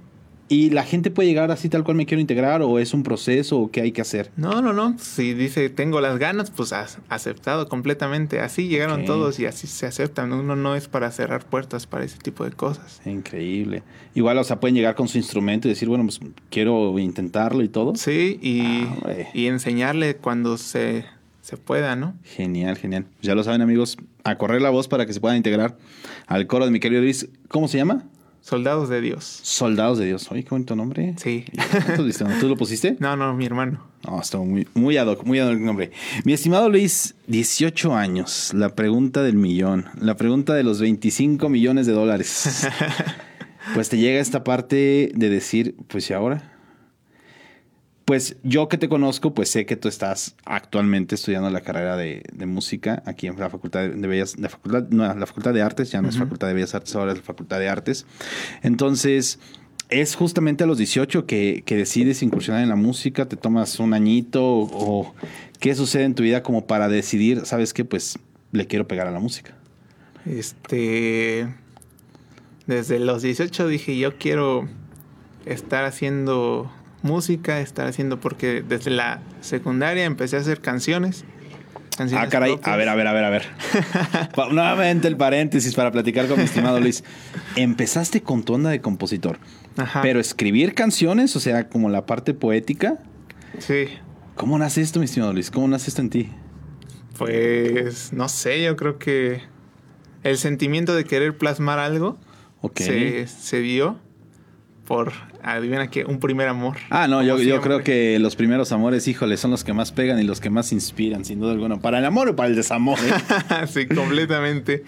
¿Y 0.49 0.69
la 0.69 0.83
gente 0.83 1.11
puede 1.11 1.27
llegar 1.27 1.51
así 1.51 1.67
tal 1.67 1.83
cual 1.83 1.97
me 1.97 2.05
quiero 2.05 2.21
integrar? 2.21 2.61
¿O 2.61 2.79
es 2.79 2.93
un 2.93 3.03
proceso? 3.03 3.59
¿O 3.59 3.69
qué 3.71 3.81
hay 3.81 3.91
que 3.91 3.99
hacer? 4.01 4.31
No, 4.37 4.61
no, 4.61 4.71
no. 4.71 4.97
Si 4.97 5.33
dice 5.33 5.69
tengo 5.69 5.99
las 5.99 6.19
ganas, 6.19 6.51
pues 6.51 6.71
has- 6.71 6.99
aceptado 7.09 7.67
completamente. 7.67 8.39
Así 8.39 8.67
llegaron 8.69 9.03
todos 9.03 9.39
y 9.39 9.45
así 9.45 9.67
se 9.67 9.85
aceptan. 9.85 10.31
Uno 10.31 10.55
no 10.55 10.75
es 10.75 10.87
para 10.87 11.11
cerrar 11.11 11.45
puertas 11.45 11.85
para 11.85 12.05
ese 12.05 12.17
tipo 12.19 12.45
de 12.45 12.51
cosas. 12.51 13.01
Increíble. 13.05 13.83
Igual, 14.15 14.37
o 14.37 14.43
sea, 14.45 14.59
pueden 14.61 14.75
llegar 14.75 14.95
con 14.95 15.07
su 15.09 15.17
instrumento 15.17 15.67
y 15.67 15.71
decir, 15.71 15.89
bueno, 15.89 16.05
pues 16.05 16.19
quiero 16.49 16.97
intentarlo 16.97 17.61
y 17.61 17.67
todo. 17.67 17.95
Sí, 17.95 18.39
y, 18.41 18.61
Ah, 19.05 19.15
y 19.33 19.47
enseñarle 19.47 20.15
cuando 20.15 20.57
se, 20.57 21.03
se 21.41 21.57
pueda, 21.57 21.95
¿no? 21.97 22.15
Genial, 22.23 22.77
genial. 22.77 23.05
Ya 23.21 23.35
lo 23.35 23.43
saben, 23.43 23.61
amigos, 23.61 23.97
a 24.23 24.37
correr 24.37 24.61
la 24.61 24.69
voz 24.69 24.87
para 24.87 25.05
que 25.05 25.11
se 25.13 25.19
puedan 25.19 25.35
integrar 25.37 25.77
al 26.25 26.47
coro 26.47 26.63
de 26.65 26.71
mi 26.71 26.79
querido 26.79 27.01
Luis. 27.01 27.27
¿Cómo 27.49 27.67
se 27.67 27.77
llama? 27.77 28.03
Soldados 28.47 28.87
de 28.87 29.01
Dios. 29.01 29.39
Soldados 29.43 29.97
de 29.97 30.05
Dios. 30.05 30.31
Oye, 30.31 30.41
qué 30.43 30.51
bonito 30.51 30.73
nombre. 30.73 31.15
Sí. 31.17 31.43
¿Tú, 32.39 32.47
lo 32.47 32.55
pusiste? 32.55 32.95
No, 32.97 33.17
no, 33.17 33.33
mi 33.33 33.45
hermano. 33.45 33.83
No, 34.07 34.21
está 34.21 34.37
muy, 34.37 34.65
muy 34.73 34.95
ad 34.95 35.07
hoc, 35.07 35.25
muy 35.25 35.37
ad 35.39 35.47
hoc 35.47 35.55
el 35.55 35.65
nombre. 35.65 35.91
Mi 36.23 36.31
estimado 36.31 36.69
Luis, 36.69 37.15
18 37.27 37.93
años. 37.93 38.53
La 38.53 38.69
pregunta 38.69 39.21
del 39.21 39.35
millón. 39.35 39.87
La 39.99 40.15
pregunta 40.15 40.53
de 40.53 40.63
los 40.63 40.79
25 40.79 41.49
millones 41.49 41.87
de 41.87 41.93
dólares. 41.93 42.67
Pues 43.73 43.89
te 43.89 43.97
llega 43.97 44.21
esta 44.21 44.45
parte 44.45 45.11
de 45.13 45.29
decir, 45.29 45.75
pues 45.89 46.09
¿y 46.09 46.13
ahora? 46.13 46.56
Pues 48.07 48.37
yo 48.41 48.69
que 48.69 48.77
te 48.77 48.87
conozco, 48.87 49.33
pues 49.33 49.49
sé 49.49 49.65
que 49.65 49.75
tú 49.75 49.89
estás 49.89 50.37
actualmente 50.45 51.15
estudiando 51.15 51.49
la 51.49 51.59
carrera 51.59 51.97
de, 51.97 52.23
de 52.31 52.45
música 52.45 53.03
aquí 53.05 53.27
en 53.27 53.37
la 53.37 53.49
Facultad 53.49 53.81
de, 53.89 54.07
Bellas, 54.07 54.39
la 54.39 54.47
facultad, 54.47 54.87
no, 54.91 55.13
la 55.13 55.25
Facultad 55.25 55.53
de 55.53 55.61
Artes, 55.61 55.91
ya 55.91 56.01
no 56.01 56.07
es. 56.07 56.17
Facultad 56.17 56.47
de 56.47 56.53
Bellas 56.53 56.73
Artes, 56.73 56.95
ahora 56.95 57.11
es 57.11 57.17
la 57.17 57.25
Facultad 57.25 57.59
de 57.59 57.67
Artes. 57.67 58.05
Entonces, 58.63 59.39
es 59.89 60.15
justamente 60.15 60.63
a 60.63 60.67
los 60.67 60.77
18 60.77 61.25
que, 61.25 61.63
que 61.65 61.75
decides 61.75 62.23
incursionar 62.23 62.63
en 62.63 62.69
la 62.69 62.77
música, 62.77 63.27
te 63.27 63.35
tomas 63.35 63.77
un 63.77 63.93
añito 63.93 64.41
o, 64.41 64.69
o 64.71 65.15
qué 65.59 65.75
sucede 65.75 66.05
en 66.05 66.15
tu 66.15 66.23
vida 66.23 66.43
como 66.43 66.65
para 66.65 66.87
decidir, 66.87 67.45
sabes 67.45 67.73
qué, 67.73 67.83
pues 67.83 68.19
le 68.53 68.67
quiero 68.67 68.87
pegar 68.87 69.07
a 69.07 69.11
la 69.11 69.19
música. 69.19 69.53
Este. 70.25 71.53
Desde 72.67 72.99
los 72.99 73.21
18 73.21 73.67
dije, 73.67 73.97
yo 73.97 74.17
quiero 74.17 74.65
estar 75.45 75.83
haciendo 75.83 76.71
música, 77.07 77.59
estar 77.59 77.87
haciendo. 77.87 78.19
Porque 78.19 78.63
desde 78.67 78.91
la 78.91 79.21
secundaria 79.41 80.05
empecé 80.05 80.37
a 80.37 80.39
hacer 80.41 80.61
canciones. 80.61 81.25
canciones 81.97 82.27
Ah, 82.27 82.29
caray. 82.29 82.51
propias. 82.51 82.73
A 82.73 82.77
ver, 82.77 82.89
a 82.89 82.95
ver, 82.95 83.07
a 83.07 83.13
ver, 83.13 83.23
a 83.23 83.29
ver. 83.29 83.43
Nuevamente 84.51 85.07
el 85.07 85.17
paréntesis 85.17 85.73
para 85.73 85.91
platicar 85.91 86.27
con 86.27 86.37
mi 86.37 86.43
estimado 86.43 86.79
Luis. 86.79 87.03
Empezaste 87.55 88.21
con 88.21 88.43
tu 88.43 88.53
onda 88.53 88.69
de 88.69 88.81
compositor, 88.81 89.39
Ajá. 89.77 90.01
pero 90.01 90.19
escribir 90.19 90.75
canciones, 90.75 91.35
o 91.35 91.39
sea, 91.39 91.67
como 91.69 91.89
la 91.89 92.05
parte 92.05 92.33
poética. 92.35 92.99
Sí. 93.57 93.85
¿Cómo 94.35 94.59
nace 94.59 94.81
esto, 94.81 94.99
mi 94.99 95.05
estimado 95.05 95.33
Luis? 95.33 95.49
¿Cómo 95.49 95.67
nace 95.67 95.89
esto 95.89 96.01
en 96.01 96.09
ti? 96.11 96.29
Pues. 97.17 98.13
No 98.13 98.29
sé, 98.29 98.63
yo 98.63 98.75
creo 98.75 98.99
que. 98.99 99.41
El 100.23 100.37
sentimiento 100.37 100.93
de 100.93 101.05
querer 101.05 101.37
plasmar 101.37 101.79
algo 101.79 102.17
se, 102.75 103.27
se 103.27 103.59
dio 103.61 103.97
por. 104.87 105.11
Adivina 105.43 105.89
que 105.89 106.05
un 106.05 106.19
primer 106.19 106.47
amor. 106.47 106.77
Ah, 106.89 107.07
no, 107.07 107.21
yo, 107.21 107.37
yo 107.37 107.61
creo 107.61 107.83
que 107.83 108.17
los 108.19 108.35
primeros 108.35 108.71
amores, 108.71 109.07
híjole, 109.07 109.37
son 109.37 109.51
los 109.51 109.63
que 109.63 109.73
más 109.73 109.91
pegan 109.91 110.19
y 110.19 110.23
los 110.23 110.41
que 110.41 110.49
más 110.49 110.71
inspiran, 110.71 111.25
sin 111.25 111.39
duda 111.39 111.51
alguna. 111.51 111.79
Para 111.79 111.99
el 111.99 112.05
amor 112.05 112.29
o 112.29 112.35
para 112.35 112.49
el 112.49 112.55
desamor. 112.55 112.97
¿eh? 112.99 113.67
sí, 113.67 113.85
completamente. 113.85 114.83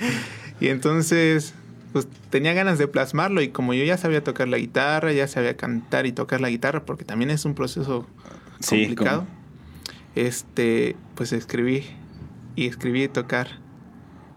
Y 0.59 0.69
entonces, 0.69 1.53
pues 1.93 2.07
tenía 2.29 2.53
ganas 2.53 2.79
de 2.79 2.87
plasmarlo 2.87 3.41
y 3.41 3.49
como 3.49 3.73
yo 3.73 3.83
ya 3.83 3.97
sabía 3.97 4.23
tocar 4.23 4.47
la 4.47 4.57
guitarra, 4.57 5.11
ya 5.11 5.27
sabía 5.27 5.55
cantar 5.55 6.05
y 6.05 6.11
tocar 6.11 6.41
la 6.41 6.49
guitarra, 6.49 6.85
porque 6.85 7.05
también 7.05 7.29
es 7.29 7.45
un 7.45 7.53
proceso 7.53 8.07
complicado, 8.67 9.25
este, 10.15 10.95
pues 11.15 11.31
escribí 11.31 11.83
y 12.55 12.67
escribí 12.67 13.07
tocar 13.07 13.59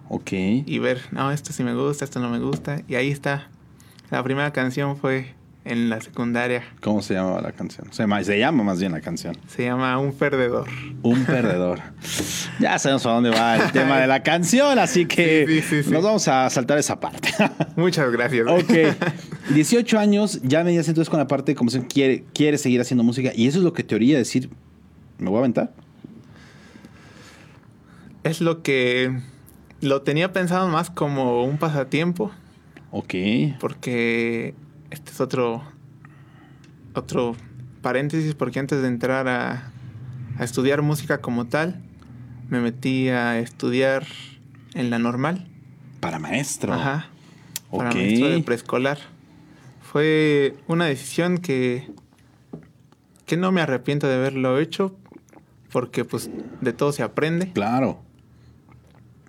ok. 0.09 0.33
y 0.33 0.79
ver, 0.79 1.01
no, 1.11 1.33
esto 1.33 1.53
sí 1.53 1.65
me 1.65 1.75
gusta, 1.75 2.05
esto 2.05 2.21
no 2.21 2.29
me 2.29 2.39
gusta. 2.39 2.83
Y 2.87 2.95
ahí 2.97 3.11
está. 3.11 3.49
La 4.11 4.23
primera 4.23 4.53
canción 4.53 4.97
fue 4.97 5.35
en 5.65 5.89
la 5.89 6.01
secundaria. 6.01 6.65
¿Cómo 6.81 7.03
se 7.03 7.15
llamaba 7.15 7.41
la 7.41 7.53
canción? 7.53 7.93
Se 7.93 8.03
llama, 8.03 8.23
se 8.25 8.39
llama 8.39 8.65
más 8.65 8.81
bien 8.81 8.93
la 8.93 9.01
canción. 9.01 9.37
Se 9.49 9.65
llama 9.65 9.97
Un 9.99 10.13
Perdedor. 10.13 10.69
Un 11.03 11.25
perdedor. 11.25 11.81
ya 12.59 12.79
sabemos 12.79 13.07
a 13.07 13.11
dónde 13.11 13.31
va 13.31 13.57
el 13.57 13.73
tema 13.73 13.99
de 13.99 14.07
la 14.07 14.23
canción, 14.23 14.79
así 14.79 15.07
que 15.07 15.45
Sí, 15.47 15.63
sí, 15.63 15.83
sí, 15.85 15.91
nos 15.91 16.03
vamos 16.03 16.27
a 16.29 16.51
saltar 16.51 16.79
esa 16.79 16.99
parte. 16.99 17.31
Muchas 17.77 18.11
gracias. 18.11 18.47
ok. 18.49 18.73
18 19.55 19.99
años, 19.99 20.41
ya 20.43 20.65
me 20.65 20.75
entonces 20.75 21.09
con 21.09 21.19
la 21.19 21.27
parte 21.27 21.53
de 21.53 21.57
composición, 21.57 21.87
quiere, 21.89 22.25
quiere 22.33 22.59
seguir 22.59 22.81
haciendo 22.81 23.05
música 23.05 23.33
y 23.35 23.47
eso 23.47 23.59
es 23.59 23.65
lo 23.65 23.73
que 23.73 23.85
te 23.85 23.95
haría 23.95 24.17
decir, 24.19 24.51
¿me 25.19 25.29
voy 25.29 25.37
a 25.37 25.41
aventar? 25.41 25.73
Es 28.25 28.41
lo 28.41 28.63
que 28.63 29.21
lo 29.81 30.03
tenía 30.03 30.33
pensado 30.33 30.69
más 30.69 30.91
como 30.91 31.45
un 31.45 31.59
pasatiempo. 31.59 32.31
Ok. 32.95 33.15
porque 33.59 34.55
este 34.93 35.11
es 35.11 35.21
otro 35.21 35.63
otro 36.95 37.35
paréntesis 37.81 38.35
porque 38.35 38.61
antes 38.61 38.83
de 38.83 38.89
entrar 38.89 39.27
a, 39.27 39.73
a 40.39 40.45
estudiar 40.45 40.83
música 40.83 41.21
como 41.21 41.47
tal 41.47 41.81
me 42.49 42.61
metí 42.61 43.09
a 43.09 43.39
estudiar 43.39 44.07
en 44.75 44.91
la 44.91 44.99
normal. 44.99 45.47
Para 46.01 46.19
maestro. 46.19 46.75
ajá. 46.75 47.09
Para 47.71 47.93
maestro 47.93 48.29
de 48.29 48.43
preescolar. 48.43 48.99
Fue 49.81 50.57
una 50.69 50.85
decisión 50.87 51.39
que 51.39 51.91
que 53.25 53.37
no 53.39 53.51
me 53.53 53.63
arrepiento 53.63 54.07
de 54.07 54.17
haberlo 54.17 54.59
hecho 54.59 54.95
porque 55.73 56.05
pues 56.05 56.31
de 56.61 56.73
todo 56.75 56.93
se 56.93 57.03
aprende. 57.03 57.51
Claro. 57.53 58.03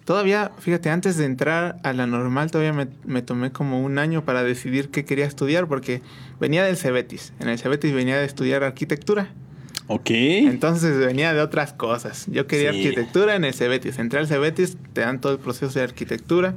Todavía, 0.05 0.51
fíjate, 0.59 0.89
antes 0.89 1.17
de 1.17 1.25
entrar 1.25 1.77
a 1.83 1.93
la 1.93 2.05
normal, 2.07 2.51
todavía 2.51 2.73
me, 2.73 2.87
me 3.05 3.21
tomé 3.21 3.51
como 3.51 3.81
un 3.81 3.97
año 3.99 4.25
para 4.25 4.43
decidir 4.43 4.89
qué 4.89 5.05
quería 5.05 5.25
estudiar, 5.25 5.67
porque 5.67 6.01
venía 6.39 6.63
del 6.65 6.75
Cebetis. 6.77 7.31
En 7.39 7.47
el 7.47 7.57
Cebetis 7.57 7.93
venía 7.93 8.17
de 8.17 8.25
estudiar 8.25 8.63
arquitectura. 8.63 9.29
Ok. 9.87 10.09
Entonces 10.11 10.97
venía 10.97 11.33
de 11.33 11.41
otras 11.41 11.73
cosas. 11.73 12.25
Yo 12.27 12.47
quería 12.47 12.71
Sí. 12.73 12.79
arquitectura 12.85 13.35
en 13.35 13.45
el 13.45 13.53
Cebetis. 13.53 13.97
Entré 13.99 14.19
al 14.19 14.27
Cebetis, 14.27 14.77
te 14.93 15.01
dan 15.01 15.21
todo 15.21 15.33
el 15.33 15.39
proceso 15.39 15.77
de 15.79 15.83
arquitectura 15.85 16.53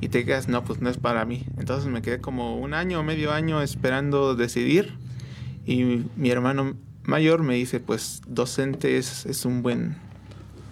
y 0.00 0.08
te 0.08 0.24
quedas, 0.24 0.48
no, 0.48 0.64
pues 0.64 0.80
no 0.80 0.90
es 0.90 0.96
para 0.98 1.24
mí. 1.24 1.44
Entonces 1.58 1.90
me 1.90 2.02
quedé 2.02 2.18
como 2.20 2.56
un 2.58 2.74
año 2.74 3.00
o 3.00 3.02
medio 3.02 3.32
año 3.32 3.62
esperando 3.62 4.34
decidir. 4.34 4.94
Y 5.64 6.04
mi 6.16 6.30
hermano 6.30 6.76
mayor 7.04 7.42
me 7.42 7.54
dice, 7.54 7.78
pues 7.80 8.20
docente 8.26 8.96
es, 8.98 9.26
es 9.26 9.44
un 9.44 9.62
buen 9.62 9.96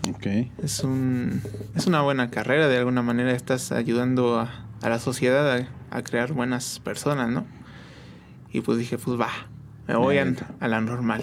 ok. 0.08 0.26
es, 0.62 0.82
un, 0.84 1.42
es 1.74 1.86
una 1.86 2.00
buena 2.02 2.30
carrera, 2.30 2.68
de 2.68 2.78
alguna 2.78 3.02
manera 3.02 3.32
estás 3.32 3.72
ayudando 3.72 4.38
a, 4.38 4.66
a 4.82 4.88
la 4.88 4.98
sociedad 4.98 5.52
a, 5.52 5.68
a 5.90 6.02
crear 6.02 6.32
buenas 6.32 6.80
personas, 6.80 7.28
¿no? 7.28 7.44
Y 8.52 8.62
pues 8.62 8.78
dije, 8.78 8.98
pues 8.98 9.20
va, 9.20 9.30
me 9.86 9.96
voy 9.96 10.18
a, 10.18 10.34
a 10.60 10.68
la 10.68 10.80
normal. 10.80 11.22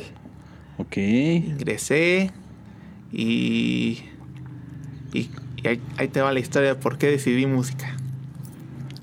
Ok. 0.77 0.97
Ingresé 0.97 2.31
y, 3.11 4.03
y, 5.13 5.29
y 5.57 5.67
ahí, 5.67 5.81
ahí 5.97 6.07
te 6.07 6.21
va 6.21 6.31
la 6.31 6.39
historia 6.39 6.69
de 6.69 6.75
por 6.75 6.97
qué 6.97 7.07
decidí 7.07 7.45
música. 7.45 7.95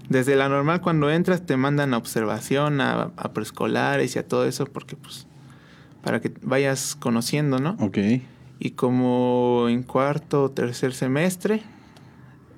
Desde 0.09 0.37
la 0.37 0.49
normal 0.49 0.81
cuando 0.81 1.11
entras 1.11 1.45
te 1.45 1.57
mandan 1.57 1.95
a 1.95 1.97
observación, 1.97 2.81
a, 2.81 3.11
a 3.17 3.33
preescolares 3.33 4.17
y 4.17 4.19
a 4.19 4.29
todo 4.29 4.47
eso, 4.47 4.67
porque 4.67 4.97
pues 4.97 5.27
para 6.03 6.21
que 6.21 6.33
vayas 6.43 6.95
conociendo, 6.95 7.59
¿no? 7.59 7.77
Ok. 7.81 7.99
Y 8.65 8.71
como 8.71 9.67
en 9.69 9.83
cuarto 9.83 10.45
o 10.45 10.51
tercer 10.51 10.95
semestre 10.95 11.63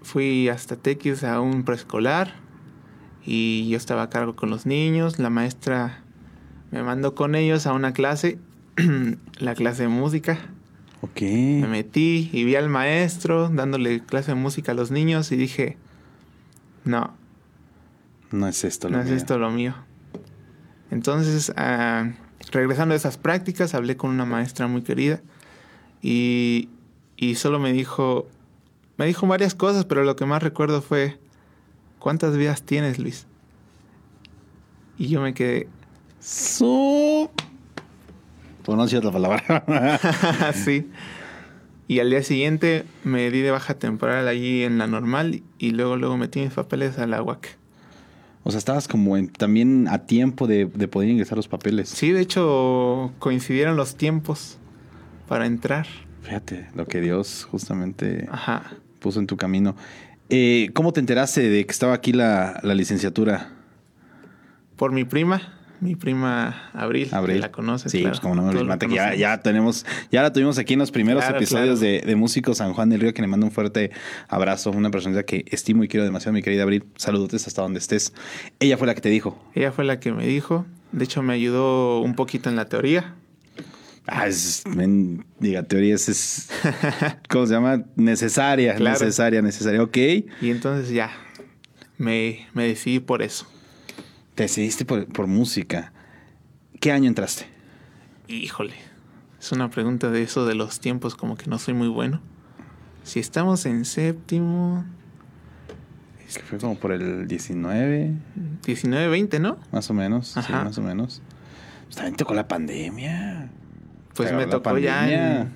fui 0.02 0.48
hasta 0.48 0.76
Tequis 0.76 1.24
a 1.24 1.40
un 1.40 1.64
preescolar 1.64 2.32
y 3.24 3.68
yo 3.68 3.76
estaba 3.76 4.02
a 4.02 4.08
cargo 4.08 4.36
con 4.36 4.48
los 4.48 4.66
niños. 4.66 5.18
La 5.18 5.30
maestra 5.30 6.04
me 6.70 6.84
mandó 6.84 7.16
con 7.16 7.34
ellos 7.34 7.66
a 7.66 7.72
una 7.72 7.92
clase, 7.92 8.38
la 9.40 9.56
clase 9.56 9.82
de 9.82 9.88
música. 9.88 10.38
Ok. 11.00 11.22
Me 11.22 11.66
metí 11.66 12.30
y 12.32 12.44
vi 12.44 12.54
al 12.54 12.68
maestro 12.68 13.48
dándole 13.48 13.98
clase 13.98 14.30
de 14.30 14.36
música 14.36 14.70
a 14.70 14.74
los 14.76 14.92
niños 14.92 15.32
y 15.32 15.36
dije, 15.36 15.76
no, 16.84 17.14
No 18.30 18.46
es 18.46 18.62
esto 18.62 18.88
lo 18.88 18.98
no 18.98 19.02
es 19.02 19.08
mío. 19.08 19.16
esto 19.16 19.38
lo 19.38 19.50
mío. 19.50 19.74
Entonces, 20.92 21.52
ah, 21.56 22.12
regresando 22.52 22.94
a 22.94 22.96
esas 22.96 23.18
prácticas, 23.18 23.74
hablé 23.74 23.96
con 23.96 24.10
una 24.10 24.24
maestra 24.24 24.68
muy 24.68 24.82
querida 24.82 25.20
y, 26.08 26.68
y 27.16 27.34
solo 27.34 27.58
me 27.58 27.72
dijo, 27.72 28.26
me 28.96 29.06
dijo 29.06 29.26
varias 29.26 29.54
cosas, 29.54 29.84
pero 29.86 30.04
lo 30.04 30.14
que 30.16 30.24
más 30.26 30.42
recuerdo 30.42 30.80
fue, 30.82 31.18
¿cuántas 31.98 32.36
vidas 32.36 32.62
tienes, 32.62 32.98
Luis? 32.98 33.26
Y 34.98 35.08
yo 35.08 35.20
me 35.20 35.34
quedé 35.34 35.68
Su... 36.20 37.28
Pues 38.62 38.76
no 38.76 38.82
decía 38.84 38.98
otra 38.98 39.12
palabra. 39.12 39.64
así. 40.48 40.88
Y 41.88 42.00
al 42.00 42.10
día 42.10 42.22
siguiente 42.22 42.84
me 43.04 43.30
di 43.30 43.40
de 43.40 43.50
baja 43.52 43.74
temporal 43.74 44.26
allí 44.26 44.64
en 44.64 44.78
la 44.78 44.86
normal 44.88 45.42
y 45.58 45.70
luego 45.70 45.96
luego 45.96 46.16
metí 46.16 46.40
mis 46.40 46.52
papeles 46.52 46.98
a 46.98 47.06
la 47.06 47.22
UAC. 47.22 47.56
o 48.42 48.50
sea, 48.50 48.58
estabas 48.58 48.88
como 48.88 49.16
en- 49.16 49.28
también 49.28 49.86
a 49.88 50.06
tiempo 50.06 50.46
de, 50.48 50.64
de 50.66 50.88
poder 50.88 51.08
ingresar 51.10 51.36
los 51.36 51.46
papeles. 51.46 51.88
Sí, 51.90 52.10
de 52.10 52.20
hecho 52.22 53.12
coincidieron 53.20 53.76
los 53.76 53.94
tiempos 53.96 54.58
para 55.28 55.46
entrar. 55.46 55.86
Fíjate, 56.22 56.66
lo 56.74 56.86
que 56.86 57.00
Dios 57.00 57.46
justamente 57.50 58.26
Ajá. 58.30 58.62
puso 59.00 59.20
en 59.20 59.26
tu 59.26 59.36
camino. 59.36 59.76
Eh, 60.28 60.70
¿Cómo 60.74 60.92
te 60.92 61.00
enteraste 61.00 61.48
de 61.48 61.64
que 61.64 61.70
estaba 61.72 61.94
aquí 61.94 62.12
la, 62.12 62.58
la 62.62 62.74
licenciatura? 62.74 63.50
Por 64.76 64.90
mi 64.92 65.04
prima, 65.04 65.40
mi 65.80 65.94
prima 65.94 66.70
Abril, 66.74 67.08
Abril. 67.12 67.36
que 67.36 67.40
la 67.42 67.52
conoces. 67.52 67.92
Sí, 67.92 67.98
claro. 68.00 68.12
pues 68.12 68.20
como 68.20 68.34
no, 68.34 68.52
lo 68.52 68.64
Mate, 68.64 68.88
que 68.88 68.94
ya, 68.94 69.14
ya 69.14 69.40
tenemos, 69.42 69.86
ya 70.10 70.22
la 70.22 70.32
tuvimos 70.32 70.58
aquí 70.58 70.72
en 70.72 70.80
los 70.80 70.90
primeros 70.90 71.22
Claro, 71.22 71.36
episodios 71.38 71.78
claro. 71.78 71.92
de, 71.92 72.00
de 72.00 72.16
Músicos 72.16 72.58
San 72.58 72.72
Juan 72.74 72.88
del 72.90 73.00
Río, 73.00 73.14
que 73.14 73.22
le 73.22 73.28
mando 73.28 73.46
un 73.46 73.52
fuerte 73.52 73.90
abrazo, 74.28 74.70
una 74.72 74.90
persona 74.90 75.22
que 75.22 75.44
estimo 75.48 75.84
y 75.84 75.88
quiero 75.88 76.04
demasiado, 76.04 76.32
mi 76.34 76.42
querida 76.42 76.64
Abril. 76.64 76.84
Saludotes 76.96 77.46
hasta 77.46 77.62
donde 77.62 77.78
estés. 77.78 78.12
Ella 78.58 78.76
fue 78.76 78.86
la 78.88 78.94
que 78.94 79.00
te 79.00 79.08
dijo. 79.10 79.38
Ella 79.54 79.70
fue 79.72 79.84
la 79.84 80.00
que 80.00 80.12
me 80.12 80.26
dijo. 80.26 80.66
De 80.92 81.04
hecho, 81.04 81.22
me 81.22 81.34
ayudó 81.34 82.00
un 82.00 82.14
poquito 82.14 82.50
en 82.50 82.56
la 82.56 82.66
teoría. 82.68 83.14
Ah, 84.06 84.26
es, 84.28 84.62
men, 84.66 85.26
diga, 85.40 85.62
teorías 85.64 86.08
es, 86.08 86.48
¿cómo 87.28 87.46
se 87.46 87.54
llama? 87.54 87.84
Necesaria, 87.96 88.74
Claro. 88.76 88.98
necesaria, 88.98 89.42
necesaria. 89.42 89.82
Ok. 89.82 89.96
Y 89.96 90.50
entonces 90.50 90.90
ya, 90.90 91.10
me, 91.98 92.46
me 92.54 92.64
decidí 92.68 93.00
por 93.00 93.22
eso. 93.22 93.46
Te 94.36 94.44
decidiste 94.44 94.84
por, 94.84 95.06
por 95.06 95.26
música. 95.26 95.92
¿Qué 96.80 96.92
año 96.92 97.08
entraste? 97.08 97.46
Híjole, 98.28 98.74
es 99.40 99.50
una 99.52 99.70
pregunta 99.70 100.10
de 100.10 100.22
eso 100.22 100.46
de 100.46 100.54
los 100.54 100.78
tiempos, 100.78 101.14
como 101.16 101.36
que 101.36 101.46
no 101.48 101.58
soy 101.58 101.74
muy 101.74 101.88
bueno. 101.88 102.20
Si 103.02 103.18
estamos 103.18 103.66
en 103.66 103.84
séptimo, 103.84 104.84
Que 106.34 106.42
fue 106.42 106.58
como 106.58 106.76
por 106.76 106.92
el 106.92 107.26
19, 107.26 108.12
19, 108.64 109.08
20, 109.08 109.40
¿no? 109.40 109.58
más 109.72 109.88
o 109.90 109.94
menos. 109.94 110.28
Sí, 110.46 110.52
más 110.52 110.76
o 110.78 110.82
menos. 110.82 111.22
Pues 111.84 111.96
también 111.96 112.16
tocó 112.16 112.34
la 112.34 112.46
pandemia. 112.48 113.48
Pues 114.16 114.32
me 114.32 114.46
tocó 114.46 114.78
ya 114.78 115.10
en 115.40 115.48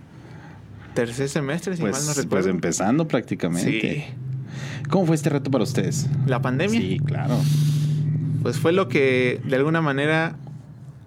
tercer 0.95 1.29
semestre, 1.29 1.77
si 1.77 1.83
Pues, 1.83 1.93
mal 1.93 2.03
no 2.03 2.07
pues 2.13 2.25
recuerdo. 2.25 2.51
empezando 2.51 3.09
prácticamente. 3.09 3.81
Sí. 3.81 4.05
¿Cómo 4.89 5.07
fue 5.07 5.17
este 5.17 5.31
reto 5.31 5.51
para 5.51 5.65
ustedes? 5.65 6.09
La 6.27 6.43
pandemia. 6.43 6.81
Sí, 6.81 6.99
claro. 7.05 7.39
Pues 8.43 8.59
fue 8.59 8.73
lo 8.73 8.89
que 8.89 9.41
de 9.45 9.57
alguna 9.57 9.81
manera 9.81 10.37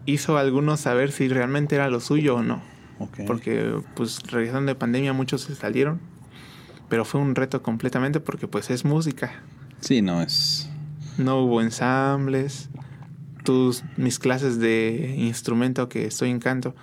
hizo 0.05 0.37
a 0.37 0.41
algunos 0.41 0.79
saber 0.81 1.11
si 1.11 1.27
realmente 1.27 1.75
era 1.75 1.89
lo 1.89 1.99
suyo 1.99 2.35
o 2.37 2.43
no. 2.43 2.61
Porque 3.27 3.73
pues 3.95 4.21
regresando 4.31 4.67
de 4.71 4.75
pandemia 4.75 5.13
muchos 5.13 5.41
se 5.41 5.55
salieron. 5.55 5.99
Pero 6.89 7.05
fue 7.05 7.19
un 7.19 7.35
reto 7.35 7.61
completamente 7.63 8.19
porque 8.19 8.47
pues 8.47 8.69
es 8.69 8.85
música. 8.85 9.31
Sí, 9.81 10.01
no, 10.01 10.21
es... 10.21 10.69
No 11.17 11.41
hubo 11.41 11.61
ensambles. 11.61 12.69
Tus, 13.43 13.83
mis 13.97 14.19
clases 14.19 14.59
de 14.59 15.15
instrumento 15.17 15.89
que 15.89 16.05
estoy 16.05 16.29
en 16.29 16.39
canto, 16.39 16.75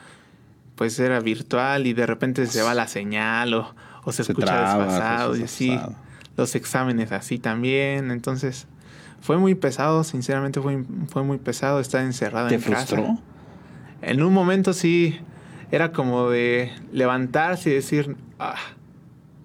pues 0.80 0.98
era 0.98 1.20
virtual 1.20 1.86
y 1.86 1.92
de 1.92 2.06
repente 2.06 2.46
se 2.46 2.62
va 2.62 2.72
la 2.72 2.88
señal 2.88 3.52
o, 3.52 3.74
o 4.02 4.12
se, 4.12 4.24
Se 4.24 4.32
escucha 4.32 4.46
traba, 4.46 4.86
desfasado 4.86 5.36
y 5.36 5.42
así. 5.42 5.78
Los 6.38 6.54
exámenes 6.54 7.12
así 7.12 7.38
también. 7.38 8.10
Entonces 8.10 8.66
fue 9.20 9.36
muy 9.36 9.54
pesado, 9.54 10.04
sinceramente 10.04 10.58
fue, 10.58 10.82
fue 11.08 11.22
muy 11.22 11.36
pesado 11.36 11.80
estar 11.80 12.02
encerrado 12.02 12.48
¿Te 12.48 12.54
en 12.54 12.62
casa. 12.62 12.96
frustró? 12.96 13.18
En 14.00 14.22
un 14.22 14.32
momento 14.32 14.72
sí, 14.72 15.20
era 15.70 15.92
como 15.92 16.30
de 16.30 16.72
levantarse 16.94 17.68
y 17.68 17.74
decir, 17.74 18.16
ah, 18.38 18.54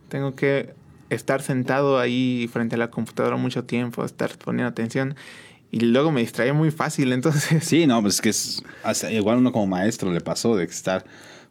tengo 0.08 0.36
que 0.36 0.74
estar 1.10 1.41
sentado 1.41 2.00
ahí 2.00 2.50
frente 2.50 2.76
a 2.76 2.78
la 2.78 2.91
computadora 2.91 3.36
mucho 3.36 3.65
tiempo, 3.65 4.06
estar 4.06 4.38
poniendo 4.38 4.69
atención. 4.69 5.15
Y 5.75 5.81
luego 5.81 6.09
me 6.09 6.21
distraía 6.21 6.53
muy 6.53 6.71
fácil, 6.71 7.11
entonces... 7.11 7.61
Sí, 7.65 7.85
no, 7.85 8.01
pues 8.01 8.15
es 8.15 8.21
que 8.21 8.29
es... 8.29 8.63
hasta 8.81 9.11
igual 9.11 9.39
uno 9.39 9.51
como 9.51 9.67
maestro 9.67 10.09
le 10.13 10.21
pasó 10.21 10.55
de 10.55 10.63
estar 10.63 11.03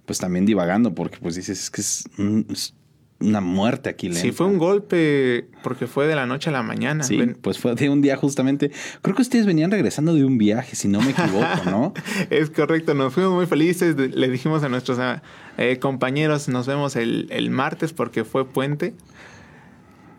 pues 0.06 0.18
también 0.18 0.46
divagando 0.46 0.94
porque 0.94 1.18
pues 1.20 1.34
dices, 1.34 1.60
es 1.64 1.70
que 1.70 1.82
es, 1.82 2.04
un- 2.16 2.46
es 2.50 2.72
una 3.20 3.42
muerte 3.42 3.90
aquí 3.90 4.06
lenta. 4.08 4.22
Sí, 4.22 4.32
fue 4.32 4.46
un 4.46 4.56
golpe 4.56 5.48
porque 5.62 5.86
fue 5.86 6.06
de 6.06 6.14
la 6.14 6.24
noche 6.24 6.48
a 6.48 6.54
la 6.54 6.62
mañana. 6.62 7.04
Sí, 7.04 7.18
Ven- 7.18 7.36
pues 7.38 7.58
fue 7.58 7.74
de 7.74 7.90
un 7.90 8.00
día 8.00 8.16
justamente. 8.16 8.70
Creo 9.02 9.14
que 9.14 9.20
ustedes 9.20 9.44
venían 9.44 9.70
regresando 9.70 10.14
de 10.14 10.24
un 10.24 10.38
viaje, 10.38 10.74
si 10.74 10.88
no 10.88 11.02
me 11.02 11.10
equivoco, 11.10 11.64
¿no? 11.70 11.92
Es 12.30 12.48
correcto, 12.48 12.94
nos 12.94 13.12
fuimos 13.12 13.34
muy 13.34 13.44
felices. 13.44 13.94
Le 13.96 14.28
dijimos 14.30 14.62
a 14.62 14.70
nuestros 14.70 14.98
ah, 15.00 15.22
eh, 15.58 15.78
compañeros, 15.78 16.48
nos 16.48 16.66
vemos 16.66 16.96
el, 16.96 17.26
el 17.30 17.50
martes 17.50 17.92
porque 17.92 18.24
fue 18.24 18.46
puente 18.48 18.94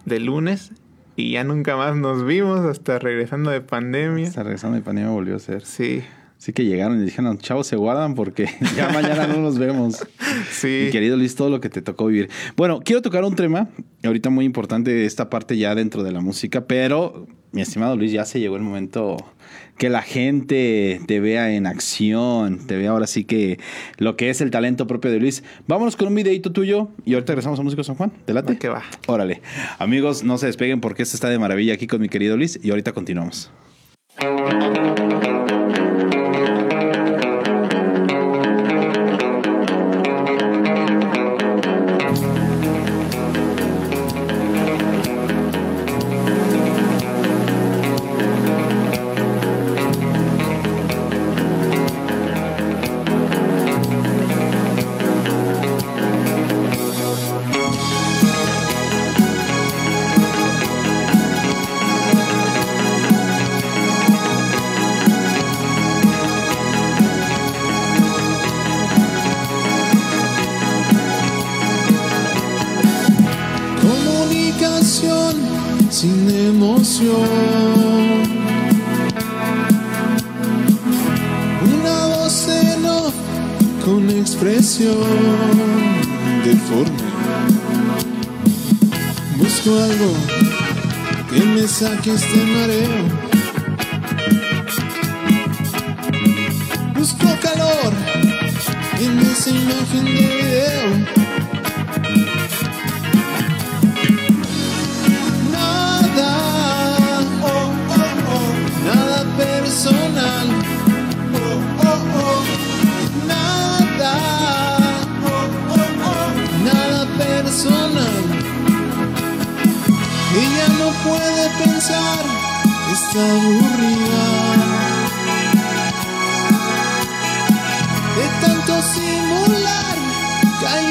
de 0.05 0.19
lunes 0.19 0.71
y 1.15 1.32
ya 1.32 1.43
nunca 1.43 1.75
más 1.75 1.95
nos 1.95 2.25
vimos 2.25 2.60
hasta 2.62 2.99
regresando 2.99 3.51
de 3.51 3.62
pandemia. 3.62 4.28
Hasta 4.28 4.43
regresando 4.43 4.75
de 4.78 4.84
pandemia 4.84 5.12
volvió 5.12 5.36
a 5.36 5.39
ser. 5.39 5.65
Sí, 5.65 6.04
Así 6.38 6.54
que 6.54 6.65
llegaron 6.65 7.01
y 7.01 7.06
dijeron, 7.06 7.38
chavos, 7.38 7.65
se 7.65 7.75
guardan 7.75 8.13
porque 8.13 8.47
ya 8.75 8.89
mañana 8.89 9.25
no 9.25 9.38
nos 9.38 9.58
vemos. 9.58 10.06
sí. 10.51 10.84
Mi 10.86 10.91
querido 10.91 11.17
Luis, 11.17 11.36
todo 11.36 11.49
lo 11.49 11.60
que 11.60 11.69
te 11.69 11.82
tocó 11.82 12.08
vivir. 12.08 12.30
Bueno, 12.56 12.82
quiero 12.84 13.01
tocar 13.01 13.23
un 13.23 13.36
tema, 13.36 13.69
ahorita 14.04 14.30
muy 14.30 14.45
importante 14.45 14.91
de 14.91 15.06
esta 15.06 15.30
parte 15.30 15.58
ya 15.58 15.73
dentro 15.73 16.04
de 16.04 16.12
la 16.12 16.21
música, 16.21 16.67
pero 16.67 17.25
mi 17.51 17.62
estimado 17.62 17.95
Luis, 17.95 18.12
ya 18.12 18.25
se 18.25 18.39
llegó 18.39 18.58
el 18.58 18.62
momento 18.62 19.17
que 19.77 19.89
la 19.89 20.01
gente 20.01 21.01
te 21.05 21.19
vea 21.19 21.53
en 21.53 21.67
acción, 21.67 22.65
te 22.65 22.77
vea 22.77 22.91
ahora 22.91 23.07
sí 23.07 23.23
que 23.23 23.59
lo 23.97 24.15
que 24.15 24.29
es 24.29 24.41
el 24.41 24.51
talento 24.51 24.88
propio 24.88 25.11
de 25.11 25.19
Luis. 25.19 25.43
Vámonos 25.67 25.95
con 25.95 26.07
un 26.07 26.15
videito 26.15 26.51
tuyo 26.51 26.89
y 27.05 27.13
ahorita 27.13 27.33
regresamos 27.33 27.59
a 27.59 27.63
Músico 27.63 27.83
San 27.83 27.95
Juan. 27.95 28.11
¿Te 28.25 28.33
late? 28.33 28.53
Va 28.53 28.59
que 28.59 28.69
va. 28.69 28.83
Órale. 29.07 29.41
Amigos, 29.79 30.23
no 30.23 30.38
se 30.38 30.47
despeguen 30.47 30.81
porque 30.81 31.03
esto 31.03 31.15
está 31.17 31.29
de 31.29 31.39
maravilla 31.39 31.73
aquí 31.73 31.88
con 31.88 32.01
mi 32.01 32.09
querido 32.09 32.38
Luis 32.38 32.59
y 32.63 32.69
ahorita 32.69 32.93
continuamos. 32.93 33.51
Me 92.23 92.44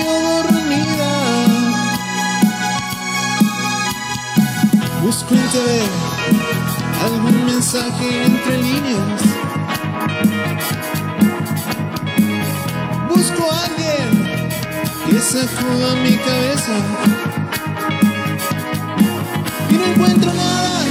dormida. 0.02 1.12
Busco 5.02 5.34
en 5.34 5.48
TV 5.50 5.82
algún 7.04 7.46
mensaje 7.46 8.24
entre 8.24 8.56
líneas. 8.62 9.22
Busco 13.08 13.52
a 13.52 13.64
alguien 13.66 14.50
que 15.06 15.20
sacuda 15.20 15.94
mi 16.02 16.16
cabeza. 16.16 16.76
Y 19.70 19.74
no 19.74 19.84
encuentro 19.86 20.32
nada, 20.32 20.83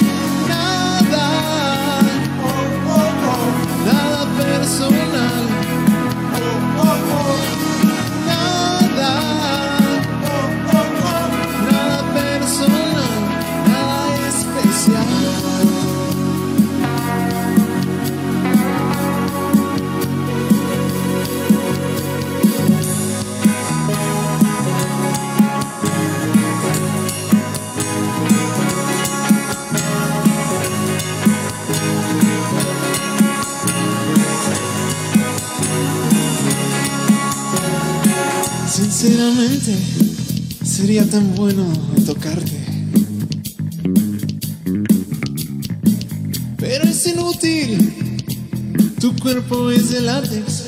Sinceramente, 39.03 39.75
sería 40.63 41.05
tan 41.05 41.35
bueno 41.35 41.65
tocarte. 42.05 42.57
Pero 46.55 46.85
es 46.85 47.07
inútil, 47.07 48.15
tu 49.01 49.13
cuerpo 49.17 49.71
es 49.71 49.91
de 49.91 49.99
látex. 49.99 50.62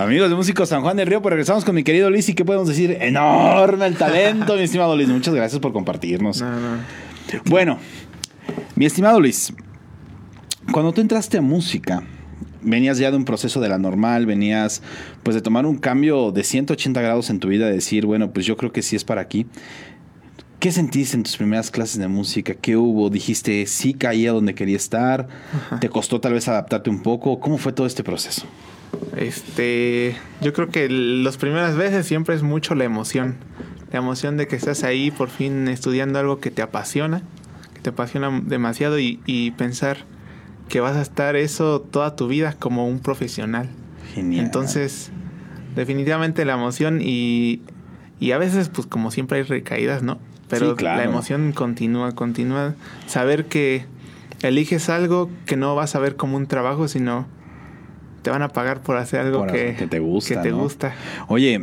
Amigos 0.00 0.30
de 0.30 0.34
Músicos 0.34 0.70
San 0.70 0.80
Juan 0.80 0.96
del 0.96 1.06
Río, 1.06 1.20
pues 1.20 1.30
regresamos 1.30 1.62
con 1.62 1.74
mi 1.74 1.84
querido 1.84 2.08
Luis 2.08 2.26
y 2.30 2.34
qué 2.34 2.42
podemos 2.42 2.66
decir, 2.66 2.96
enorme 3.02 3.86
el 3.86 3.98
talento, 3.98 4.56
mi 4.56 4.62
estimado 4.62 4.96
Luis. 4.96 5.10
Muchas 5.10 5.34
gracias 5.34 5.60
por 5.60 5.74
compartirnos. 5.74 6.40
No, 6.40 6.48
no. 6.48 6.78
Bueno, 7.44 7.78
mi 8.76 8.86
estimado 8.86 9.20
Luis, 9.20 9.52
cuando 10.72 10.92
tú 10.92 11.02
entraste 11.02 11.36
a 11.36 11.42
música, 11.42 12.02
venías 12.62 12.96
ya 12.96 13.10
de 13.10 13.18
un 13.18 13.26
proceso 13.26 13.60
de 13.60 13.68
la 13.68 13.76
normal, 13.76 14.24
venías 14.24 14.80
pues 15.22 15.34
de 15.34 15.42
tomar 15.42 15.66
un 15.66 15.76
cambio 15.76 16.32
de 16.32 16.44
180 16.44 16.98
grados 17.02 17.28
en 17.28 17.38
tu 17.38 17.48
vida, 17.48 17.66
de 17.66 17.74
decir, 17.74 18.06
bueno, 18.06 18.30
pues 18.30 18.46
yo 18.46 18.56
creo 18.56 18.72
que 18.72 18.80
sí 18.80 18.96
es 18.96 19.04
para 19.04 19.20
aquí. 19.20 19.46
¿Qué 20.60 20.72
sentiste 20.72 21.14
en 21.14 21.24
tus 21.24 21.36
primeras 21.36 21.70
clases 21.70 21.98
de 21.98 22.08
música? 22.08 22.54
¿Qué 22.54 22.74
hubo? 22.74 23.10
¿Dijiste 23.10 23.66
sí 23.66 23.92
caía 23.92 24.32
donde 24.32 24.54
quería 24.54 24.76
estar? 24.76 25.28
¿Te 25.78 25.90
costó 25.90 26.22
tal 26.22 26.32
vez 26.32 26.48
adaptarte 26.48 26.88
un 26.88 27.02
poco? 27.02 27.38
¿Cómo 27.38 27.58
fue 27.58 27.74
todo 27.74 27.86
este 27.86 28.02
proceso? 28.02 28.46
Este, 29.16 30.16
yo 30.40 30.52
creo 30.52 30.68
que 30.68 30.88
las 30.88 31.36
primeras 31.36 31.76
veces 31.76 32.06
siempre 32.06 32.34
es 32.34 32.42
mucho 32.42 32.74
la 32.74 32.84
emoción. 32.84 33.36
La 33.92 33.98
emoción 33.98 34.36
de 34.36 34.46
que 34.46 34.56
estás 34.56 34.84
ahí 34.84 35.10
por 35.10 35.30
fin 35.30 35.68
estudiando 35.68 36.18
algo 36.18 36.38
que 36.38 36.50
te 36.50 36.62
apasiona, 36.62 37.22
que 37.74 37.80
te 37.80 37.90
apasiona 37.90 38.40
demasiado 38.44 38.98
y, 38.98 39.20
y 39.26 39.50
pensar 39.52 39.98
que 40.68 40.80
vas 40.80 40.96
a 40.96 41.02
estar 41.02 41.34
eso 41.34 41.80
toda 41.80 42.14
tu 42.14 42.28
vida 42.28 42.54
como 42.58 42.86
un 42.86 43.00
profesional. 43.00 43.68
Genial. 44.14 44.44
Entonces, 44.44 45.10
definitivamente 45.74 46.44
la 46.44 46.54
emoción 46.54 47.00
y, 47.02 47.62
y 48.20 48.30
a 48.32 48.38
veces, 48.38 48.68
pues 48.68 48.86
como 48.86 49.10
siempre 49.10 49.38
hay 49.38 49.44
recaídas, 49.44 50.02
¿no? 50.02 50.18
Pero 50.48 50.70
Sí, 50.70 50.76
claro. 50.76 50.98
la 50.98 51.04
emoción 51.04 51.52
continúa, 51.52 52.12
continúa. 52.12 52.74
Saber 53.06 53.46
que 53.46 53.84
eliges 54.42 54.88
algo 54.88 55.28
que 55.46 55.56
no 55.56 55.74
vas 55.74 55.94
a 55.96 55.98
ver 56.00 56.16
como 56.16 56.36
un 56.36 56.46
trabajo, 56.46 56.86
sino 56.86 57.26
te 58.22 58.30
van 58.30 58.42
a 58.42 58.48
pagar 58.48 58.82
por 58.82 58.96
hacer 58.96 59.20
algo 59.20 59.40
Por 59.40 59.52
que, 59.52 59.72
te 59.88 59.98
gusta, 59.98 60.34
que 60.36 60.40
te 60.40 60.50
¿no? 60.50 60.58
gusta. 60.62 60.94
Oye, 61.28 61.60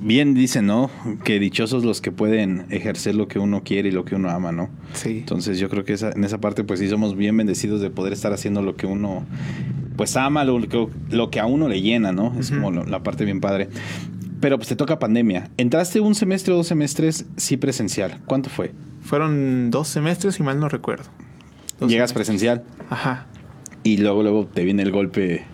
bien 0.00 0.34
dicen, 0.34 0.66
¿no? 0.66 0.90
Que 1.24 1.38
dichosos 1.40 1.84
los 1.84 2.00
que 2.00 2.12
pueden 2.12 2.66
ejercer 2.70 3.14
lo 3.14 3.28
que 3.28 3.38
uno 3.38 3.62
quiere 3.64 3.88
y 3.88 3.92
lo 3.92 4.04
que 4.04 4.14
uno 4.14 4.30
ama, 4.30 4.52
¿no? 4.52 4.68
Sí. 4.94 5.18
Entonces 5.18 5.58
yo 5.58 5.68
creo 5.68 5.84
que 5.84 5.92
esa- 5.94 6.10
en 6.12 6.24
esa 6.24 6.38
parte 6.38 6.64
pues 6.64 6.80
sí 6.80 6.88
somos 6.88 7.16
bien 7.16 7.36
bendecidos 7.36 7.80
de 7.80 7.90
poder 7.90 8.12
estar 8.12 8.32
haciendo 8.32 8.62
lo 8.62 8.76
que 8.76 8.86
uno 8.86 9.24
pues 9.96 10.16
ama, 10.16 10.44
lo 10.44 10.60
que, 10.68 10.86
lo 11.10 11.30
que 11.30 11.40
a 11.40 11.46
uno 11.46 11.68
le 11.68 11.80
llena, 11.82 12.12
¿no? 12.12 12.32
Es 12.38 12.50
como 12.52 12.70
lo- 12.70 12.84
la 12.84 13.02
parte 13.02 13.24
bien 13.24 13.40
padre. 13.40 13.68
Pero 14.40 14.56
pues 14.56 14.68
te 14.68 14.76
toca 14.76 15.00
pandemia. 15.00 15.50
¿Entraste 15.56 15.98
un 15.98 16.14
semestre 16.14 16.54
o 16.54 16.56
dos 16.58 16.68
semestres 16.68 17.26
sí 17.36 17.56
presencial? 17.56 18.20
¿Cuánto 18.24 18.48
fue? 18.50 18.72
Fueron 19.02 19.72
dos 19.72 19.88
semestres, 19.88 20.36
si 20.36 20.44
mal 20.44 20.60
no 20.60 20.68
recuerdo. 20.68 21.04
Dos 21.80 21.90
Llegas 21.90 22.10
semestres. 22.10 22.14
presencial 22.14 22.62
Ajá. 22.90 23.26
y 23.82 23.96
luego 23.96 24.22
luego 24.22 24.46
te 24.46 24.62
viene 24.62 24.82
el 24.82 24.92
golpe, 24.92 25.44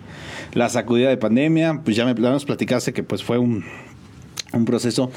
la 0.55 0.69
sacudida 0.69 1.09
de 1.09 1.17
pandemia, 1.17 1.81
pues 1.83 1.95
ya 1.95 2.05
me 2.05 2.15
ya 2.15 2.31
nos 2.31 2.45
platicaste 2.45 2.93
que 2.93 3.03
pues 3.03 3.23
fue 3.23 3.37
un, 3.37 3.63
un 4.53 4.65
proceso, 4.65 5.11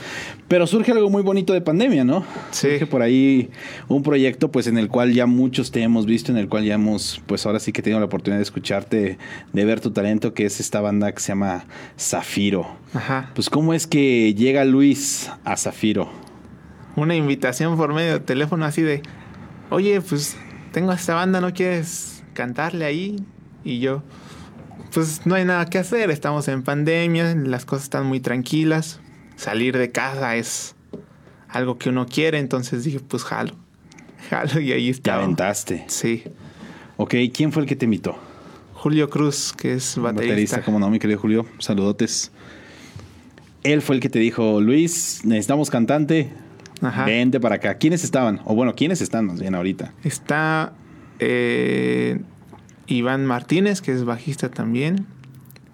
pero 0.48 0.66
surge 0.66 0.92
algo 0.92 1.08
muy 1.10 1.22
bonito 1.22 1.52
de 1.52 1.60
pandemia, 1.60 2.04
¿no? 2.04 2.24
Sí. 2.50 2.68
Surge 2.70 2.86
por 2.86 3.02
ahí 3.02 3.50
un 3.86 4.02
proyecto 4.02 4.50
pues 4.50 4.66
en 4.66 4.76
el 4.76 4.88
cual 4.88 5.14
ya 5.14 5.26
muchos 5.26 5.70
te 5.70 5.80
hemos 5.80 6.06
visto, 6.06 6.32
en 6.32 6.38
el 6.38 6.48
cual 6.48 6.64
ya 6.64 6.74
hemos 6.74 7.22
pues 7.26 7.46
ahora 7.46 7.60
sí 7.60 7.72
que 7.72 7.80
he 7.80 7.84
tenido 7.84 8.00
la 8.00 8.06
oportunidad 8.06 8.38
de 8.38 8.42
escucharte, 8.42 9.18
de 9.52 9.64
ver 9.64 9.80
tu 9.80 9.92
talento, 9.92 10.34
que 10.34 10.44
es 10.44 10.60
esta 10.60 10.80
banda 10.80 11.12
que 11.12 11.20
se 11.20 11.28
llama 11.28 11.66
Zafiro. 11.98 12.66
Ajá. 12.92 13.30
Pues 13.34 13.48
cómo 13.48 13.74
es 13.74 13.86
que 13.86 14.34
llega 14.34 14.64
Luis 14.64 15.30
a 15.44 15.56
Zafiro. 15.56 16.10
Una 16.96 17.14
invitación 17.14 17.76
por 17.76 17.94
medio 17.94 18.14
de 18.14 18.20
teléfono 18.20 18.64
así 18.64 18.82
de, 18.82 19.02
oye, 19.70 20.00
pues 20.00 20.36
tengo 20.72 20.90
esta 20.90 21.14
banda, 21.14 21.40
¿no 21.40 21.52
quieres 21.52 22.24
cantarle 22.34 22.84
ahí? 22.84 23.24
Y 23.64 23.78
yo, 23.78 24.02
pues 24.92 25.26
no 25.26 25.34
hay 25.34 25.44
nada 25.44 25.66
que 25.66 25.78
hacer, 25.78 26.10
estamos 26.10 26.48
en 26.48 26.62
pandemia, 26.62 27.34
las 27.34 27.64
cosas 27.64 27.84
están 27.84 28.06
muy 28.06 28.20
tranquilas, 28.20 29.00
salir 29.36 29.76
de 29.76 29.90
casa 29.90 30.36
es 30.36 30.74
algo 31.48 31.78
que 31.78 31.88
uno 31.88 32.06
quiere, 32.06 32.38
entonces 32.38 32.84
dije, 32.84 33.00
pues 33.00 33.24
jalo, 33.24 33.54
jalo 34.30 34.60
y 34.60 34.72
ahí 34.72 34.86
Te 34.86 34.90
estaba. 34.90 35.22
aventaste. 35.22 35.84
Sí. 35.88 36.24
Ok, 36.96 37.14
¿quién 37.32 37.52
fue 37.52 37.62
el 37.62 37.68
que 37.68 37.76
te 37.76 37.84
invitó? 37.84 38.18
Julio 38.74 39.08
Cruz, 39.10 39.52
que 39.56 39.74
es 39.74 39.96
baterista. 39.96 40.32
baterista, 40.32 40.62
como 40.62 40.78
no, 40.78 40.88
mi 40.90 40.98
querido 40.98 41.18
Julio. 41.18 41.46
Saludotes. 41.58 42.30
Él 43.64 43.82
fue 43.82 43.96
el 43.96 44.00
que 44.00 44.08
te 44.08 44.18
dijo, 44.20 44.60
Luis, 44.60 45.22
necesitamos 45.24 45.68
cantante. 45.68 46.30
Ajá. 46.80 47.04
Vente 47.04 47.40
para 47.40 47.56
acá. 47.56 47.74
¿Quiénes 47.76 48.04
estaban? 48.04 48.40
O 48.44 48.54
bueno, 48.54 48.74
¿quiénes 48.76 49.00
están 49.00 49.26
más 49.26 49.40
bien 49.40 49.56
ahorita? 49.56 49.92
Está 50.04 50.74
eh, 51.18 52.20
Iván 52.88 53.26
Martínez, 53.26 53.80
que 53.80 53.92
es 53.92 54.04
bajista 54.04 54.50
también. 54.50 55.06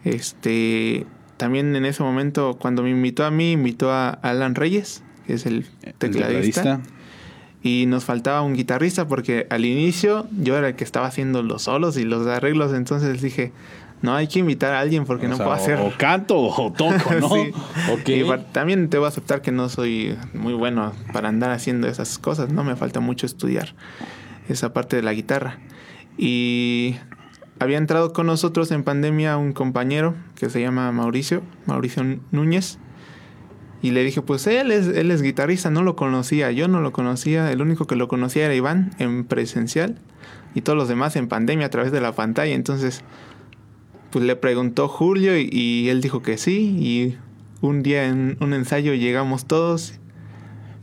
Este, 0.05 1.07
también 1.37 1.75
en 1.77 1.85
ese 1.87 2.03
momento, 2.03 2.59
cuando 2.61 2.83
me 2.83 2.91
invitó 2.91 3.25
a 3.25 3.31
mí, 3.31 3.53
invitó 3.53 3.91
a 3.91 4.11
Alan 4.11 4.55
Reyes, 4.55 5.03
que 5.27 5.35
es 5.35 5.47
el 5.47 5.67
El 5.83 5.95
tecladista. 5.95 6.81
Y 7.63 7.87
nos 7.87 8.05
faltaba 8.05 8.43
un 8.43 8.55
guitarrista 8.55 9.09
porque 9.09 9.47
al 9.49 9.65
inicio 9.65 10.27
yo 10.39 10.59
era 10.59 10.69
el 10.69 10.75
que 10.77 10.85
estaba 10.85 11.07
haciendo 11.07 11.43
los 11.43 11.63
solos 11.63 11.97
y 11.97 12.05
los 12.05 12.27
arreglos. 12.27 12.75
Entonces 12.75 13.23
dije, 13.23 13.53
no, 14.03 14.15
hay 14.15 14.27
que 14.29 14.41
invitar 14.41 14.75
a 14.75 14.81
alguien 14.81 15.07
porque 15.07 15.25
O 15.27 15.31
no 15.31 15.37
sea, 15.37 15.47
puedo 15.47 15.57
hacer. 15.57 15.79
O 15.81 15.91
canto 15.97 16.39
o 16.39 16.73
toco, 16.73 17.15
¿no? 17.21 17.31
Sí. 17.31 18.13
Y 18.13 18.23
también 18.53 18.91
te 18.91 18.99
voy 18.99 19.07
a 19.07 19.09
aceptar 19.09 19.41
que 19.41 19.51
no 19.51 19.71
soy 19.71 20.15
muy 20.35 20.53
bueno 20.53 20.93
para 21.15 21.31
andar 21.31 21.53
haciendo 21.53 21.89
esas 21.89 22.19
cosas, 22.19 22.51
¿no? 22.51 22.65
Me 22.65 22.77
falta 22.77 23.01
mucho 23.01 23.25
estudiar 23.25 23.75
esa 24.51 24.75
parte 24.75 24.97
de 24.97 25.03
la 25.03 25.15
guitarra. 25.15 25.59
Y 26.17 26.97
había 27.59 27.79
entrado 27.79 28.13
con 28.13 28.27
nosotros 28.27 28.71
en 28.71 28.85
pandemia 28.85 29.37
un 29.37 29.53
compañero 29.53 30.15
que 30.35 30.51
se 30.51 30.61
llama 30.61 30.91
Mauricio, 30.93 31.43
Mauricio 31.67 32.05
Núñez. 32.31 32.79
Y 33.83 33.91
le 33.91 34.03
dije, 34.03 34.23
pues 34.23 34.47
él 34.47 34.71
es, 34.71 34.87
él 34.87 35.11
es 35.11 35.21
guitarrista, 35.21 35.71
no 35.71 35.83
lo 35.83 35.95
conocía, 35.95 36.51
yo 36.51 36.69
no 36.69 36.81
lo 36.81 36.93
conocía, 36.93 37.53
el 37.53 37.61
único 37.61 37.87
que 37.87 37.97
lo 37.97 38.09
conocía 38.09 38.47
era 38.47 38.55
Iván 38.55 38.95
en 38.99 39.25
presencial 39.25 39.99
y 40.55 40.63
todos 40.63 40.79
los 40.79 40.89
demás 40.89 41.17
en 41.17 41.29
pandemia 41.29 41.67
a 41.67 41.71
través 41.71 41.93
de 41.93 42.01
la 42.01 42.13
pantalla. 42.13 42.55
Entonces, 42.55 43.03
pues 44.11 44.25
le 44.25 44.37
preguntó 44.37 44.89
Julio 44.89 45.39
y, 45.39 45.51
y 45.53 45.91
él 45.91 46.01
dijo 46.01 46.23
que 46.23 46.39
sí. 46.39 46.77
Y 46.79 47.19
un 47.61 47.83
día 47.83 48.07
en 48.07 48.37
un 48.41 48.55
ensayo 48.55 48.95
llegamos 48.95 49.47
todos 49.47 49.99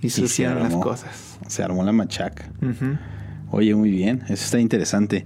y 0.01 0.09
se 0.09 0.21
surgieron 0.21 0.59
las 0.59 0.71
armó. 0.71 0.81
cosas. 0.81 1.39
Se 1.47 1.63
armó 1.63 1.83
la 1.83 1.91
machaca. 1.91 2.51
Oye, 3.51 3.75
muy 3.75 3.91
bien, 3.91 4.21
eso 4.25 4.45
está 4.45 4.59
interesante. 4.59 5.25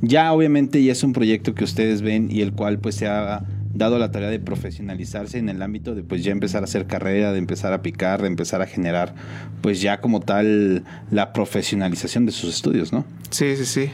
Ya 0.00 0.32
obviamente 0.32 0.82
ya 0.82 0.92
es 0.92 1.02
un 1.02 1.12
proyecto 1.12 1.54
que 1.54 1.64
ustedes 1.64 2.00
ven 2.02 2.30
y 2.30 2.40
el 2.40 2.52
cual 2.52 2.78
pues 2.78 2.94
se 2.94 3.06
ha 3.06 3.44
dado 3.74 3.98
la 3.98 4.10
tarea 4.10 4.30
de 4.30 4.40
profesionalizarse 4.40 5.38
en 5.38 5.50
el 5.50 5.60
ámbito 5.60 5.94
de 5.94 6.02
pues 6.02 6.24
ya 6.24 6.32
empezar 6.32 6.62
a 6.62 6.64
hacer 6.64 6.86
carrera, 6.86 7.32
de 7.32 7.38
empezar 7.38 7.74
a 7.74 7.82
picar, 7.82 8.22
de 8.22 8.28
empezar 8.28 8.62
a 8.62 8.66
generar 8.66 9.14
pues 9.60 9.82
ya 9.82 10.00
como 10.00 10.20
tal 10.20 10.84
la 11.10 11.34
profesionalización 11.34 12.24
de 12.24 12.32
sus 12.32 12.54
estudios, 12.54 12.94
¿no? 12.94 13.04
Sí, 13.30 13.56
sí, 13.56 13.66
sí. 13.66 13.90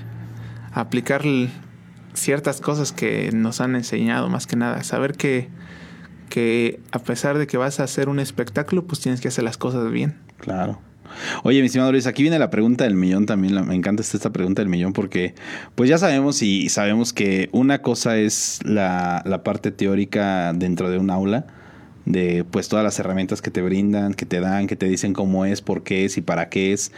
Aplicar 0.73 1.23
ciertas 2.15 2.61
cosas 2.61 2.93
que 2.93 3.31
nos 3.33 3.61
han 3.61 3.75
enseñado 3.75 4.29
más 4.29 4.47
que 4.47 4.55
nada. 4.55 4.85
Saber 4.85 5.15
que, 5.15 5.49
que 6.29 6.81
a 6.93 7.01
pesar 7.01 7.39
de 7.39 7.49
que 7.49 7.57
vas 7.57 7.81
a 7.81 7.85
hacer 7.85 8.09
un 8.09 8.21
espectáculo, 8.21 8.87
pues 8.87 9.01
tienes 9.01 9.21
que 9.21 9.29
hacer 9.29 9.43
las 9.43 9.57
cosas 9.57 9.91
bien. 9.91 10.19
Claro. 10.39 10.79
Oye, 11.43 11.61
mi 11.61 11.67
estimado 11.67 11.93
Luis, 11.93 12.07
aquí 12.07 12.23
viene 12.23 12.39
la 12.39 12.51
pregunta 12.51 12.85
del 12.85 12.95
millón 12.95 13.27
también. 13.27 13.67
me 13.67 13.75
encanta 13.75 14.03
esta, 14.03 14.31
pregunta 14.31 14.63
del 14.63 14.69
millón 14.69 14.93
porque, 14.93 15.35
pues 15.75 15.89
ya 15.89 15.99
sabemos 15.99 16.43
y 16.43 16.69
sabemos 16.69 17.13
que 17.13 17.49
una 17.53 17.83
cosa 17.83 18.19
es 18.19 18.61
la, 18.65 19.23
parte 19.45 19.73
teórica 19.73 20.53
dentro 20.53 20.91
de 20.91 20.99
un 20.99 21.11
aula, 21.11 21.47
de 22.05 22.45
pues 22.51 22.69
todas 22.69 22.85
las 22.85 22.99
herramientas 22.99 23.43
que 23.43 23.51
te 23.51 23.63
brindan, 23.63 24.15
que 24.15 24.27
te 24.27 24.41
dan, 24.41 24.67
que 24.67 24.77
te 24.77 24.87
dicen 24.87 25.13
cómo 25.13 25.45
es, 25.45 25.63
por 25.63 25.83
qué 25.83 26.05
es 26.05 26.17
y 26.17 26.21
para 26.21 26.49
qué 26.49 26.73
es. 26.73 26.93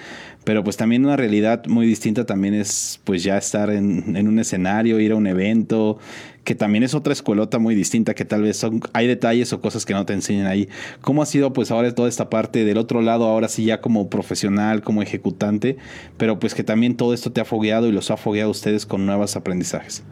Pero 0.44 0.64
pues 0.64 0.76
también 0.76 1.04
una 1.04 1.16
realidad 1.16 1.64
muy 1.66 1.86
distinta 1.86 2.26
también 2.26 2.54
es 2.54 3.00
pues 3.04 3.22
ya 3.22 3.36
estar 3.38 3.70
en 3.70 4.28
un 4.28 4.38
escenario, 4.38 5.00
ir 5.00 5.12
a 5.12 5.16
un 5.16 5.26
evento, 5.26 5.98
que 6.44 6.54
también 6.54 6.84
es 6.84 6.94
otra 6.94 7.12
escuelota 7.12 7.58
muy 7.58 7.74
distinta, 7.74 8.14
que 8.14 8.24
tal 8.24 8.42
vez 8.42 8.58
son, 8.58 8.82
hay 8.92 9.06
detalles 9.06 9.52
o 9.52 9.60
cosas 9.60 9.84
que 9.86 9.94
no 9.94 10.04
te 10.06 10.12
enseñan 10.12 10.46
ahí. 10.46 10.68
¿Cómo 11.00 11.22
ha 11.22 11.26
sido 11.26 11.52
pues 11.52 11.70
ahora 11.70 11.94
toda 11.94 12.08
esta 12.08 12.30
parte 12.30 12.64
del 12.64 12.78
otro 12.78 13.00
lado, 13.00 13.24
ahora 13.24 13.48
sí 13.48 13.64
ya 13.64 13.80
como 13.80 14.10
profesional, 14.10 14.82
como 14.82 15.02
ejecutante, 15.02 15.78
pero 16.16 16.38
pues 16.38 16.54
que 16.54 16.62
también 16.62 16.96
todo 16.96 17.14
esto 17.14 17.32
te 17.32 17.40
ha 17.40 17.44
fogueado 17.44 17.88
y 17.88 17.92
los 17.92 18.10
ha 18.10 18.16
fogueado 18.16 18.48
a 18.48 18.52
ustedes 18.52 18.86
con 18.86 19.06
nuevos 19.06 19.36
aprendizajes? 19.36 20.02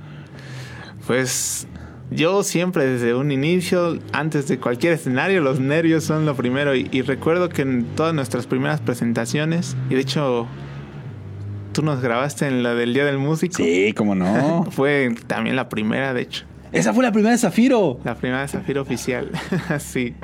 Pues 1.06 1.66
yo 2.10 2.42
siempre 2.42 2.86
desde 2.86 3.14
un 3.14 3.30
inicio, 3.30 3.98
antes 4.12 4.48
de 4.48 4.58
cualquier 4.58 4.94
escenario, 4.94 5.42
los 5.42 5.60
nervios 5.60 6.04
son 6.04 6.24
lo 6.24 6.34
primero. 6.34 6.74
Y, 6.74 6.88
y 6.92 7.02
recuerdo 7.02 7.48
que 7.48 7.62
en 7.62 7.84
todas 7.94 8.14
nuestras 8.14 8.46
primeras 8.46 8.80
presentaciones, 8.80 9.76
y 9.90 9.94
de 9.94 10.00
hecho 10.00 10.48
tú 11.72 11.82
nos 11.82 12.00
grabaste 12.00 12.46
en 12.46 12.62
la 12.62 12.74
del 12.74 12.94
Día 12.94 13.04
del 13.04 13.18
Músico, 13.18 13.56
Sí, 13.56 13.92
cómo 13.96 14.14
no. 14.14 14.64
fue 14.70 15.14
también 15.26 15.56
la 15.56 15.68
primera, 15.68 16.14
de 16.14 16.22
hecho. 16.22 16.44
Esa 16.72 16.94
fue 16.94 17.04
la 17.04 17.12
primera 17.12 17.32
de 17.32 17.38
Zafiro. 17.38 18.00
La 18.02 18.14
primera 18.14 18.40
de 18.42 18.48
Zafiro 18.48 18.80
oficial. 18.80 19.30
sí. 19.78 20.14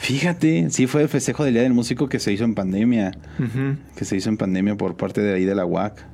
Fíjate, 0.00 0.68
sí 0.70 0.86
fue 0.86 1.02
el 1.02 1.08
festejo 1.08 1.44
del 1.44 1.54
Día 1.54 1.62
del 1.62 1.72
Músico 1.72 2.10
que 2.10 2.18
se 2.18 2.30
hizo 2.30 2.44
en 2.44 2.54
pandemia, 2.54 3.12
que 3.96 4.04
se 4.04 4.14
hizo 4.16 4.28
en 4.28 4.36
pandemia 4.36 4.76
por 4.76 4.96
parte 4.96 5.22
de 5.22 5.34
ahí 5.34 5.44
de 5.46 5.54
la 5.54 5.64
UAC. 5.64 6.04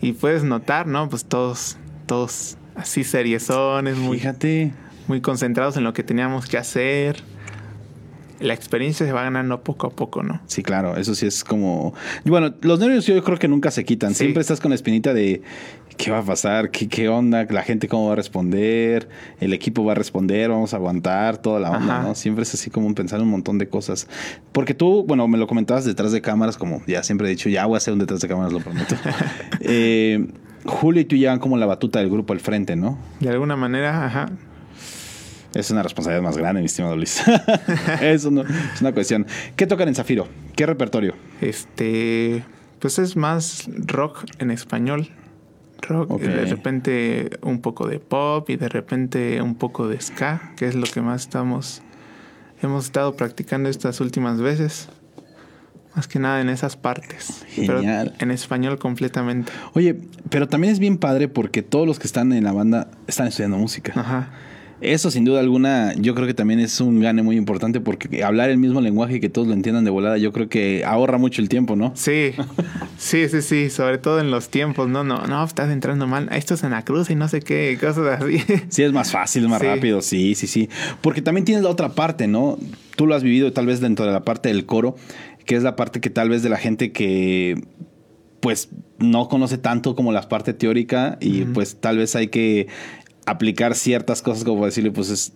Y 0.00 0.12
puedes 0.12 0.42
notar, 0.44 0.86
¿no? 0.86 1.08
Pues 1.10 1.26
todos, 1.26 1.76
todos 2.06 2.56
así 2.76 3.04
seriezones, 3.04 3.98
muy, 3.98 4.18
Fíjate. 4.18 4.72
muy 5.06 5.20
concentrados 5.20 5.76
en 5.76 5.84
lo 5.84 5.92
que 5.92 6.02
teníamos 6.02 6.46
que 6.46 6.56
hacer. 6.56 7.16
La 8.40 8.54
experiencia 8.54 9.06
se 9.06 9.12
va 9.12 9.22
ganando 9.22 9.62
poco 9.62 9.86
a 9.86 9.90
poco, 9.90 10.22
¿no? 10.22 10.40
Sí, 10.46 10.62
claro, 10.62 10.96
eso 10.96 11.14
sí 11.14 11.26
es 11.26 11.44
como... 11.44 11.94
Bueno, 12.24 12.54
los 12.62 12.80
nervios 12.80 13.06
yo 13.06 13.22
creo 13.22 13.38
que 13.38 13.48
nunca 13.48 13.70
se 13.70 13.84
quitan. 13.84 14.10
Sí. 14.10 14.24
Siempre 14.24 14.40
estás 14.40 14.60
con 14.60 14.70
la 14.70 14.74
espinita 14.74 15.14
de 15.14 15.42
qué 15.96 16.10
va 16.10 16.18
a 16.18 16.22
pasar, 16.22 16.70
qué, 16.70 16.88
qué 16.88 17.08
onda, 17.08 17.46
la 17.48 17.62
gente 17.62 17.88
cómo 17.88 18.06
va 18.08 18.14
a 18.14 18.16
responder, 18.16 19.08
el 19.40 19.52
equipo 19.52 19.84
va 19.84 19.92
a 19.92 19.94
responder, 19.94 20.50
vamos 20.50 20.74
a 20.74 20.76
aguantar, 20.76 21.38
toda 21.38 21.60
la 21.60 21.70
onda, 21.70 21.98
Ajá. 21.98 22.08
¿no? 22.08 22.14
Siempre 22.14 22.42
es 22.42 22.52
así 22.54 22.70
como 22.70 22.92
pensar 22.94 23.20
un 23.20 23.30
montón 23.30 23.58
de 23.58 23.68
cosas. 23.68 24.08
Porque 24.52 24.74
tú, 24.74 25.04
bueno, 25.06 25.28
me 25.28 25.38
lo 25.38 25.46
comentabas 25.46 25.84
detrás 25.84 26.12
de 26.12 26.20
cámaras, 26.20 26.56
como 26.56 26.82
ya 26.86 27.02
siempre 27.02 27.28
he 27.28 27.30
dicho, 27.30 27.48
ya 27.48 27.66
voy 27.66 27.74
a 27.74 27.78
hacer 27.78 27.92
un 27.92 28.00
detrás 28.00 28.20
de 28.20 28.28
cámaras, 28.28 28.52
lo 28.52 28.60
prometo. 28.60 28.96
Eh, 29.66 30.26
Julio 30.64 31.02
y 31.02 31.04
tú 31.04 31.16
llevan 31.16 31.38
como 31.38 31.56
la 31.56 31.66
batuta 31.66 31.98
del 31.98 32.10
grupo 32.10 32.32
al 32.32 32.40
frente, 32.40 32.76
¿no? 32.76 32.98
De 33.20 33.28
alguna 33.28 33.56
manera, 33.56 34.04
ajá. 34.04 34.30
Es 35.54 35.70
una 35.70 35.82
responsabilidad 35.82 36.22
más 36.22 36.36
grande, 36.36 36.60
mi 36.60 36.66
estimado 36.66 36.96
Luis. 36.96 37.22
Eso 38.00 38.30
no, 38.30 38.42
es 38.42 38.80
una 38.80 38.92
cuestión. 38.92 39.26
¿Qué 39.56 39.66
tocan 39.66 39.88
en 39.88 39.94
Zafiro? 39.94 40.26
¿Qué 40.56 40.66
repertorio? 40.66 41.14
Este, 41.40 42.44
pues 42.80 42.98
es 42.98 43.16
más 43.16 43.68
rock 43.86 44.24
en 44.38 44.50
español. 44.50 45.08
rock, 45.82 46.10
Ok. 46.10 46.22
y 46.22 46.26
de 46.26 46.44
repente 46.46 47.30
un 47.42 47.60
poco 47.60 47.86
de 47.86 48.00
pop 48.00 48.50
y 48.50 48.56
de 48.56 48.68
repente 48.68 49.40
un 49.42 49.54
poco 49.54 49.86
de 49.88 50.00
ska, 50.00 50.52
que 50.56 50.66
es 50.66 50.74
lo 50.74 50.84
que 50.86 51.00
más 51.00 51.22
estamos 51.22 51.82
hemos 52.62 52.86
estado 52.86 53.14
practicando 53.14 53.68
estas 53.68 54.00
últimas 54.00 54.40
veces. 54.40 54.88
Más 55.94 56.08
que 56.08 56.18
nada 56.18 56.40
en 56.40 56.48
esas 56.48 56.76
partes. 56.76 57.44
Genial. 57.50 58.12
Pero 58.18 58.24
en 58.24 58.30
español 58.32 58.78
completamente. 58.78 59.52
Oye, 59.74 59.96
pero 60.28 60.48
también 60.48 60.72
es 60.72 60.80
bien 60.80 60.98
padre 60.98 61.28
porque 61.28 61.62
todos 61.62 61.86
los 61.86 62.00
que 62.00 62.08
están 62.08 62.32
en 62.32 62.42
la 62.42 62.52
banda 62.52 62.88
están 63.06 63.28
estudiando 63.28 63.58
música. 63.58 63.92
Ajá. 63.94 64.30
Eso 64.92 65.10
sin 65.10 65.24
duda 65.24 65.40
alguna, 65.40 65.94
yo 65.94 66.14
creo 66.14 66.26
que 66.26 66.34
también 66.34 66.60
es 66.60 66.80
un 66.80 67.00
gane 67.00 67.22
muy 67.22 67.36
importante 67.36 67.80
porque 67.80 68.22
hablar 68.22 68.50
el 68.50 68.58
mismo 68.58 68.80
lenguaje 68.80 69.16
y 69.16 69.20
que 69.20 69.28
todos 69.28 69.48
lo 69.48 69.54
entiendan 69.54 69.84
de 69.84 69.90
volada, 69.90 70.18
yo 70.18 70.32
creo 70.32 70.48
que 70.48 70.84
ahorra 70.84 71.18
mucho 71.18 71.40
el 71.40 71.48
tiempo, 71.48 71.76
¿no? 71.76 71.92
Sí, 71.94 72.32
sí, 72.98 73.28
sí, 73.28 73.42
sí, 73.42 73.70
sobre 73.70 73.98
todo 73.98 74.20
en 74.20 74.30
los 74.30 74.48
tiempos, 74.48 74.88
no, 74.88 75.04
no, 75.04 75.26
no, 75.26 75.44
estás 75.44 75.70
entrando 75.70 76.06
mal, 76.06 76.28
esto 76.32 76.54
es 76.54 76.62
en 76.64 76.70
la 76.70 76.84
cruz 76.84 77.10
y 77.10 77.14
no 77.14 77.28
sé 77.28 77.40
qué, 77.40 77.76
cosas 77.80 78.20
así. 78.22 78.38
Sí, 78.68 78.82
es 78.82 78.92
más 78.92 79.10
fácil, 79.10 79.48
más 79.48 79.60
Sí. 79.60 79.66
rápido, 79.66 80.02
sí, 80.02 80.34
sí, 80.34 80.46
sí. 80.46 80.68
Porque 81.00 81.22
también 81.22 81.44
tienes 81.44 81.64
la 81.64 81.70
otra 81.70 81.90
parte, 81.94 82.26
¿no? 82.26 82.58
Tú 82.96 83.06
lo 83.06 83.14
has 83.14 83.22
vivido 83.22 83.52
tal 83.52 83.66
vez 83.66 83.80
dentro 83.80 84.04
de 84.04 84.12
la 84.12 84.24
parte 84.24 84.48
del 84.50 84.66
coro, 84.66 84.96
que 85.46 85.56
es 85.56 85.62
la 85.62 85.76
parte 85.76 86.00
que 86.00 86.10
tal 86.10 86.28
vez 86.28 86.42
de 86.42 86.48
la 86.48 86.56
gente 86.56 86.92
que 86.92 87.62
pues 88.40 88.68
no 88.98 89.28
conoce 89.28 89.56
tanto 89.56 89.94
como 89.96 90.12
la 90.12 90.28
parte 90.28 90.52
teórica 90.52 91.16
y 91.20 91.44
pues 91.44 91.76
tal 91.80 91.96
vez 91.96 92.14
hay 92.14 92.28
que 92.28 92.66
aplicar 93.26 93.74
ciertas 93.74 94.22
cosas 94.22 94.44
como 94.44 94.64
decirle 94.64 94.90
pues 94.90 95.10
es 95.10 95.32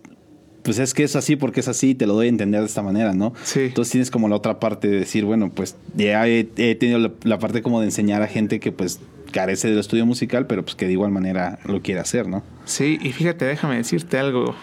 pues 0.63 0.77
es 0.77 0.93
que 0.93 1.03
es 1.03 1.15
así 1.15 1.35
porque 1.35 1.61
es 1.61 1.67
así, 1.67 1.95
te 1.95 2.05
lo 2.05 2.13
doy 2.13 2.27
a 2.27 2.29
entender 2.29 2.59
de 2.59 2.67
esta 2.67 2.81
manera, 2.81 3.13
¿no? 3.13 3.33
Sí. 3.43 3.61
Entonces 3.61 3.91
tienes 3.91 4.11
como 4.11 4.27
la 4.27 4.35
otra 4.35 4.59
parte 4.59 4.89
de 4.89 4.99
decir, 4.99 5.23
bueno, 5.23 5.49
pues 5.49 5.77
ya 5.95 6.27
he, 6.27 6.47
he 6.57 6.75
tenido 6.75 6.99
la, 6.99 7.11
la 7.23 7.39
parte 7.39 7.61
como 7.61 7.79
de 7.79 7.87
enseñar 7.87 8.21
a 8.21 8.27
gente 8.27 8.59
que 8.59 8.71
pues 8.71 8.99
carece 9.31 9.69
del 9.69 9.79
estudio 9.79 10.05
musical, 10.05 10.47
pero 10.47 10.63
pues 10.63 10.75
que 10.75 10.85
de 10.85 10.91
igual 10.91 11.11
manera 11.11 11.59
lo 11.65 11.81
quiere 11.81 12.01
hacer, 12.01 12.27
¿no? 12.27 12.43
Sí, 12.65 12.99
y 13.01 13.11
fíjate, 13.13 13.45
déjame 13.45 13.77
decirte 13.77 14.17
algo. 14.17 14.55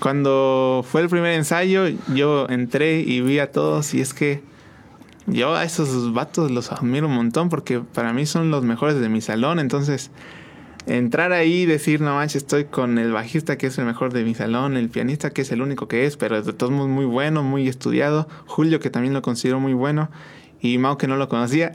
Cuando 0.00 0.84
fue 0.88 1.02
el 1.02 1.08
primer 1.08 1.34
ensayo, 1.34 1.86
yo 2.14 2.48
entré 2.48 3.00
y 3.00 3.20
vi 3.20 3.38
a 3.38 3.52
todos 3.52 3.94
y 3.94 4.00
es 4.00 4.14
que 4.14 4.42
yo 5.26 5.54
a 5.54 5.64
esos 5.64 6.12
vatos 6.12 6.50
los 6.50 6.72
admiro 6.72 7.06
un 7.06 7.14
montón 7.14 7.50
porque 7.50 7.80
para 7.80 8.12
mí 8.12 8.26
son 8.26 8.50
los 8.50 8.64
mejores 8.64 8.98
de 8.98 9.08
mi 9.08 9.20
salón, 9.20 9.58
entonces 9.58 10.10
entrar 10.96 11.32
ahí 11.32 11.62
y 11.62 11.66
decir, 11.66 12.00
no 12.00 12.14
manches, 12.14 12.42
estoy 12.42 12.64
con 12.64 12.98
el 12.98 13.12
bajista 13.12 13.56
que 13.58 13.68
es 13.68 13.78
el 13.78 13.84
mejor 13.84 14.12
de 14.12 14.24
mi 14.24 14.34
salón, 14.34 14.76
el 14.76 14.88
pianista 14.88 15.30
que 15.30 15.42
es 15.42 15.52
el 15.52 15.62
único 15.62 15.88
que 15.88 16.06
es, 16.06 16.16
pero 16.16 16.42
de 16.42 16.52
todos 16.52 16.72
modos 16.72 16.88
muy 16.88 17.04
bueno, 17.04 17.42
muy 17.42 17.68
estudiado, 17.68 18.28
Julio 18.46 18.80
que 18.80 18.90
también 18.90 19.14
lo 19.14 19.22
considero 19.22 19.60
muy 19.60 19.72
bueno 19.72 20.10
y 20.60 20.78
Mau 20.78 20.98
que 20.98 21.06
no 21.06 21.16
lo 21.16 21.28
conocía. 21.28 21.72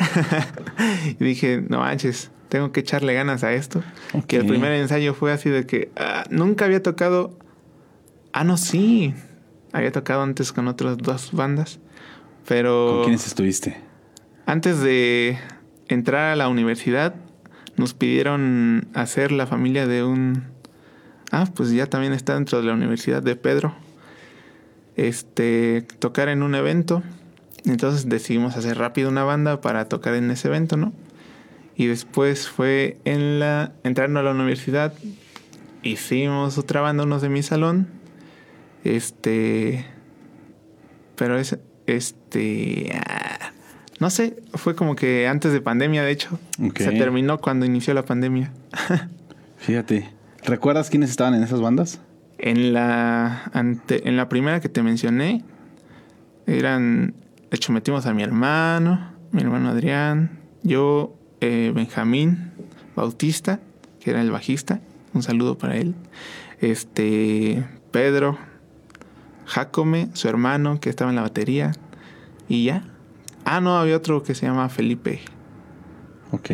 y 1.19 1.23
dije, 1.23 1.63
no 1.67 1.79
manches, 1.79 2.31
tengo 2.49 2.71
que 2.71 2.81
echarle 2.81 3.13
ganas 3.13 3.43
a 3.43 3.53
esto. 3.53 3.83
Que 4.27 4.37
el 4.37 4.45
primer 4.45 4.71
ensayo 4.73 5.13
fue 5.13 5.31
así 5.31 5.49
de 5.49 5.65
que 5.65 5.91
ah, 5.95 6.23
nunca 6.29 6.65
había 6.65 6.83
tocado... 6.83 7.37
Ah, 8.31 8.43
no, 8.43 8.57
sí. 8.57 9.13
Había 9.71 9.91
tocado 9.91 10.21
antes 10.21 10.51
con 10.51 10.67
otras 10.67 10.97
dos 10.97 11.31
bandas. 11.31 11.79
Pero 12.47 12.89
¿Con 12.97 13.03
quiénes 13.05 13.25
estuviste? 13.25 13.85
antes 14.45 14.79
de 14.81 15.37
entrar 15.87 16.31
a 16.31 16.35
la 16.35 16.47
universidad, 16.47 17.15
nos 17.77 17.93
pidieron 17.93 18.87
hacer 18.93 19.31
la 19.31 19.47
familia 19.47 19.87
de 19.87 20.03
un... 20.03 20.43
Ah, 21.31 21.47
pues 21.53 21.71
ya 21.71 21.87
también 21.87 22.13
está 22.13 22.35
dentro 22.35 22.59
de 22.59 22.67
la 22.67 22.73
universidad 22.73 23.21
de 23.21 23.35
Pedro. 23.35 23.75
Este, 24.95 25.81
tocar 25.99 26.29
en 26.29 26.43
un 26.43 26.55
evento. 26.55 27.03
Entonces 27.65 28.07
decidimos 28.07 28.55
hacer 28.55 28.77
rápido 28.77 29.09
una 29.09 29.23
banda 29.23 29.59
para 29.59 29.89
tocar 29.89 30.13
en 30.13 30.31
ese 30.31 30.47
evento, 30.47 30.77
¿no? 30.77 30.93
Y 31.75 31.87
después 31.87 32.47
fue 32.47 32.97
en 33.03 33.39
la... 33.39 33.73
Entrando 33.83 34.19
a 34.19 34.23
la 34.23 34.31
universidad, 34.31 34.93
hicimos 35.83 36.57
otra 36.57 36.81
banda, 36.81 37.03
unos 37.03 37.21
de 37.21 37.29
mi 37.29 37.43
salón. 37.43 37.87
Este... 38.83 39.85
Pero 41.17 41.37
es... 41.37 41.57
Este... 41.87 42.97
ah, 43.05 43.51
no 43.99 44.09
sé, 44.09 44.35
fue 44.53 44.75
como 44.75 44.95
que 44.95 45.27
antes 45.27 45.53
de 45.53 45.61
pandemia, 45.61 46.03
de 46.03 46.11
hecho. 46.11 46.37
Se 46.77 46.91
terminó 46.91 47.39
cuando 47.39 47.65
inició 47.65 47.93
la 47.93 48.03
pandemia. 48.05 48.51
Fíjate. 49.57 50.09
¿Recuerdas 50.43 50.89
quiénes 50.89 51.09
estaban 51.09 51.33
en 51.33 51.43
esas 51.43 51.61
bandas? 51.61 51.99
En 52.37 52.73
la, 52.73 53.45
ante- 53.53 54.07
en 54.07 54.17
la 54.17 54.27
primera 54.29 54.59
que 54.59 54.69
te 54.69 54.83
mencioné, 54.83 55.43
eran. 56.45 57.13
De 57.49 57.57
hecho, 57.57 57.71
metimos 57.71 58.05
a 58.05 58.13
mi 58.13 58.21
hermano, 58.23 59.11
mi 59.31 59.41
hermano 59.41 59.69
Adrián, 59.69 60.39
yo, 60.63 61.15
eh, 61.41 61.71
Benjamín 61.73 62.51
Bautista, 62.95 63.59
que 63.99 64.09
era 64.11 64.21
el 64.21 64.29
bajista. 64.31 64.81
Un 65.13 65.23
saludo 65.23 65.57
para 65.57 65.77
él. 65.77 65.95
Este. 66.59 67.63
Pedro, 67.91 68.37
Jacome, 69.45 70.09
su 70.13 70.27
hermano, 70.27 70.79
que 70.81 70.89
estaba 70.89 71.09
en 71.11 71.15
la 71.15 71.21
batería. 71.21 71.71
Y 72.49 72.65
ya. 72.65 72.83
Ah, 73.45 73.61
no, 73.61 73.77
había 73.77 73.95
otro 73.95 74.23
que 74.23 74.35
se 74.35 74.45
llama 74.45 74.67
Felipe. 74.69 75.21
Ok. 76.31 76.49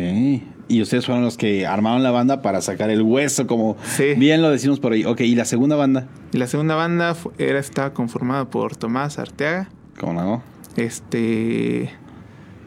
Y 0.68 0.80
ustedes 0.80 1.04
fueron 1.06 1.24
los 1.24 1.36
que 1.36 1.66
armaron 1.66 2.02
la 2.02 2.10
banda 2.10 2.40
para 2.42 2.60
sacar 2.60 2.90
el 2.90 3.02
hueso, 3.02 3.46
como 3.46 3.76
Sí. 3.84 4.14
bien 4.16 4.40
lo 4.42 4.50
decimos 4.50 4.78
por 4.80 4.92
ahí. 4.92 5.04
Ok, 5.04 5.20
¿y 5.22 5.34
la 5.34 5.44
segunda 5.44 5.76
banda? 5.76 6.06
Y 6.32 6.38
la 6.38 6.46
segunda 6.46 6.74
banda 6.76 7.16
era, 7.38 7.58
estaba 7.58 7.92
conformada 7.92 8.48
por 8.48 8.76
Tomás 8.76 9.18
Arteaga, 9.18 9.68
¿Cómo 9.98 10.12
no? 10.14 10.42
este 10.76 11.90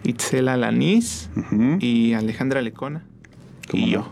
Itzela 0.04 0.58
Lanís 0.58 1.30
Ujú. 1.36 1.78
y 1.80 2.14
Alejandra 2.14 2.62
Lecona. 2.62 3.04
¿Cómo 3.72 3.84
y 3.84 3.86
no? 3.88 3.92
yo. 3.92 4.12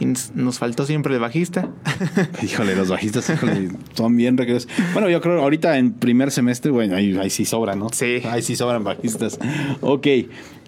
Y 0.00 0.06
nos- 0.06 0.58
faltó 0.58 0.86
siempre 0.86 1.14
el 1.14 1.20
bajista. 1.20 1.68
Híjole, 2.42 2.76
los 2.76 2.88
bajistas, 2.88 3.28
híjole, 3.30 3.68
son 3.94 4.16
bien 4.16 4.36
requeridos. 4.36 4.68
Bueno, 4.92 5.10
yo 5.10 5.20
creo 5.20 5.40
ahorita 5.42 5.76
en 5.78 5.92
primer 5.92 6.30
semestre, 6.30 6.70
bueno, 6.70 6.94
ahí, 6.94 7.16
ahí 7.18 7.30
sí 7.30 7.44
sobran, 7.44 7.80
¿no? 7.80 7.88
Sí. 7.92 8.20
Ahí 8.30 8.42
sí 8.42 8.54
sobran 8.54 8.84
bajistas. 8.84 9.38
Ok, 9.80 10.06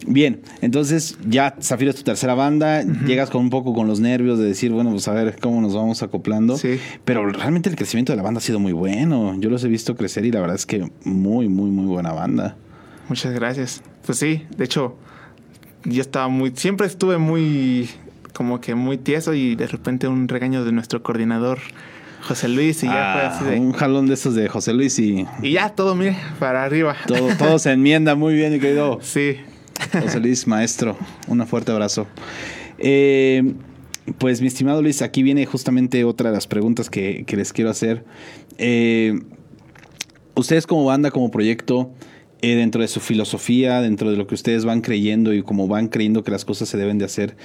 bien. 0.07 0.41
Entonces, 0.63 1.17
ya 1.29 1.55
Zafiro 1.63 1.91
es 1.91 1.97
tu 1.97 2.03
tercera 2.03 2.35
banda. 2.35 2.83
Llegas 2.83 3.31
con 3.31 3.43
un 3.43 3.51
poco 3.51 3.73
con 3.73 3.87
los 3.87 4.01
nervios 4.01 4.39
de 4.39 4.47
decir, 4.47 4.73
bueno, 4.73 4.91
pues 4.91 5.07
a 5.07 5.13
ver 5.13 5.37
cómo 5.41 5.61
nos 5.61 5.75
vamos 5.75 6.03
acoplando. 6.03 6.59
Sí. 6.59 6.81
Pero 7.05 7.25
realmente 7.29 7.69
el 7.71 7.77
crecimiento 7.77 8.13
de 8.13 8.17
la 8.17 8.23
banda 8.25 8.39
ha 8.39 8.43
sido 8.43 8.59
muy 8.59 8.73
bueno. 8.73 9.37
Yo 9.39 9.49
los 9.49 9.63
he 9.63 9.69
visto 9.69 9.95
crecer 9.97 10.25
y 10.25 10.33
la 10.33 10.41
verdad 10.41 10.57
es 10.57 10.67
que 10.67 10.91
muy, 11.05 11.49
muy, 11.49 11.71
muy 11.71 11.87
buena 11.87 12.13
banda. 12.13 12.57
Muchas 13.09 13.33
gracias. 13.33 13.83
Pues 14.05 14.19
sí, 14.19 14.45
de 14.57 14.65
hecho, 14.65 14.97
yo 15.85 16.01
estaba 16.01 16.27
muy. 16.29 16.53
Siempre 16.57 16.87
estuve 16.89 17.17
muy. 17.19 17.89
Como 18.33 18.61
que 18.61 18.75
muy 18.75 18.99
tieso 18.99 19.35
y 19.35 19.55
de 19.57 19.67
repente 19.67 20.09
un 20.09 20.29
regaño 20.29 20.65
de 20.65 20.73
nuestro 20.73 21.03
coordinador, 21.03 21.59
José 22.23 22.49
Luis, 22.49 22.83
y 22.83 22.87
ya 22.87 22.93
fue 22.93 23.23
Ah, 23.23 23.29
así 23.37 23.45
de. 23.45 23.59
Un 23.61 23.73
jalón 23.73 24.07
de 24.07 24.15
estos 24.15 24.35
de 24.35 24.49
José 24.49 24.73
Luis 24.75 24.99
y 24.99 25.27
Y 25.43 25.53
ya 25.53 25.71
todo, 25.71 25.95
mire, 25.95 26.17
para 26.39 26.65
arriba. 26.65 26.95
todo, 27.07 27.29
todo 27.39 27.59
se 27.59 27.73
enmienda 27.73 28.15
muy 28.15 28.35
bien, 28.35 28.53
mi 28.53 28.61
querido. 28.61 28.99
Sí. 29.03 29.37
José 29.99 30.21
Luis, 30.21 30.47
maestro, 30.47 30.97
un 31.29 31.47
fuerte 31.47 31.73
abrazo. 31.73 32.07
Eh, 32.79 33.55
pues 34.19 34.41
mi 34.43 34.47
estimado 34.49 34.83
Luis, 34.83 35.01
aquí 35.03 35.23
viene 35.23 35.47
justamente 35.47 36.05
otra 36.05 36.29
de 36.31 36.35
las 36.37 36.47
preguntas 36.47 36.91
que, 36.91 37.25
que 37.27 37.37
les 37.37 37.53
quiero 37.53 37.71
hacer. 37.71 38.05
Eh, 38.59 39.19
ustedes 40.35 40.67
como 40.67 40.85
banda, 40.85 41.11
como 41.11 41.31
proyecto, 41.31 41.91
eh, 42.43 42.57
dentro 42.57 42.83
de 42.83 42.89
su 42.89 43.01
filosofía, 43.01 43.81
dentro 43.81 44.11
de 44.11 44.17
lo 44.17 44.27
que 44.27 44.35
ustedes 44.35 44.65
van 44.65 44.81
creyendo 44.81 45.33
y 45.33 45.43
como 45.43 45.67
van 45.69 45.89
creyendo 45.89 46.25
que 46.25 46.31
las 46.31 46.45
cosas 46.45 46.69
se 46.69 46.77
deben 46.79 46.99
de 46.99 47.05
hacer, 47.05 47.37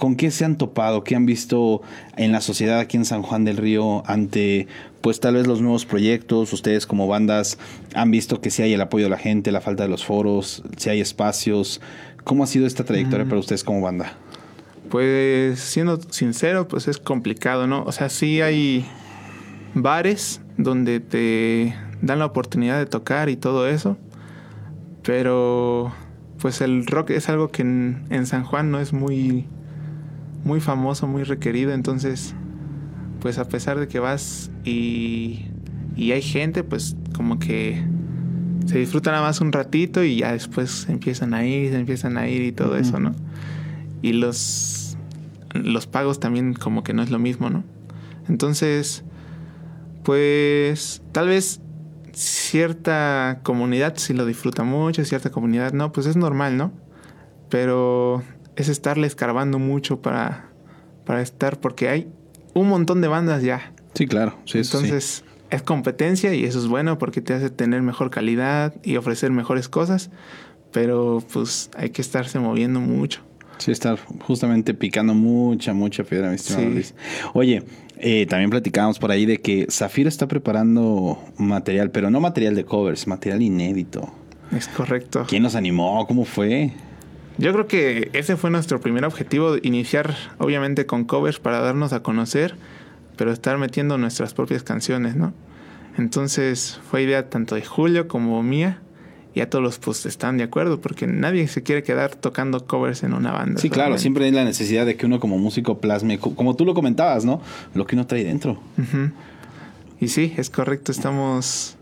¿con 0.00 0.16
qué 0.16 0.30
se 0.30 0.46
han 0.46 0.56
topado? 0.56 1.04
¿Qué 1.04 1.14
han 1.14 1.26
visto 1.26 1.82
en 2.16 2.32
la 2.32 2.40
sociedad 2.40 2.78
aquí 2.78 2.96
en 2.96 3.04
San 3.04 3.20
Juan 3.20 3.44
del 3.44 3.58
Río 3.58 4.02
ante, 4.06 4.66
pues 5.02 5.20
tal 5.20 5.34
vez 5.34 5.46
los 5.46 5.60
nuevos 5.60 5.84
proyectos? 5.84 6.54
Ustedes 6.54 6.86
como 6.86 7.06
bandas 7.06 7.58
han 7.94 8.10
visto 8.10 8.40
que 8.40 8.50
si 8.50 8.62
hay 8.62 8.72
el 8.72 8.80
apoyo 8.80 9.04
de 9.04 9.10
la 9.10 9.18
gente, 9.18 9.52
la 9.52 9.60
falta 9.60 9.82
de 9.82 9.90
los 9.90 10.02
foros, 10.02 10.62
si 10.78 10.88
hay 10.88 11.02
espacios. 11.02 11.82
¿Cómo 12.24 12.44
ha 12.44 12.46
sido 12.46 12.66
esta 12.66 12.82
trayectoria 12.82 13.26
para 13.26 13.40
ustedes 13.40 13.62
como 13.62 13.82
banda? 13.82 14.14
Pues 14.88 15.60
siendo 15.60 16.00
sincero, 16.00 16.66
pues 16.66 16.88
es 16.88 16.96
complicado, 16.96 17.66
¿no? 17.66 17.84
O 17.84 17.92
sea, 17.92 18.08
sí 18.08 18.40
hay 18.40 18.86
bares 19.74 20.40
donde 20.56 21.00
te 21.00 21.76
dan 22.00 22.20
la 22.20 22.24
oportunidad 22.24 22.78
de 22.78 22.86
tocar 22.86 23.28
y 23.28 23.36
todo 23.36 23.68
eso, 23.68 23.98
pero 25.02 25.92
pues 26.40 26.62
el 26.62 26.86
rock 26.86 27.10
es 27.10 27.28
algo 27.28 27.48
que 27.48 27.60
en, 27.60 28.06
en 28.08 28.24
San 28.24 28.44
Juan 28.44 28.70
no 28.70 28.80
es 28.80 28.94
muy 28.94 29.44
muy 30.44 30.60
famoso, 30.60 31.06
muy 31.06 31.22
requerido, 31.22 31.72
entonces 31.72 32.34
pues 33.20 33.38
a 33.38 33.46
pesar 33.48 33.78
de 33.78 33.86
que 33.86 33.98
vas 33.98 34.50
y, 34.64 35.46
y 35.96 36.12
hay 36.12 36.22
gente, 36.22 36.64
pues 36.64 36.96
como 37.14 37.38
que 37.38 37.84
se 38.66 38.78
disfruta 38.78 39.10
nada 39.10 39.22
más 39.22 39.40
un 39.40 39.52
ratito 39.52 40.02
y 40.04 40.16
ya 40.16 40.32
después 40.32 40.88
empiezan 40.88 41.34
a 41.34 41.44
ir, 41.44 41.74
empiezan 41.74 42.16
a 42.16 42.28
ir 42.28 42.42
y 42.42 42.52
todo 42.52 42.76
eso, 42.76 42.98
¿no? 42.98 43.14
y 44.02 44.12
los, 44.12 44.96
los 45.52 45.86
pagos 45.86 46.20
también 46.20 46.54
como 46.54 46.82
que 46.82 46.92
no 46.92 47.02
es 47.02 47.10
lo 47.10 47.18
mismo, 47.18 47.50
¿no? 47.50 47.64
Entonces, 48.28 49.04
pues 50.04 51.02
tal 51.12 51.28
vez 51.28 51.60
cierta 52.12 53.40
comunidad 53.42 53.94
sí 53.96 54.14
lo 54.14 54.26
disfruta 54.26 54.62
mucho, 54.62 55.04
cierta 55.04 55.30
comunidad 55.30 55.72
no, 55.72 55.92
pues 55.92 56.06
es 56.06 56.16
normal, 56.16 56.56
¿no? 56.56 56.72
Pero 57.48 58.22
es 58.56 58.68
estarle 58.68 59.06
escarbando 59.06 59.58
mucho 59.58 60.00
para, 60.00 60.50
para 61.04 61.22
estar, 61.22 61.58
porque 61.60 61.88
hay 61.88 62.08
un 62.54 62.68
montón 62.68 63.00
de 63.00 63.08
bandas 63.08 63.42
ya. 63.42 63.72
Sí, 63.94 64.06
claro. 64.06 64.38
Sí. 64.44 64.58
Entonces, 64.58 65.24
es 65.50 65.62
competencia 65.62 66.32
y 66.34 66.44
eso 66.44 66.58
es 66.58 66.66
bueno 66.66 66.98
porque 66.98 67.20
te 67.20 67.34
hace 67.34 67.50
tener 67.50 67.82
mejor 67.82 68.10
calidad 68.10 68.74
y 68.84 68.96
ofrecer 68.96 69.30
mejores 69.32 69.68
cosas, 69.68 70.10
pero 70.72 71.22
pues 71.32 71.70
hay 71.76 71.90
que 71.90 72.02
estarse 72.02 72.38
moviendo 72.38 72.80
mucho. 72.80 73.22
Sí, 73.58 73.72
estar 73.72 73.98
justamente 74.20 74.72
picando 74.72 75.12
mucha, 75.12 75.74
mucha 75.74 76.02
piedra, 76.04 76.28
mi 76.30 76.36
estimado 76.36 76.66
Sí. 76.66 76.72
Luis. 76.72 76.94
Oye, 77.34 77.62
eh, 77.98 78.24
también 78.26 78.48
platicábamos 78.48 78.98
por 78.98 79.10
ahí 79.10 79.26
de 79.26 79.38
que 79.38 79.66
Zafiro 79.70 80.08
está 80.08 80.26
preparando 80.28 81.18
material, 81.36 81.90
pero 81.90 82.10
no 82.10 82.20
material 82.20 82.54
de 82.54 82.64
covers, 82.64 83.06
material 83.06 83.42
inédito. 83.42 84.10
Es 84.56 84.66
correcto. 84.68 85.26
¿Quién 85.28 85.42
nos 85.42 85.54
animó? 85.56 86.06
¿Cómo 86.06 86.24
fue? 86.24 86.72
Yo 87.40 87.52
creo 87.52 87.66
que 87.66 88.10
ese 88.12 88.36
fue 88.36 88.50
nuestro 88.50 88.80
primer 88.80 89.04
objetivo, 89.04 89.56
iniciar 89.62 90.14
obviamente 90.38 90.86
con 90.86 91.04
covers 91.04 91.38
para 91.40 91.60
darnos 91.60 91.92
a 91.92 92.02
conocer, 92.02 92.54
pero 93.16 93.32
estar 93.32 93.56
metiendo 93.58 93.98
nuestras 93.98 94.34
propias 94.34 94.62
canciones, 94.62 95.16
¿no? 95.16 95.32
Entonces 95.98 96.80
fue 96.90 97.02
idea 97.02 97.28
tanto 97.28 97.54
de 97.54 97.62
Julio 97.64 98.08
como 98.08 98.42
mía 98.42 98.80
y 99.34 99.40
a 99.40 99.48
todos 99.50 99.62
los 99.62 99.78
pues 99.78 100.06
están 100.06 100.36
de 100.38 100.44
acuerdo 100.44 100.80
porque 100.80 101.06
nadie 101.06 101.46
se 101.48 101.62
quiere 101.62 101.82
quedar 101.82 102.14
tocando 102.14 102.66
covers 102.66 103.02
en 103.02 103.12
una 103.14 103.32
banda. 103.32 103.60
Sí, 103.60 103.70
claro, 103.70 103.96
siempre 103.98 104.24
hay 104.24 104.30
la 104.32 104.44
necesidad 104.44 104.86
de 104.86 104.96
que 104.96 105.06
uno 105.06 105.20
como 105.20 105.38
músico 105.38 105.78
plasme, 105.78 106.18
co- 106.18 106.34
como 106.34 106.56
tú 106.56 106.64
lo 106.64 106.74
comentabas, 106.74 107.24
¿no? 107.24 107.40
Lo 107.74 107.86
que 107.86 107.96
uno 107.96 108.06
trae 108.06 108.24
dentro. 108.24 108.60
Y 110.00 110.08
sí, 110.08 110.34
es 110.36 110.50
correcto, 110.50 110.92
estamos 110.92 111.76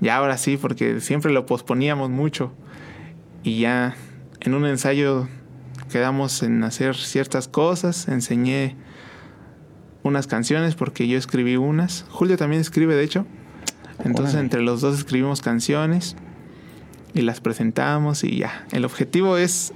ya 0.00 0.16
ahora 0.16 0.36
sí, 0.38 0.56
porque 0.56 1.00
siempre 1.00 1.32
lo 1.32 1.44
posponíamos 1.46 2.10
mucho. 2.10 2.52
Y 3.42 3.60
ya 3.60 3.96
en 4.40 4.54
un 4.54 4.66
ensayo 4.66 5.28
quedamos 5.90 6.42
en 6.42 6.62
hacer 6.64 6.96
ciertas 6.96 7.48
cosas, 7.48 8.08
enseñé 8.08 8.76
unas 10.02 10.26
canciones 10.26 10.74
porque 10.74 11.08
yo 11.08 11.18
escribí 11.18 11.56
unas. 11.56 12.04
Julio 12.10 12.36
también 12.36 12.60
escribe, 12.60 12.94
de 12.94 13.04
hecho. 13.04 13.26
Entonces 13.98 14.34
Órale. 14.34 14.40
entre 14.40 14.62
los 14.62 14.80
dos 14.80 14.96
escribimos 14.98 15.40
canciones 15.40 16.16
y 17.14 17.22
las 17.22 17.40
presentamos 17.40 18.22
y 18.24 18.38
ya. 18.38 18.66
El 18.70 18.84
objetivo 18.84 19.38
es 19.38 19.72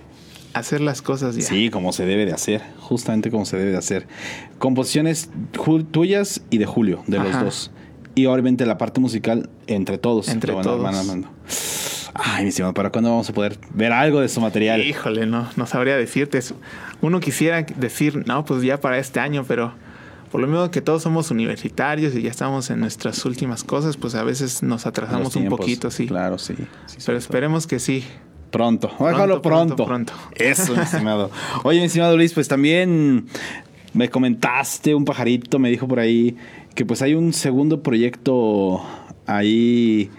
hacer 0.54 0.80
las 0.80 1.02
cosas 1.02 1.34
ya. 1.34 1.42
Sí, 1.42 1.70
como 1.70 1.92
se 1.92 2.06
debe 2.06 2.26
de 2.26 2.32
hacer, 2.32 2.62
justamente 2.78 3.30
como 3.30 3.44
se 3.44 3.56
debe 3.56 3.72
de 3.72 3.78
hacer. 3.78 4.06
Composiciones 4.58 5.30
tuyas 5.90 6.42
y 6.50 6.58
de 6.58 6.66
Julio, 6.66 7.02
de 7.06 7.18
los 7.18 7.32
dos. 7.32 7.70
Y 8.14 8.26
obviamente 8.26 8.66
la 8.66 8.78
parte 8.78 9.00
musical 9.00 9.48
entre 9.66 9.98
todos. 9.98 10.28
Entre 10.28 10.52
todos. 10.52 10.82
van 10.82 10.94
armando. 10.94 11.28
Ay, 12.14 12.42
mi 12.42 12.50
estimado, 12.50 12.74
¿para 12.74 12.90
cuándo 12.90 13.10
vamos 13.10 13.28
a 13.30 13.32
poder 13.32 13.58
ver 13.74 13.92
algo 13.92 14.20
de 14.20 14.28
su 14.28 14.40
material? 14.40 14.80
Híjole, 14.82 15.26
no, 15.26 15.48
no 15.56 15.66
sabría 15.66 15.96
decirte. 15.96 16.40
Uno 17.00 17.20
quisiera 17.20 17.62
decir, 17.62 18.26
no, 18.26 18.44
pues 18.44 18.62
ya 18.62 18.80
para 18.80 18.98
este 18.98 19.20
año, 19.20 19.44
pero 19.48 19.72
por 20.30 20.40
lo 20.40 20.46
mismo 20.46 20.70
que 20.70 20.80
todos 20.80 21.02
somos 21.02 21.30
universitarios 21.30 22.14
y 22.14 22.22
ya 22.22 22.30
estamos 22.30 22.70
en 22.70 22.80
nuestras 22.80 23.24
últimas 23.24 23.64
cosas, 23.64 23.96
pues 23.96 24.14
a 24.14 24.24
veces 24.24 24.62
nos 24.62 24.86
atrasamos 24.86 25.36
un 25.36 25.48
poquito, 25.48 25.90
sí. 25.90 26.06
Claro, 26.06 26.38
sí. 26.38 26.54
sí, 26.86 26.96
Pero 26.98 27.04
todo. 27.04 27.16
esperemos 27.16 27.66
que 27.66 27.78
sí. 27.78 28.04
Pronto, 28.50 28.88
déjalo 29.00 29.40
pronto. 29.40 29.76
pronto, 29.76 30.12
pronto. 30.12 30.12
Eso, 30.34 30.74
mi 30.74 30.80
estimado. 30.82 31.30
Oye, 31.64 31.80
mi 31.80 31.86
estimado 31.86 32.16
Luis, 32.16 32.34
pues 32.34 32.48
también 32.48 33.26
me 33.94 34.10
comentaste, 34.10 34.94
un 34.94 35.04
pajarito 35.06 35.58
me 35.58 35.70
dijo 35.70 35.88
por 35.88 35.98
ahí 36.00 36.36
que 36.74 36.84
pues 36.84 37.00
hay 37.02 37.14
un 37.14 37.32
segundo 37.32 37.82
proyecto 37.82 38.82
ahí, 39.26 40.10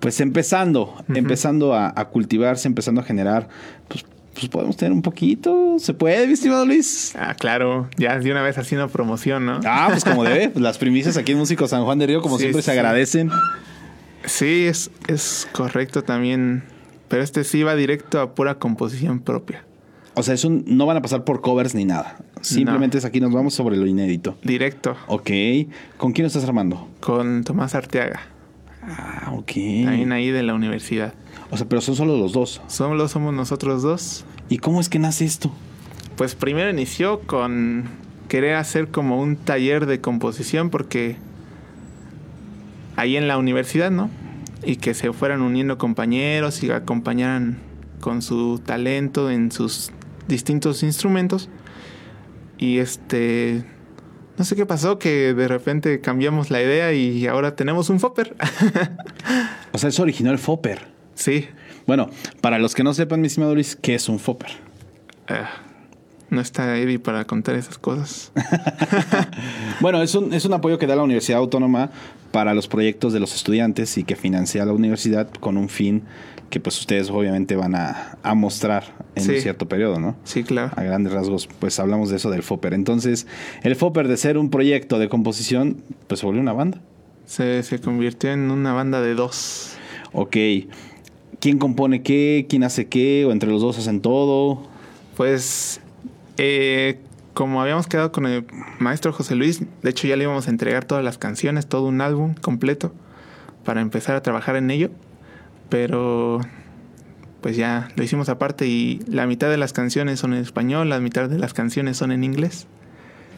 pues 0.00 0.20
empezando, 0.20 0.94
empezando 1.14 1.74
a, 1.74 1.92
a 1.94 2.08
cultivarse, 2.08 2.66
empezando 2.66 3.00
a 3.00 3.04
generar, 3.04 3.48
pues, 3.88 4.04
pues 4.34 4.48
podemos 4.48 4.76
tener 4.76 4.92
un 4.92 5.02
poquito, 5.02 5.76
¿se 5.78 5.94
puede, 5.94 6.26
mi 6.26 6.32
estimado 6.32 6.64
Luis? 6.66 7.14
Ah, 7.16 7.34
claro, 7.34 7.88
ya 7.96 8.18
de 8.18 8.30
una 8.30 8.42
vez 8.42 8.58
haciendo 8.58 8.88
promoción, 8.88 9.46
¿no? 9.46 9.60
Ah, 9.64 9.88
pues 9.90 10.04
como 10.04 10.24
debe, 10.24 10.52
las 10.60 10.78
primicias 10.78 11.16
aquí 11.16 11.32
en 11.32 11.38
Músico 11.38 11.68
San 11.68 11.84
Juan 11.84 11.98
de 11.98 12.06
Río, 12.06 12.22
como 12.22 12.36
Sí, 12.36 12.44
siempre, 12.44 12.62
se 12.62 12.72
agradecen. 12.72 13.30
Sí, 14.24 14.66
es, 14.66 14.90
es 15.08 15.48
correcto 15.52 16.02
también. 16.02 16.62
Pero 17.08 17.22
este 17.22 17.42
sí 17.42 17.62
va 17.64 17.74
directo 17.74 18.20
a 18.20 18.34
pura 18.34 18.58
composición 18.60 19.20
propia. 19.20 19.64
O 20.14 20.22
sea, 20.22 20.34
eso 20.34 20.48
no 20.50 20.86
van 20.86 20.96
a 20.96 21.02
pasar 21.02 21.24
por 21.24 21.40
covers 21.40 21.74
ni 21.74 21.84
nada. 21.84 22.18
Simplemente 22.40 22.98
es 22.98 23.04
aquí 23.04 23.20
nos 23.20 23.32
vamos 23.32 23.54
sobre 23.54 23.76
lo 23.76 23.86
inédito. 23.86 24.36
Directo 24.42 24.96
Ok. 25.08 25.30
¿Con 25.96 26.12
quién 26.12 26.24
lo 26.24 26.26
estás 26.28 26.44
armando? 26.44 26.88
con 27.00 27.42
Tomás 27.44 27.74
Arteaga, 27.74 28.20
Ah, 28.82 29.32
ok. 29.32 29.52
también 29.84 30.12
ahí 30.12 30.30
de 30.30 30.42
la 30.42 30.54
universidad. 30.54 31.14
O 31.50 31.56
sea, 31.56 31.68
pero 31.68 31.80
son 31.80 31.96
solo 31.96 32.16
los 32.16 32.32
dos. 32.32 32.62
Solo 32.68 33.08
somos 33.08 33.34
nosotros 33.34 33.82
dos. 33.82 34.24
¿Y 34.48 34.58
cómo 34.58 34.80
es 34.80 34.88
que 34.88 34.98
nace 34.98 35.24
esto? 35.24 35.52
Pues 36.16 36.34
primero 36.34 36.70
inició 36.70 37.20
con 37.20 37.88
querer 38.28 38.54
hacer 38.54 38.88
como 38.88 39.20
un 39.20 39.36
taller 39.36 39.86
de 39.86 40.00
composición 40.00 40.70
porque 40.70 41.16
ahí 42.96 43.16
en 43.16 43.28
la 43.28 43.38
universidad, 43.38 43.90
¿no? 43.90 44.10
Y 44.62 44.76
que 44.76 44.94
se 44.94 45.12
fueran 45.12 45.42
uniendo 45.42 45.78
compañeros 45.78 46.62
y 46.62 46.70
acompañaran 46.70 47.58
con 48.00 48.22
su 48.22 48.60
talento 48.64 49.30
en 49.30 49.50
sus 49.52 49.90
distintos 50.28 50.82
instrumentos. 50.82 51.48
Y 52.58 52.78
este 52.78 53.64
no 54.40 54.44
sé 54.44 54.56
qué 54.56 54.64
pasó 54.64 54.98
que 54.98 55.34
de 55.34 55.48
repente 55.48 56.00
cambiamos 56.00 56.50
la 56.50 56.62
idea 56.62 56.94
y 56.94 57.26
ahora 57.26 57.56
tenemos 57.56 57.90
un 57.90 58.00
Fopper. 58.00 58.34
O 59.72 59.78
sea, 59.78 59.90
eso 59.90 60.02
originó 60.02 60.32
el 60.32 60.38
Fopper. 60.38 60.86
sí. 61.14 61.46
Bueno, 61.86 62.08
para 62.40 62.58
los 62.58 62.74
que 62.74 62.82
no 62.82 62.94
sepan, 62.94 63.20
mi 63.20 63.26
estimado 63.26 63.54
Luis, 63.54 63.76
¿qué 63.76 63.94
es 63.94 64.08
un 64.08 64.18
Fopper? 64.18 64.50
Ah, 65.28 65.50
no 66.30 66.40
está 66.40 66.78
Eddie 66.78 66.98
para 66.98 67.24
contar 67.26 67.54
esas 67.56 67.78
cosas. 67.78 68.32
Bueno, 69.80 70.02
es 70.02 70.14
un, 70.14 70.34
es 70.34 70.44
un 70.44 70.52
apoyo 70.52 70.78
que 70.78 70.86
da 70.86 70.94
la 70.94 71.02
Universidad 71.02 71.38
Autónoma 71.38 71.90
para 72.32 72.52
los 72.52 72.68
proyectos 72.68 73.14
de 73.14 73.20
los 73.20 73.34
estudiantes 73.34 73.96
y 73.96 74.04
que 74.04 74.14
financia 74.14 74.64
la 74.66 74.74
universidad 74.74 75.30
con 75.30 75.56
un 75.56 75.70
fin 75.70 76.02
que 76.50 76.60
pues 76.60 76.78
ustedes 76.78 77.08
obviamente 77.08 77.56
van 77.56 77.74
a, 77.74 78.18
a 78.22 78.34
mostrar 78.34 78.84
en 79.14 79.30
un 79.30 79.40
cierto 79.40 79.68
periodo, 79.68 80.00
¿no? 80.00 80.16
Sí, 80.24 80.42
claro. 80.42 80.72
A 80.76 80.82
grandes 80.82 81.12
rasgos, 81.12 81.48
pues 81.58 81.78
hablamos 81.78 82.10
de 82.10 82.16
eso 82.16 82.28
del 82.30 82.42
Fopper. 82.42 82.74
Entonces, 82.74 83.26
el 83.62 83.76
Fopper 83.76 84.08
de 84.08 84.16
ser 84.16 84.36
un 84.36 84.50
proyecto 84.50 84.98
de 84.98 85.08
composición, 85.08 85.78
pues 86.08 86.20
se 86.20 86.26
volvió 86.26 86.42
una 86.42 86.52
banda. 86.52 86.80
Se, 87.24 87.62
se 87.62 87.80
convirtió 87.80 88.32
en 88.32 88.50
una 88.50 88.72
banda 88.72 89.00
de 89.00 89.14
dos. 89.14 89.76
Ok. 90.12 90.36
¿Quién 91.38 91.58
compone 91.58 92.02
qué? 92.02 92.46
¿Quién 92.48 92.64
hace 92.64 92.88
qué? 92.88 93.24
¿O 93.24 93.32
entre 93.32 93.48
los 93.48 93.62
dos 93.62 93.78
hacen 93.78 94.00
todo? 94.00 94.62
Pues, 95.16 95.80
eh, 96.42 96.98
como 97.34 97.60
habíamos 97.60 97.86
quedado 97.86 98.12
con 98.12 98.24
el 98.26 98.46
maestro 98.78 99.12
José 99.12 99.34
Luis, 99.34 99.62
de 99.82 99.90
hecho 99.90 100.08
ya 100.08 100.16
le 100.16 100.24
íbamos 100.24 100.46
a 100.46 100.50
entregar 100.50 100.84
todas 100.86 101.04
las 101.04 101.18
canciones, 101.18 101.66
todo 101.66 101.86
un 101.86 102.00
álbum 102.00 102.34
completo, 102.34 102.94
para 103.64 103.82
empezar 103.82 104.16
a 104.16 104.22
trabajar 104.22 104.56
en 104.56 104.70
ello. 104.70 104.90
Pero, 105.68 106.40
pues 107.42 107.56
ya 107.56 107.88
lo 107.94 108.02
hicimos 108.02 108.28
aparte 108.28 108.66
y 108.66 109.00
la 109.06 109.26
mitad 109.26 109.50
de 109.50 109.56
las 109.58 109.72
canciones 109.72 110.18
son 110.18 110.32
en 110.34 110.40
español, 110.40 110.88
la 110.88 110.98
mitad 110.98 111.28
de 111.28 111.38
las 111.38 111.52
canciones 111.54 111.96
son 111.98 112.10
en 112.10 112.24
inglés. 112.24 112.66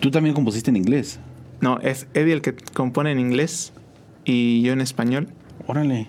Tú 0.00 0.10
también 0.10 0.34
compusiste 0.34 0.70
en 0.70 0.76
inglés. 0.76 1.18
No, 1.60 1.78
es 1.80 2.06
Eddie 2.14 2.32
el 2.34 2.40
que 2.42 2.54
compone 2.54 3.12
en 3.12 3.18
inglés 3.20 3.72
y 4.24 4.62
yo 4.62 4.72
en 4.72 4.80
español. 4.80 5.28
Órale. 5.66 6.08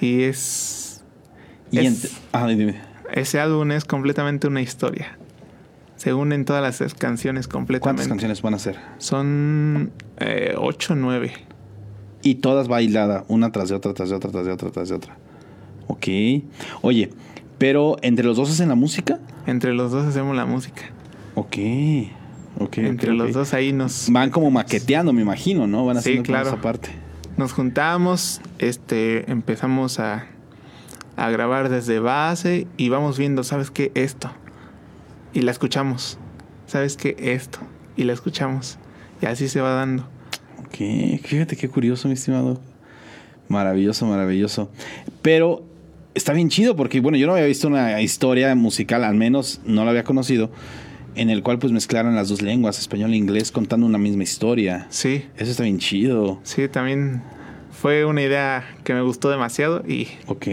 Y 0.00 0.22
es... 0.22 1.02
Y 1.70 1.78
Es- 1.78 2.16
ah, 2.32 2.46
dime. 2.46 2.80
Ese 3.12 3.40
álbum 3.40 3.72
es 3.72 3.84
completamente 3.84 4.46
una 4.46 4.60
historia. 4.62 5.18
Se 6.04 6.12
unen 6.12 6.44
todas 6.44 6.62
las 6.62 6.94
canciones 6.94 7.48
completamente. 7.48 7.80
¿Cuántas 7.82 8.08
canciones 8.08 8.42
van 8.42 8.52
a 8.54 8.58
ser? 8.58 8.76
Son 8.98 9.90
eh, 10.18 10.54
ocho 10.58 10.92
o 10.92 10.96
nueve. 10.96 11.32
Y 12.22 12.36
todas 12.36 12.68
bailadas, 12.68 13.24
una 13.28 13.50
tras 13.52 13.70
de 13.70 13.74
otra, 13.74 13.94
tras 13.94 14.10
de 14.10 14.16
otra, 14.16 14.30
tras 14.30 14.44
de 14.44 14.52
otra, 14.52 14.70
tras 14.70 14.88
de 14.90 14.94
otra. 14.96 15.16
Ok. 15.86 16.06
Oye, 16.82 17.10
pero 17.56 17.96
entre 18.02 18.24
los 18.24 18.36
dos 18.36 18.50
hacen 18.50 18.68
la 18.68 18.74
música. 18.74 19.18
Entre 19.46 19.72
los 19.72 19.92
dos 19.92 20.04
hacemos 20.04 20.36
la 20.36 20.44
música. 20.44 20.82
Ok. 21.36 21.56
Ok. 22.60 22.78
Entre 22.78 23.12
los 23.14 23.32
dos 23.32 23.54
ahí 23.54 23.72
nos, 23.72 24.08
Van 24.10 24.28
como 24.30 24.50
maqueteando, 24.50 25.12
me 25.14 25.22
imagino, 25.22 25.66
¿no? 25.66 25.86
Van 25.86 25.96
Sí, 25.96 26.00
haciendo 26.00 26.22
como 26.26 26.34
claro. 26.34 26.48
esa 26.50 26.60
parte. 26.60 26.90
nos 27.38 27.52
juntamos, 27.54 28.42
este, 28.58 29.30
empezamos 29.30 29.98
a, 30.00 30.26
a 31.16 31.30
grabar 31.30 31.70
desde 31.70 31.98
base 31.98 32.66
y 32.76 32.90
vamos 32.90 33.18
viendo, 33.18 33.42
¿sabes 33.42 33.70
qué? 33.70 33.90
Esto. 33.94 34.30
Y 35.34 35.42
la 35.42 35.50
escuchamos. 35.50 36.18
¿Sabes 36.66 36.96
qué? 36.96 37.14
Esto. 37.18 37.58
Y 37.96 38.04
la 38.04 38.12
escuchamos. 38.14 38.78
Y 39.20 39.26
así 39.26 39.48
se 39.48 39.60
va 39.60 39.70
dando. 39.74 40.08
Ok. 40.60 41.20
Fíjate 41.24 41.56
qué 41.56 41.68
curioso, 41.68 42.08
mi 42.08 42.14
estimado. 42.14 42.60
Maravilloso, 43.48 44.06
maravilloso. 44.06 44.70
Pero 45.22 45.64
está 46.14 46.32
bien 46.32 46.48
chido 46.48 46.76
porque, 46.76 47.00
bueno, 47.00 47.18
yo 47.18 47.26
no 47.26 47.34
había 47.34 47.46
visto 47.46 47.68
una 47.68 48.00
historia 48.00 48.54
musical, 48.54 49.04
al 49.04 49.14
menos 49.14 49.60
no 49.66 49.84
la 49.84 49.90
había 49.90 50.04
conocido, 50.04 50.50
en 51.14 51.30
el 51.30 51.42
cual 51.42 51.58
pues 51.58 51.72
mezclaran 51.72 52.14
las 52.14 52.28
dos 52.28 52.40
lenguas, 52.42 52.78
español 52.78 53.12
e 53.12 53.16
inglés, 53.16 53.52
contando 53.52 53.86
una 53.86 53.98
misma 53.98 54.22
historia. 54.22 54.86
Sí, 54.90 55.26
Eso 55.36 55.50
está 55.50 55.64
bien 55.64 55.78
chido. 55.78 56.40
sí, 56.42 56.68
también 56.68 57.22
fue 57.70 58.04
una 58.06 58.22
idea 58.22 58.64
que 58.84 58.94
me 58.94 59.02
gustó 59.02 59.28
demasiado 59.30 59.84
y 59.86 60.08
Ok. 60.26 60.46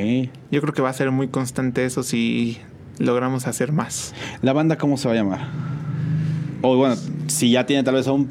yo 0.51 0.59
creo 0.61 0.73
que 0.73 0.81
va 0.81 0.89
a 0.89 0.93
ser 0.93 1.11
muy 1.11 1.29
constante 1.29 1.85
eso 1.85 2.03
si 2.03 2.57
logramos 3.01 3.47
hacer 3.47 3.71
más. 3.71 4.13
¿La 4.41 4.53
banda 4.53 4.77
cómo 4.77 4.97
se 4.97 5.07
va 5.07 5.13
a 5.13 5.17
llamar? 5.17 5.47
O 6.61 6.75
bueno, 6.75 6.95
si 7.27 7.51
ya 7.51 7.65
tiene 7.65 7.83
tal 7.83 7.95
vez 7.95 8.07
un 8.07 8.29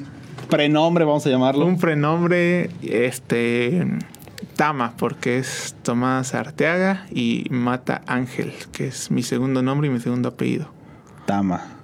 prenombre, 0.49 1.05
vamos 1.05 1.27
a 1.27 1.31
llamarlo. 1.31 1.66
Un 1.66 1.79
prenombre, 1.79 2.71
este, 2.83 3.87
Tama, 4.57 4.95
porque 4.99 5.39
es 5.39 5.75
Tomás 5.83 6.35
Arteaga 6.35 7.07
y 7.11 7.47
Mata 7.51 8.03
Ángel, 8.07 8.53
que 8.73 8.89
es 8.89 9.11
mi 9.11 9.23
segundo 9.23 9.62
nombre 9.62 9.89
y 9.89 9.91
mi 9.91 10.01
segundo 10.01 10.29
apellido. 10.29 10.68
Tama. 11.27 11.80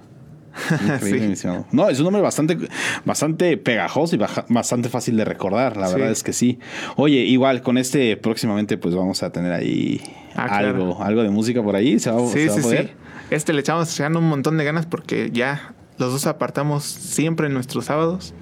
Increíble, 0.85 1.35
Sí. 1.35 1.47
No, 1.71 1.89
es 1.89 1.97
un 1.99 2.05
nombre 2.05 2.21
bastante, 2.21 2.57
bastante 3.05 3.57
pegajoso 3.57 4.15
y 4.15 4.17
baja- 4.19 4.45
bastante 4.49 4.89
fácil 4.89 5.17
de 5.17 5.25
recordar. 5.25 5.77
La 5.77 5.87
Sí. 5.87 5.93
verdad 5.95 6.11
es 6.11 6.23
que 6.23 6.33
sí. 6.33 6.59
Oye, 6.95 7.17
igual 7.17 7.61
con 7.61 7.77
este 7.77 8.17
próximamente, 8.17 8.77
pues 8.77 8.95
vamos 8.95 9.23
a 9.23 9.31
tener 9.31 9.51
ahí 9.53 10.01
Ah, 10.35 10.57
algo, 10.57 10.95
claro. 10.97 11.03
algo 11.03 11.23
de 11.23 11.29
música 11.29 11.61
por 11.63 11.75
ahí. 11.75 11.99
¿Se 11.99 12.11
va, 12.11 12.19
se 12.27 12.39
Sí, 12.41 12.47
va 12.47 12.53
a 12.53 12.55
sí, 12.57 12.61
poder? 12.61 12.87
sí. 12.87 12.93
Este 13.29 13.53
le 13.53 13.59
echamos 13.61 13.91
echando 13.93 14.19
un 14.19 14.29
montón 14.29 14.57
de 14.57 14.63
ganas 14.63 14.85
porque 14.85 15.31
ya 15.31 15.73
los 15.97 16.11
dos 16.11 16.27
apartamos 16.27 16.83
siempre 16.83 17.49
nuestros 17.49 17.85
sábados 17.85 18.33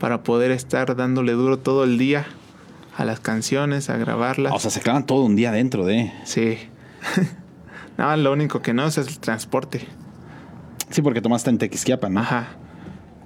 para 0.00 0.22
poder 0.22 0.50
estar 0.50 0.96
dándole 0.96 1.32
duro 1.32 1.58
todo 1.58 1.84
el 1.84 1.96
día 1.98 2.26
a 2.96 3.04
las 3.04 3.20
canciones, 3.20 3.88
a 3.90 3.96
grabarlas. 3.98 4.52
O 4.54 4.58
sea, 4.58 4.70
se 4.70 4.80
clavan 4.80 5.04
todo 5.06 5.22
un 5.24 5.36
día 5.36 5.52
dentro 5.52 5.84
de. 5.86 6.12
sí. 6.24 6.58
Nada, 7.98 8.16
lo 8.18 8.32
único 8.32 8.60
que 8.60 8.74
no 8.74 8.86
es 8.86 8.98
el 8.98 9.18
transporte. 9.20 9.86
Sí, 10.90 11.02
porque 11.02 11.20
tomaste 11.20 11.50
en 11.50 11.58
Tequisquiapan, 11.58 12.14
¿no? 12.14 12.20
Ajá. 12.20 12.48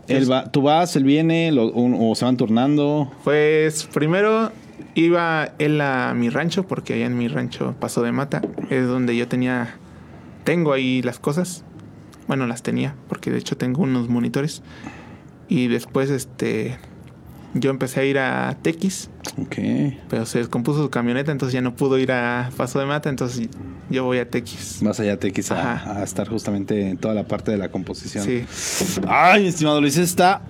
Él 0.09 0.31
va, 0.31 0.51
tú 0.51 0.63
vas, 0.63 0.97
él 0.97 1.05
viene, 1.05 1.53
lo- 1.53 1.71
un- 1.73 1.97
o 1.99 2.15
se 2.15 2.25
van 2.25 2.37
turnando. 2.37 3.13
Pues 3.23 3.85
primero 3.85 4.51
iba 4.95 5.53
él 5.59 5.81
a 5.81 6.15
mi 6.15 6.31
rancho, 6.31 6.67
porque 6.67 6.95
allá 6.95 7.07
en 7.07 7.17
mi 7.17 7.29
rancho 7.29 7.75
Paso 7.79 8.03
de 8.03 8.11
Mata 8.11 8.43
es 8.71 8.87
donde 8.89 9.17
yo 9.17 9.29
tenía, 9.29 9.75
tengo 10.45 10.73
ahí 10.73 11.01
las 11.03 11.19
cosas. 11.21 11.65
Bueno, 12.27 12.47
las 12.47 12.63
tenía, 12.63 12.95
porque 13.09 13.31
de 13.31 13.39
hecho 13.39 13.57
tengo 13.57 13.83
unos 13.83 14.09
monitores. 14.09 14.63
Y 15.49 15.69
después, 15.69 16.11
este, 16.11 16.77
yo 17.55 17.70
empecé 17.70 18.01
a 18.01 18.05
ir 18.05 18.18
a 18.18 18.57
Tequis, 18.62 19.11
Ok. 19.40 19.57
pero 20.09 20.24
se 20.26 20.38
descompuso 20.38 20.82
su 20.82 20.90
camioneta, 20.90 21.32
entonces 21.32 21.53
ya 21.55 21.61
no 21.61 21.74
pudo 21.74 21.98
ir 21.98 22.12
a 22.12 22.51
Paso 22.57 22.78
de 22.78 22.86
Mata, 22.86 23.09
entonces 23.09 23.48
yo 23.90 24.05
voy 24.05 24.18
a 24.18 24.28
Tequis. 24.30 24.78
Vas 24.82 25.01
allá 25.01 25.14
a 25.14 25.16
Tequis 25.16 25.51
a, 25.51 25.98
a 25.98 26.03
estar 26.05 26.28
justamente 26.28 26.88
en 26.90 26.96
toda 26.96 27.14
la 27.14 27.24
parte 27.26 27.51
de 27.51 27.59
la 27.59 27.70
composición. 27.70 28.24
Sí, 28.24 28.44
Ay, 29.09 29.42
mi 29.42 29.48
estimado 29.48 29.80
Luis, 29.80 29.96
está 29.98 30.42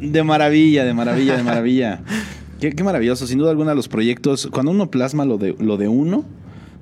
de 0.00 0.22
maravilla, 0.24 0.84
de 0.84 0.94
maravilla, 0.94 1.36
de 1.36 1.42
maravilla. 1.42 2.00
qué, 2.60 2.72
qué 2.72 2.84
maravilloso. 2.84 3.26
Sin 3.26 3.38
duda 3.38 3.50
alguna, 3.50 3.74
los 3.74 3.88
proyectos, 3.88 4.48
cuando 4.52 4.72
uno 4.72 4.90
plasma 4.90 5.24
lo 5.24 5.38
de, 5.38 5.54
lo 5.58 5.76
de 5.76 5.88
uno, 5.88 6.24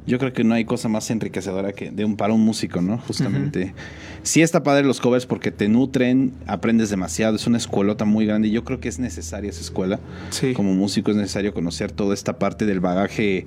yo 0.07 0.19
creo 0.19 0.33
que 0.33 0.45
no 0.45 0.55
hay 0.55 0.65
cosa 0.65 0.89
más 0.89 1.11
enriquecedora 1.11 1.73
que 1.73 1.91
de 1.91 2.05
un, 2.05 2.17
para 2.17 2.33
un 2.33 2.41
músico, 2.43 2.81
¿no? 2.81 2.99
Justamente. 2.99 3.75
Sí 4.23 4.43
está 4.43 4.63
padre 4.63 4.85
los 4.85 5.01
covers 5.01 5.27
porque 5.27 5.51
te 5.51 5.69
nutren, 5.69 6.33
aprendes 6.47 6.91
demasiado, 6.91 7.37
es 7.37 7.47
una 7.47 7.59
escuelota 7.59 8.05
muy 8.05 8.27
grande 8.27 8.49
y 8.49 8.51
yo 8.53 8.65
creo 8.65 8.81
que 8.81 8.89
es 8.89 8.99
necesaria 8.99 9.51
esa 9.51 9.61
escuela. 9.61 9.99
sí. 10.31 10.53
Como 10.53 10.75
músico 10.75 11.11
es 11.11 11.17
necesario 11.17 11.53
conocer 11.55 11.93
toda 11.93 12.15
esta 12.15 12.39
parte 12.39 12.67
del 12.67 12.81
bagaje, 12.81 13.47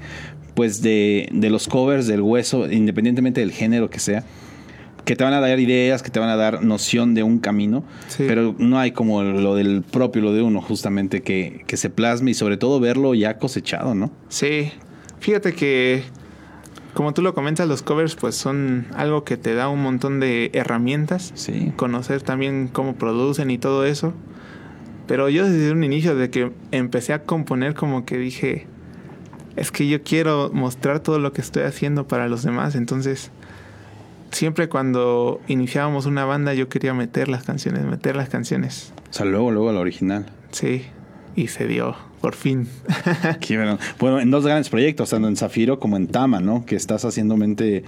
pues 0.55 0.81
de, 0.81 1.29
de 1.31 1.49
los 1.49 1.67
covers, 1.67 2.07
del 2.07 2.21
hueso, 2.21 2.69
independientemente 2.71 3.41
del 3.41 3.51
género 3.51 3.89
que 3.89 3.99
sea, 3.99 4.23
que 5.05 5.15
te 5.15 5.23
van 5.23 5.33
a 5.33 5.39
dar 5.39 5.59
ideas, 5.59 6.03
que 6.03 6.11
te 6.11 6.19
van 6.19 6.29
a 6.29 6.35
dar 6.35 6.61
noción 6.63 7.13
de 7.15 7.23
un 7.23 7.39
camino, 7.39 7.83
Sí. 8.09 8.25
pero 8.27 8.53
no 8.59 8.77
hay 8.79 8.91
como 8.91 9.23
lo 9.23 9.55
del 9.55 9.81
propio, 9.81 10.21
lo 10.21 10.33
de 10.33 10.41
uno, 10.43 10.61
justamente, 10.61 11.21
que, 11.21 11.63
que 11.67 11.77
se 11.77 11.89
plasme 11.89 12.31
y 12.31 12.33
sobre 12.35 12.57
todo 12.57 12.79
verlo 12.79 13.15
ya 13.15 13.37
cosechado, 13.37 13.95
¿no? 13.95 14.11
Sí, 14.27 14.71
fíjate 15.19 15.53
que 15.53 16.03
como 16.93 17.13
tú 17.13 17.21
lo 17.21 17.33
comentas, 17.33 17.67
los 17.67 17.81
covers 17.81 18.15
pues 18.15 18.35
son 18.35 18.87
algo 18.95 19.23
que 19.23 19.37
te 19.37 19.53
da 19.53 19.69
un 19.69 19.81
montón 19.81 20.19
de 20.19 20.49
herramientas, 20.53 21.31
Sí. 21.35 21.71
conocer 21.75 22.21
también 22.21 22.67
cómo 22.67 22.95
producen 22.95 23.51
y 23.51 23.57
todo 23.57 23.85
eso. 23.85 24.13
Pero 25.07 25.29
yo 25.29 25.45
desde 25.47 25.71
un 25.71 25.83
inicio 25.83 26.15
de 26.15 26.29
que 26.29 26.51
empecé 26.71 27.13
a 27.13 27.23
componer 27.23 27.73
como 27.73 28.05
que 28.05 28.17
dije, 28.17 28.67
es 29.55 29.71
que 29.71 29.87
yo 29.87 30.03
quiero 30.03 30.51
mostrar 30.53 30.99
todo 30.99 31.19
lo 31.19 31.33
que 31.33 31.41
estoy 31.41 31.63
haciendo 31.63 32.07
para 32.07 32.27
los 32.27 32.43
demás, 32.43 32.75
entonces 32.75 33.31
siempre 34.31 34.69
cuando 34.69 35.41
iniciábamos 35.47 36.05
una 36.05 36.25
banda 36.25 36.53
yo 36.53 36.69
quería 36.69 36.93
meter 36.93 37.27
las 37.27 37.43
canciones, 37.43 37.85
meter 37.85 38.15
las 38.15 38.29
canciones. 38.29 38.93
O 39.09 39.13
sea, 39.13 39.25
luego, 39.25 39.51
luego 39.51 39.71
lo 39.71 39.79
original. 39.79 40.27
Sí, 40.51 40.85
y 41.41 41.47
se 41.47 41.67
dio, 41.67 41.95
por 42.21 42.35
fin. 42.35 42.67
Qué 43.39 43.57
bueno. 43.57 43.77
Bueno, 43.99 44.19
en 44.19 44.29
dos 44.31 44.45
grandes 44.45 44.69
proyectos, 44.69 45.09
tanto 45.09 45.27
en 45.27 45.35
Zafiro 45.35 45.79
como 45.79 45.97
en 45.97 46.07
Tama, 46.07 46.39
¿no? 46.39 46.65
Que 46.65 46.75
estás 46.75 47.05
haciendo 47.05 47.37
mente 47.37 47.83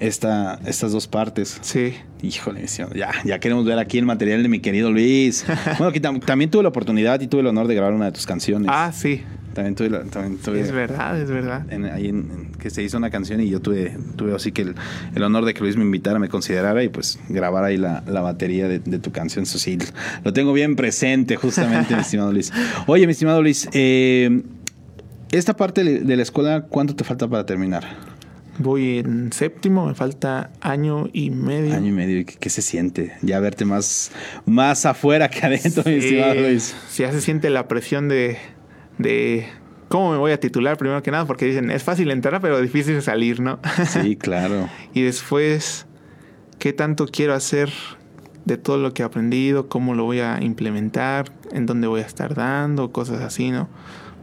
esta, 0.00 0.58
estas 0.66 0.92
dos 0.92 1.06
partes. 1.06 1.58
Sí. 1.62 1.94
Híjole, 2.22 2.66
ya, 2.94 3.10
ya 3.24 3.38
queremos 3.38 3.64
ver 3.64 3.78
aquí 3.78 3.98
el 3.98 4.06
material 4.06 4.42
de 4.42 4.48
mi 4.48 4.60
querido 4.60 4.90
Luis. 4.90 5.44
Bueno, 5.78 5.92
que 5.92 6.00
tam- 6.02 6.24
también 6.24 6.50
tuve 6.50 6.62
la 6.62 6.70
oportunidad 6.70 7.20
y 7.20 7.26
tuve 7.26 7.42
el 7.42 7.46
honor 7.48 7.66
de 7.68 7.74
grabar 7.74 7.92
una 7.94 8.06
de 8.06 8.12
tus 8.12 8.26
canciones. 8.26 8.68
Ah, 8.72 8.90
sí, 8.94 9.22
También 9.56 9.74
tuve, 9.74 9.88
la- 9.88 10.02
también 10.04 10.36
tuve 10.36 10.60
es 10.60 10.70
verdad, 10.70 11.18
es 11.18 11.30
verdad. 11.30 11.64
en- 11.72 11.86
ahí 11.86 12.08
en- 12.08 12.30
en- 12.30 12.52
que 12.60 12.68
se 12.68 12.82
hizo 12.82 12.98
una 12.98 13.08
canción 13.08 13.40
y 13.40 13.48
yo 13.48 13.62
tuve, 13.62 13.96
tuve 14.14 14.34
así 14.34 14.52
que 14.52 14.60
el, 14.60 14.74
el 15.14 15.22
honor 15.22 15.46
de 15.46 15.54
que 15.54 15.60
Luis 15.60 15.78
me 15.78 15.82
invitara, 15.82 16.18
me 16.18 16.28
considerara 16.28 16.84
y 16.84 16.90
pues 16.90 17.18
grabar 17.30 17.64
ahí 17.64 17.78
la, 17.78 18.04
la 18.06 18.20
batería 18.20 18.68
de, 18.68 18.80
de 18.80 18.98
tu 18.98 19.12
canción. 19.12 19.44
Eso 19.44 19.58
sí, 19.58 19.78
lo 20.24 20.34
tengo 20.34 20.52
bien 20.52 20.76
presente 20.76 21.36
justamente, 21.36 21.94
mi 21.94 22.02
estimado 22.02 22.32
Luis. 22.34 22.52
Oye, 22.86 23.06
mi 23.06 23.12
estimado 23.12 23.40
Luis, 23.40 23.66
eh, 23.72 24.42
esta 25.32 25.56
parte 25.56 25.82
de 25.84 26.16
la 26.16 26.22
escuela, 26.22 26.66
¿cuánto 26.68 26.94
te 26.94 27.02
falta 27.04 27.26
para 27.26 27.46
terminar? 27.46 27.84
Voy 28.58 28.98
en 28.98 29.32
séptimo, 29.32 29.86
me 29.86 29.94
falta 29.94 30.50
año 30.60 31.08
y 31.12 31.30
medio. 31.30 31.74
Año 31.74 31.88
y 31.88 31.92
medio, 31.92 32.20
¿y 32.20 32.24
¿qué, 32.24 32.36
qué 32.40 32.48
se 32.50 32.62
siente? 32.62 33.12
Ya 33.22 33.38
verte 33.40 33.64
más, 33.64 34.12
más 34.46 34.86
afuera 34.86 35.28
que 35.28 35.44
adentro, 35.46 35.82
mi 35.86 35.92
estimado 35.94 36.34
Luis. 36.34 36.74
ya 36.96 37.10
se 37.12 37.20
siente 37.20 37.50
la 37.50 37.68
presión 37.68 38.08
de, 38.08 38.38
de 38.98 39.48
cómo 39.88 40.12
me 40.12 40.18
voy 40.18 40.32
a 40.32 40.40
titular 40.40 40.76
primero 40.76 41.02
que 41.02 41.10
nada, 41.10 41.24
porque 41.26 41.46
dicen, 41.46 41.70
es 41.70 41.82
fácil 41.82 42.10
entrar, 42.10 42.40
pero 42.40 42.60
difícil 42.60 43.00
salir, 43.02 43.40
¿no? 43.40 43.58
Sí, 43.88 44.16
claro. 44.16 44.68
y 44.94 45.02
después, 45.02 45.86
¿qué 46.58 46.72
tanto 46.72 47.06
quiero 47.06 47.34
hacer 47.34 47.70
de 48.44 48.56
todo 48.56 48.78
lo 48.78 48.94
que 48.94 49.02
he 49.02 49.04
aprendido? 49.04 49.68
¿Cómo 49.68 49.94
lo 49.94 50.04
voy 50.04 50.20
a 50.20 50.40
implementar? 50.42 51.32
¿En 51.52 51.66
dónde 51.66 51.86
voy 51.86 52.00
a 52.00 52.06
estar 52.06 52.34
dando? 52.34 52.92
Cosas 52.92 53.20
así, 53.22 53.50
¿no? 53.50 53.68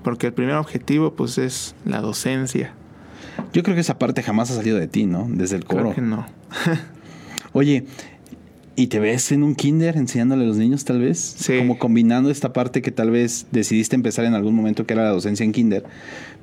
Porque 0.03 0.28
el 0.28 0.34
primer 0.34 0.55
objetivo, 0.55 1.13
pues, 1.13 1.38
es 1.38 1.76
la 1.86 2.01
docencia. 2.01 2.74
Yo 3.53 3.63
creo 3.63 3.76
que 3.76 3.82
esa 3.82 3.97
parte 3.97 4.21
jamás 4.21 4.51
ha 4.51 4.55
salido 4.55 4.78
de 4.78 4.88
ti, 4.88 5.05
¿no? 5.05 5.28
Desde 5.30 5.55
el 5.55 5.65
coro. 5.65 5.91
Creo 5.91 5.95
que 5.95 6.01
no. 6.01 6.26
Oye, 7.53 7.86
¿y 8.76 8.88
te 8.88 8.99
ves 8.99 9.32
en 9.32 9.43
un 9.43 9.55
kinder 9.55 9.97
enseñándole 9.97 10.43
a 10.43 10.47
los 10.47 10.57
niños 10.57 10.84
tal 10.86 10.99
vez? 10.99 11.19
Sí. 11.38 11.57
Como 11.59 11.78
combinando 11.78 12.30
esta 12.30 12.53
parte 12.53 12.82
que 12.82 12.91
tal 12.91 13.11
vez 13.11 13.45
decidiste 13.51 13.95
empezar 13.95 14.26
en 14.26 14.34
algún 14.34 14.55
momento 14.55 14.86
que 14.86 14.93
era 14.93 15.03
la 15.03 15.09
docencia 15.09 15.43
en 15.43 15.51
kinder, 15.51 15.84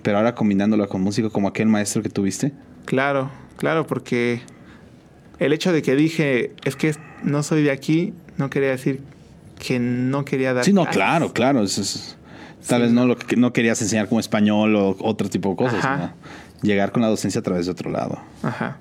pero 0.03 0.19
ahora 0.19 0.35
combinándola 0.35 0.87
con 0.87 1.01
música 1.03 1.29
como 1.31 1.49
aquel 1.49 1.67
maestro 1.69 2.03
que 2.03 2.09
tuviste. 2.09 2.53
Claro, 2.85 3.31
claro, 3.57 3.87
porque 3.87 4.41
el 5.39 5.53
hecho 5.53 5.73
de 5.73 5.83
que 5.83 5.95
dije, 5.97 6.53
es 6.65 6.77
que 6.77 6.95
no 7.25 7.43
soy 7.43 7.63
de 7.63 7.71
aquí, 7.71 8.15
no 8.39 8.49
quería 8.51 8.71
decir 8.71 9.01
que 9.59 9.79
no 9.79 10.25
quería 10.25 10.55
dar 10.55 10.65
Sí, 10.65 10.73
no, 10.73 10.83
clases. 10.85 10.97
claro, 10.97 11.33
claro. 11.33 11.63
eso 11.65 11.83
es- 11.83 12.17
tal 12.67 12.79
Sí. 12.81 12.83
vez 12.85 12.93
no 12.93 13.07
lo 13.07 13.17
que 13.17 13.37
no 13.37 13.53
querías 13.53 13.81
enseñar 13.83 14.09
como 14.09 14.21
español 14.21 14.75
o 14.77 14.97
otro 15.01 15.29
tipo 15.29 15.51
de 15.51 15.57
cosas. 15.57 16.11
Llegar 16.63 16.93
con 16.93 17.03
la 17.03 17.09
docencia 17.09 17.41
a 17.41 17.43
través 17.43 17.67
de 17.67 17.73
otro 17.73 17.91
lado. 17.91 18.19
Ajá. 18.43 18.77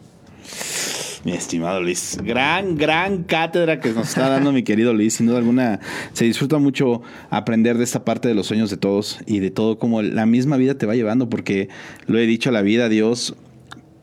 Mi 1.26 1.34
estimado 1.34 1.82
Luis, 1.82 2.18
gran, 2.24 2.78
gran 2.78 3.24
cátedra 3.24 3.82
que 3.82 3.92
nos 3.92 4.10
está 4.10 4.30
dando 4.30 4.54
mi 4.54 4.64
querido 4.64 4.94
Luis. 4.94 5.16
Sin 5.16 5.26
duda 5.28 5.38
alguna, 5.40 5.80
se 6.14 6.24
disfruta 6.26 6.60
mucho 6.60 7.02
aprender 7.30 7.78
de 7.78 7.84
esta 7.84 8.06
parte 8.06 8.30
de 8.30 8.36
los 8.36 8.48
sueños 8.48 8.70
de 8.70 8.78
todos 8.78 9.20
y 9.26 9.40
de 9.40 9.52
todo 9.52 9.78
como 9.80 10.02
la 10.02 10.26
misma 10.26 10.56
vida 10.56 10.76
te 10.76 10.86
va 10.86 10.96
llevando, 10.96 11.30
porque 11.30 11.68
lo 12.08 12.18
he 12.20 12.26
dicho, 12.26 12.52
la 12.52 12.62
vida, 12.62 12.88
Dios, 12.88 13.36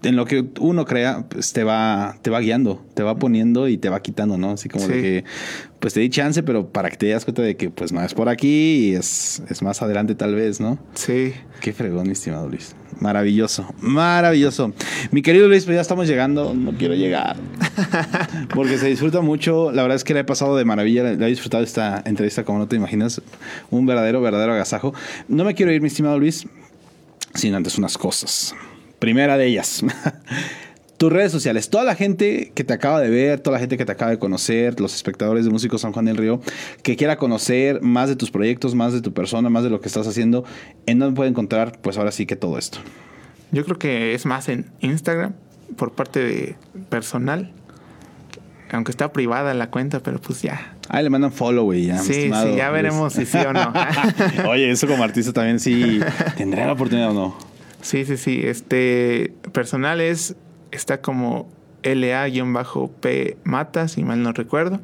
en 0.03 0.15
lo 0.15 0.27
que 0.27 0.45
uno 0.61 0.85
crea, 0.85 1.27
pues 1.29 1.55
te 1.55 1.65
va, 1.65 2.19
te 2.21 2.29
va 2.31 2.41
guiando, 2.41 2.85
te 2.95 3.03
va 3.03 3.17
poniendo 3.17 3.67
y 3.69 3.79
te 3.79 3.89
va 3.89 4.03
quitando, 4.03 4.37
¿no? 4.37 4.51
Así 4.51 4.69
como 4.69 4.87
de 4.87 4.95
Sí. 4.95 5.01
que, 5.01 5.25
pues 5.81 5.95
te 5.95 6.01
di 6.01 6.09
chance, 6.09 6.43
pero 6.43 6.69
para 6.69 6.91
que 6.91 6.97
te 6.97 7.09
das 7.09 7.25
cuenta 7.25 7.43
de 7.43 7.57
que, 7.57 7.71
pues 7.71 7.93
no 7.93 8.03
es 8.03 8.15
por 8.15 8.29
aquí 8.29 8.89
y 8.89 8.95
es, 8.95 9.43
es 9.49 9.63
más 9.63 9.83
adelante 9.83 10.15
tal 10.15 10.35
vez, 10.35 10.61
¿no? 10.61 10.79
Sí. 10.95 11.35
Qué 11.61 11.73
fregón, 11.73 12.07
mi 12.07 12.13
estimado 12.13 12.49
Luis. 12.49 12.75
Maravilloso, 13.01 13.67
maravilloso. 13.81 14.73
Mi 15.11 15.21
querido 15.21 15.49
Luis, 15.49 15.65
pues 15.65 15.75
ya 15.75 15.81
estamos 15.83 16.09
llegando. 16.09 16.55
No 16.55 16.73
quiero 16.73 16.95
llegar. 16.95 17.37
Porque 18.55 18.79
se 18.79 18.89
disfruta 18.89 19.21
mucho. 19.21 19.71
La 19.71 19.83
verdad 19.83 19.97
es 19.97 20.05
que 20.05 20.15
la 20.15 20.21
he 20.21 20.25
pasado 20.25 20.57
de 20.57 20.65
maravilla. 20.65 21.03
La 21.03 21.27
he 21.27 21.31
disfrutado 21.31 21.63
esta 21.63 22.03
entrevista 22.07 22.45
como 22.45 22.59
no 22.59 22.69
te 22.69 22.77
imaginas. 22.77 23.21
Un 23.71 23.85
verdadero, 23.85 24.23
verdadero 24.23 24.55
agasajo. 24.55 24.95
No 25.29 25.45
me 25.45 25.55
quiero 25.55 25.73
ir, 25.73 25.83
mi 25.83 25.89
estimado 25.89 26.19
Luis, 26.19 26.47
sin 27.35 27.55
antes 27.55 27.77
unas 27.77 27.99
cosas. 27.99 28.55
Primera 28.99 29.37
de 29.37 29.47
ellas. 29.47 29.85
Tus 30.97 31.13
redes 31.13 31.31
sociales, 31.31 31.69
toda 31.69 31.85
la 31.85 31.95
gente 31.95 32.53
que 32.55 32.65
te 32.65 32.73
acaba 32.73 33.01
de 33.01 33.11
ver, 33.11 33.41
toda 33.41 33.57
la 33.57 33.61
gente 33.61 33.77
que 33.77 33.85
te 33.85 33.93
acaba 33.93 34.11
de 34.11 34.19
conocer, 34.19 34.81
los 34.81 34.95
espectadores 34.95 35.45
de 35.45 35.51
Músicos 35.51 35.83
San 35.83 35.93
Juan 35.93 36.07
del 36.07 36.17
Río, 36.17 36.41
que 36.83 36.97
quiera 36.97 37.17
conocer 37.19 37.83
más 37.83 38.09
de 38.09 38.17
tus 38.17 38.31
proyectos, 38.31 38.75
más 38.75 38.95
de 38.95 39.03
tu 39.03 39.13
persona, 39.13 39.51
más 39.51 39.63
de 39.63 39.69
lo 39.71 39.81
que 39.81 39.89
estás 39.89 40.07
haciendo, 40.07 40.45
¿en 40.87 40.99
dónde 40.99 41.15
puede 41.15 41.29
encontrar? 41.29 41.79
Pues 41.83 41.99
ahora 41.99 42.13
sí 42.13 42.25
que 42.25 42.35
todo 42.37 42.57
esto. 42.57 42.79
Yo 43.53 43.65
creo 43.65 43.79
que 43.79 44.15
es 44.15 44.25
más 44.25 44.49
en 44.49 44.71
Instagram, 44.81 45.35
por 45.77 45.93
parte 45.93 46.21
de 46.21 46.57
personal. 46.89 47.53
aunque 48.73 48.91
está 48.91 49.13
privada 49.13 49.53
la 49.55 49.71
cuenta, 49.71 50.01
pero 50.01 50.19
pues 50.21 50.41
ya. 50.43 50.77
Ahí 50.89 51.05
le 51.05 51.11
mandan 51.11 51.33
follow, 51.33 51.65
güey. 51.65 51.87
Ya, 51.87 51.99
Sí, 51.99 52.13
estimado 52.13 52.49
sí, 52.51 52.57
ya 52.57 52.71
veremos 52.71 53.13
si 53.13 53.27
sí 53.27 53.39
o 53.39 53.53
no. 53.53 53.73
Oye, 54.49 54.71
eso 54.71 54.87
como 54.87 55.05
artista 55.05 55.33
también 55.33 55.61
sí 55.61 56.01
tendrá 56.37 56.67
la 56.67 56.73
oportunidad 56.73 57.11
o 57.11 57.15
no. 57.15 57.37
Sí, 57.83 58.05
sí, 58.05 58.17
sí. 58.17 58.41
Este 58.43 59.35
personal 59.53 60.01
es, 60.01 60.35
está 60.77 61.01
como 61.01 61.49
LA-P 61.83 63.39
Mata, 63.45 63.89
si 63.89 64.03
mal 64.03 64.23
no 64.23 64.33
recuerdo. 64.33 64.81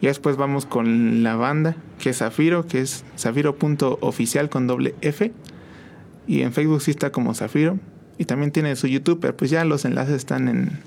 Y 0.00 0.06
después 0.06 0.36
vamos 0.36 0.66
con 0.66 1.22
la 1.22 1.36
banda, 1.36 1.76
que 1.98 2.10
es 2.10 2.18
Zafiro, 2.18 2.66
que 2.66 2.80
es 2.80 3.04
zafiro.oficial 3.18 4.50
con 4.50 4.66
doble 4.66 4.94
F. 5.00 5.32
Y 6.26 6.42
en 6.42 6.52
Facebook 6.52 6.82
sí 6.82 6.90
está 6.90 7.10
como 7.10 7.34
Zafiro. 7.34 7.78
Y 8.18 8.26
también 8.26 8.50
tiene 8.52 8.76
su 8.76 8.86
YouTube, 8.86 9.18
pero 9.20 9.36
pues 9.36 9.50
ya 9.50 9.64
los 9.64 9.84
enlaces 9.84 10.14
están 10.14 10.48
en, 10.48 10.78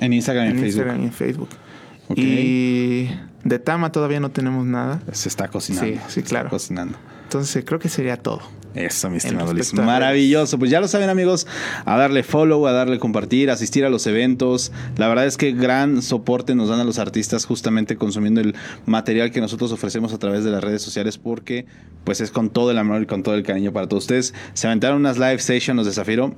En 0.00 0.12
Instagram 0.12 0.46
y 0.46 0.50
en 0.50 0.56
en 0.56 0.62
Facebook. 0.62 0.80
Instagram 0.80 1.02
y 1.02 1.04
en 1.04 1.12
Facebook. 1.12 1.48
Ok. 2.08 2.18
Y 2.18 3.10
de 3.44 3.58
Tama 3.58 3.92
todavía 3.92 4.20
no 4.20 4.30
tenemos 4.30 4.66
nada. 4.66 5.00
Se 5.12 5.28
está 5.28 5.48
cocinando. 5.48 5.86
Sí, 5.86 6.00
sí, 6.06 6.12
se 6.14 6.20
está 6.20 6.30
claro. 6.30 6.50
cocinando. 6.50 6.98
Entonces 7.24 7.64
creo 7.64 7.78
que 7.78 7.88
sería 7.88 8.16
todo. 8.16 8.40
Eso, 8.74 9.10
mi 9.10 9.16
estimado 9.16 9.52
Luis. 9.52 9.72
Maravilloso. 9.74 10.58
Pues 10.58 10.70
ya 10.70 10.80
lo 10.80 10.88
saben, 10.88 11.08
amigos, 11.08 11.46
a 11.84 11.96
darle 11.96 12.22
follow, 12.22 12.66
a 12.66 12.72
darle 12.72 12.98
compartir, 12.98 13.50
asistir 13.50 13.84
a 13.84 13.90
los 13.90 14.06
eventos. 14.06 14.72
La 14.96 15.08
verdad 15.08 15.26
es 15.26 15.36
que 15.36 15.52
gran 15.52 16.02
soporte 16.02 16.54
nos 16.54 16.68
dan 16.68 16.80
a 16.80 16.84
los 16.84 16.98
artistas 16.98 17.44
justamente 17.44 17.96
consumiendo 17.96 18.40
el 18.40 18.54
material 18.86 19.30
que 19.30 19.40
nosotros 19.40 19.72
ofrecemos 19.72 20.12
a 20.12 20.18
través 20.18 20.44
de 20.44 20.50
las 20.50 20.62
redes 20.62 20.82
sociales 20.82 21.18
porque 21.18 21.66
pues 22.04 22.20
es 22.20 22.30
con 22.30 22.50
todo 22.50 22.70
el 22.70 22.78
amor 22.78 23.02
y 23.02 23.06
con 23.06 23.22
todo 23.22 23.34
el 23.34 23.42
cariño 23.42 23.72
para 23.72 23.88
todos 23.88 24.04
ustedes. 24.04 24.34
Se 24.54 24.66
aventaron 24.66 24.98
unas 24.98 25.18
live 25.18 25.38
sessions 25.38 25.86
de 25.86 25.92
Zafiro 25.92 26.34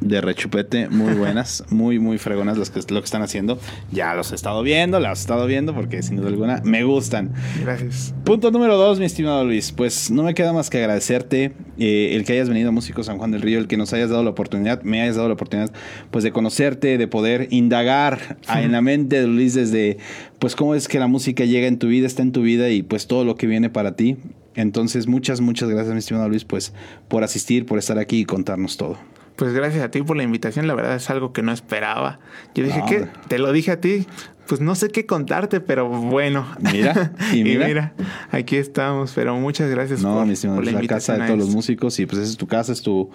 de 0.00 0.20
rechupete 0.20 0.88
muy 0.88 1.14
buenas, 1.18 1.64
muy, 1.70 1.98
muy 1.98 2.18
fregonas 2.18 2.58
las 2.58 2.70
que, 2.70 2.80
lo 2.92 3.00
que 3.00 3.04
están 3.04 3.22
haciendo. 3.22 3.58
Ya 3.92 4.14
los 4.14 4.32
he 4.32 4.34
estado 4.34 4.62
viendo, 4.62 5.00
las 5.00 5.18
he 5.18 5.22
estado 5.22 5.46
viendo 5.46 5.74
porque 5.74 6.02
sin 6.02 6.16
duda 6.16 6.28
alguna 6.28 6.60
me 6.64 6.84
gustan. 6.84 7.32
Gracias. 7.62 8.14
Punto 8.24 8.50
número 8.50 8.76
dos, 8.76 8.98
mi 8.98 9.04
estimado 9.06 9.44
Luis. 9.44 9.72
Pues 9.72 10.10
no 10.10 10.22
me 10.22 10.34
queda 10.34 10.52
más 10.52 10.70
que 10.70 10.78
agradecerte 10.78 11.52
eh, 11.78 12.12
el 12.14 12.24
que 12.24 12.32
hayas 12.34 12.48
venido 12.48 12.68
a 12.68 12.72
Músico 12.72 13.02
San 13.02 13.18
Juan 13.18 13.30
del 13.30 13.42
Río, 13.42 13.58
el 13.58 13.66
que 13.68 13.76
nos 13.76 13.92
hayas 13.92 14.10
dado 14.10 14.22
la 14.22 14.30
oportunidad, 14.30 14.82
me 14.82 15.00
hayas 15.02 15.16
dado 15.16 15.28
la 15.28 15.34
oportunidad, 15.34 15.70
pues 16.10 16.24
de 16.24 16.32
conocerte, 16.32 16.98
de 16.98 17.08
poder 17.08 17.48
indagar 17.50 18.38
a- 18.46 18.62
en 18.62 18.72
la 18.72 18.80
mente 18.82 19.20
de 19.20 19.26
Luis 19.26 19.54
desde, 19.54 19.98
pues 20.38 20.56
cómo 20.56 20.74
es 20.74 20.88
que 20.88 20.98
la 20.98 21.06
música 21.06 21.44
llega 21.44 21.66
en 21.66 21.78
tu 21.78 21.88
vida, 21.88 22.06
está 22.06 22.22
en 22.22 22.32
tu 22.32 22.42
vida 22.42 22.70
y 22.70 22.82
pues 22.82 23.06
todo 23.06 23.24
lo 23.24 23.34
que 23.36 23.46
viene 23.46 23.70
para 23.70 23.96
ti. 23.96 24.16
Entonces, 24.54 25.06
muchas, 25.06 25.40
muchas 25.42 25.68
gracias, 25.68 25.92
mi 25.92 25.98
estimado 25.98 26.28
Luis, 26.28 26.44
pues 26.44 26.72
por 27.08 27.22
asistir, 27.24 27.66
por 27.66 27.78
estar 27.78 27.98
aquí 27.98 28.20
y 28.20 28.24
contarnos 28.24 28.76
todo. 28.78 28.96
Pues 29.36 29.52
gracias 29.52 29.84
a 29.84 29.90
ti 29.90 30.02
por 30.02 30.16
la 30.16 30.22
invitación, 30.22 30.66
la 30.66 30.74
verdad 30.74 30.96
es 30.96 31.10
algo 31.10 31.32
que 31.32 31.42
no 31.42 31.52
esperaba. 31.52 32.18
Yo 32.54 32.64
dije 32.64 32.78
No, 32.78 32.86
que 32.86 33.08
te 33.28 33.38
lo 33.38 33.52
dije 33.52 33.70
a 33.70 33.80
ti, 33.80 34.06
pues 34.46 34.60
no 34.60 34.74
sé 34.74 34.88
qué 34.88 35.06
contarte, 35.06 35.60
pero 35.60 35.88
bueno. 35.88 36.46
Mira, 36.72 37.12
y 37.34 37.42
mira. 37.44 37.92
aquí 38.30 38.56
estamos, 38.56 39.12
pero 39.14 39.36
muchas 39.36 39.70
gracias 39.70 40.02
No, 40.02 40.14
por, 40.14 40.26
mi 40.26 40.32
estimado, 40.32 40.56
por 40.58 40.64
la 40.64 40.70
es 40.70 40.82
la 40.82 40.88
casa 40.88 41.18
de 41.18 41.26
todos 41.26 41.38
los 41.38 41.50
músicos 41.50 41.98
y 41.98 42.06
pues 42.06 42.22
esa 42.22 42.30
es 42.30 42.36
tu 42.36 42.46
casa, 42.46 42.72
es 42.72 42.82
tu, 42.82 43.10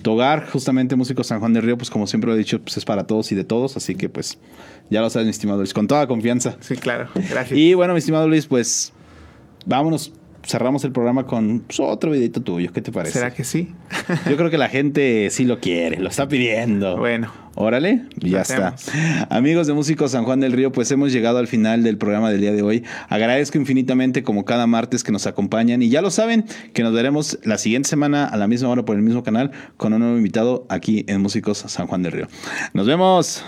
tu 0.00 0.12
hogar. 0.12 0.48
Justamente 0.50 0.96
Músico 0.96 1.24
San 1.24 1.40
Juan 1.40 1.52
del 1.52 1.62
Río, 1.62 1.76
pues 1.76 1.90
como 1.90 2.06
siempre 2.06 2.28
lo 2.28 2.34
he 2.34 2.38
dicho, 2.38 2.60
pues 2.60 2.76
es 2.76 2.84
para 2.84 3.06
todos 3.06 3.30
y 3.32 3.34
de 3.34 3.44
todos. 3.44 3.76
Así 3.76 3.94
que 3.96 4.08
pues 4.08 4.38
ya 4.90 5.00
lo 5.00 5.10
sabes, 5.10 5.26
mi 5.26 5.30
estimado 5.30 5.58
Luis, 5.58 5.74
con 5.74 5.86
toda 5.86 6.06
confianza. 6.06 6.56
Sí, 6.60 6.76
claro, 6.76 7.08
gracias. 7.14 7.52
Y 7.52 7.74
bueno, 7.74 7.92
mi 7.92 7.98
estimado 7.98 8.28
Luis, 8.28 8.46
pues 8.46 8.92
vámonos, 9.66 10.12
cerramos 10.46 10.84
el 10.84 10.92
programa 10.92 11.26
con 11.26 11.60
pues, 11.60 11.80
otro 11.80 12.10
videito 12.10 12.42
tuyo. 12.42 12.72
¿Qué 12.72 12.80
te 12.80 12.92
parece? 12.92 13.18
¿Será 13.18 13.32
que 13.32 13.44
sí? 13.44 13.74
Yo 14.28 14.36
creo 14.36 14.50
que 14.50 14.58
la 14.58 14.68
gente 14.68 15.28
sí 15.30 15.44
lo 15.44 15.60
quiere, 15.60 15.98
lo 15.98 16.08
está 16.08 16.28
pidiendo. 16.28 16.96
Bueno. 16.96 17.30
Órale, 17.58 18.02
ya 18.16 18.42
está. 18.42 18.76
Amigos 19.30 19.66
de 19.66 19.72
Músicos 19.72 20.10
San 20.10 20.24
Juan 20.24 20.40
del 20.40 20.52
Río, 20.52 20.72
pues 20.72 20.90
hemos 20.90 21.10
llegado 21.10 21.38
al 21.38 21.46
final 21.46 21.82
del 21.82 21.96
programa 21.96 22.30
del 22.30 22.42
día 22.42 22.52
de 22.52 22.60
hoy. 22.60 22.84
Agradezco 23.08 23.56
infinitamente 23.56 24.22
como 24.22 24.44
cada 24.44 24.66
martes 24.66 25.02
que 25.02 25.10
nos 25.10 25.26
acompañan 25.26 25.80
y 25.80 25.88
ya 25.88 26.02
lo 26.02 26.10
saben 26.10 26.44
que 26.74 26.82
nos 26.82 26.92
veremos 26.92 27.38
la 27.44 27.56
siguiente 27.56 27.88
semana 27.88 28.26
a 28.26 28.36
la 28.36 28.46
misma 28.46 28.68
hora 28.68 28.84
por 28.84 28.94
el 28.96 29.02
mismo 29.02 29.22
canal 29.22 29.52
con 29.78 29.94
un 29.94 30.00
nuevo 30.00 30.18
invitado 30.18 30.66
aquí 30.68 31.06
en 31.08 31.22
Músicos 31.22 31.64
San 31.66 31.86
Juan 31.86 32.02
del 32.02 32.12
Río. 32.12 32.28
Nos 32.74 32.86
vemos. 32.86 33.42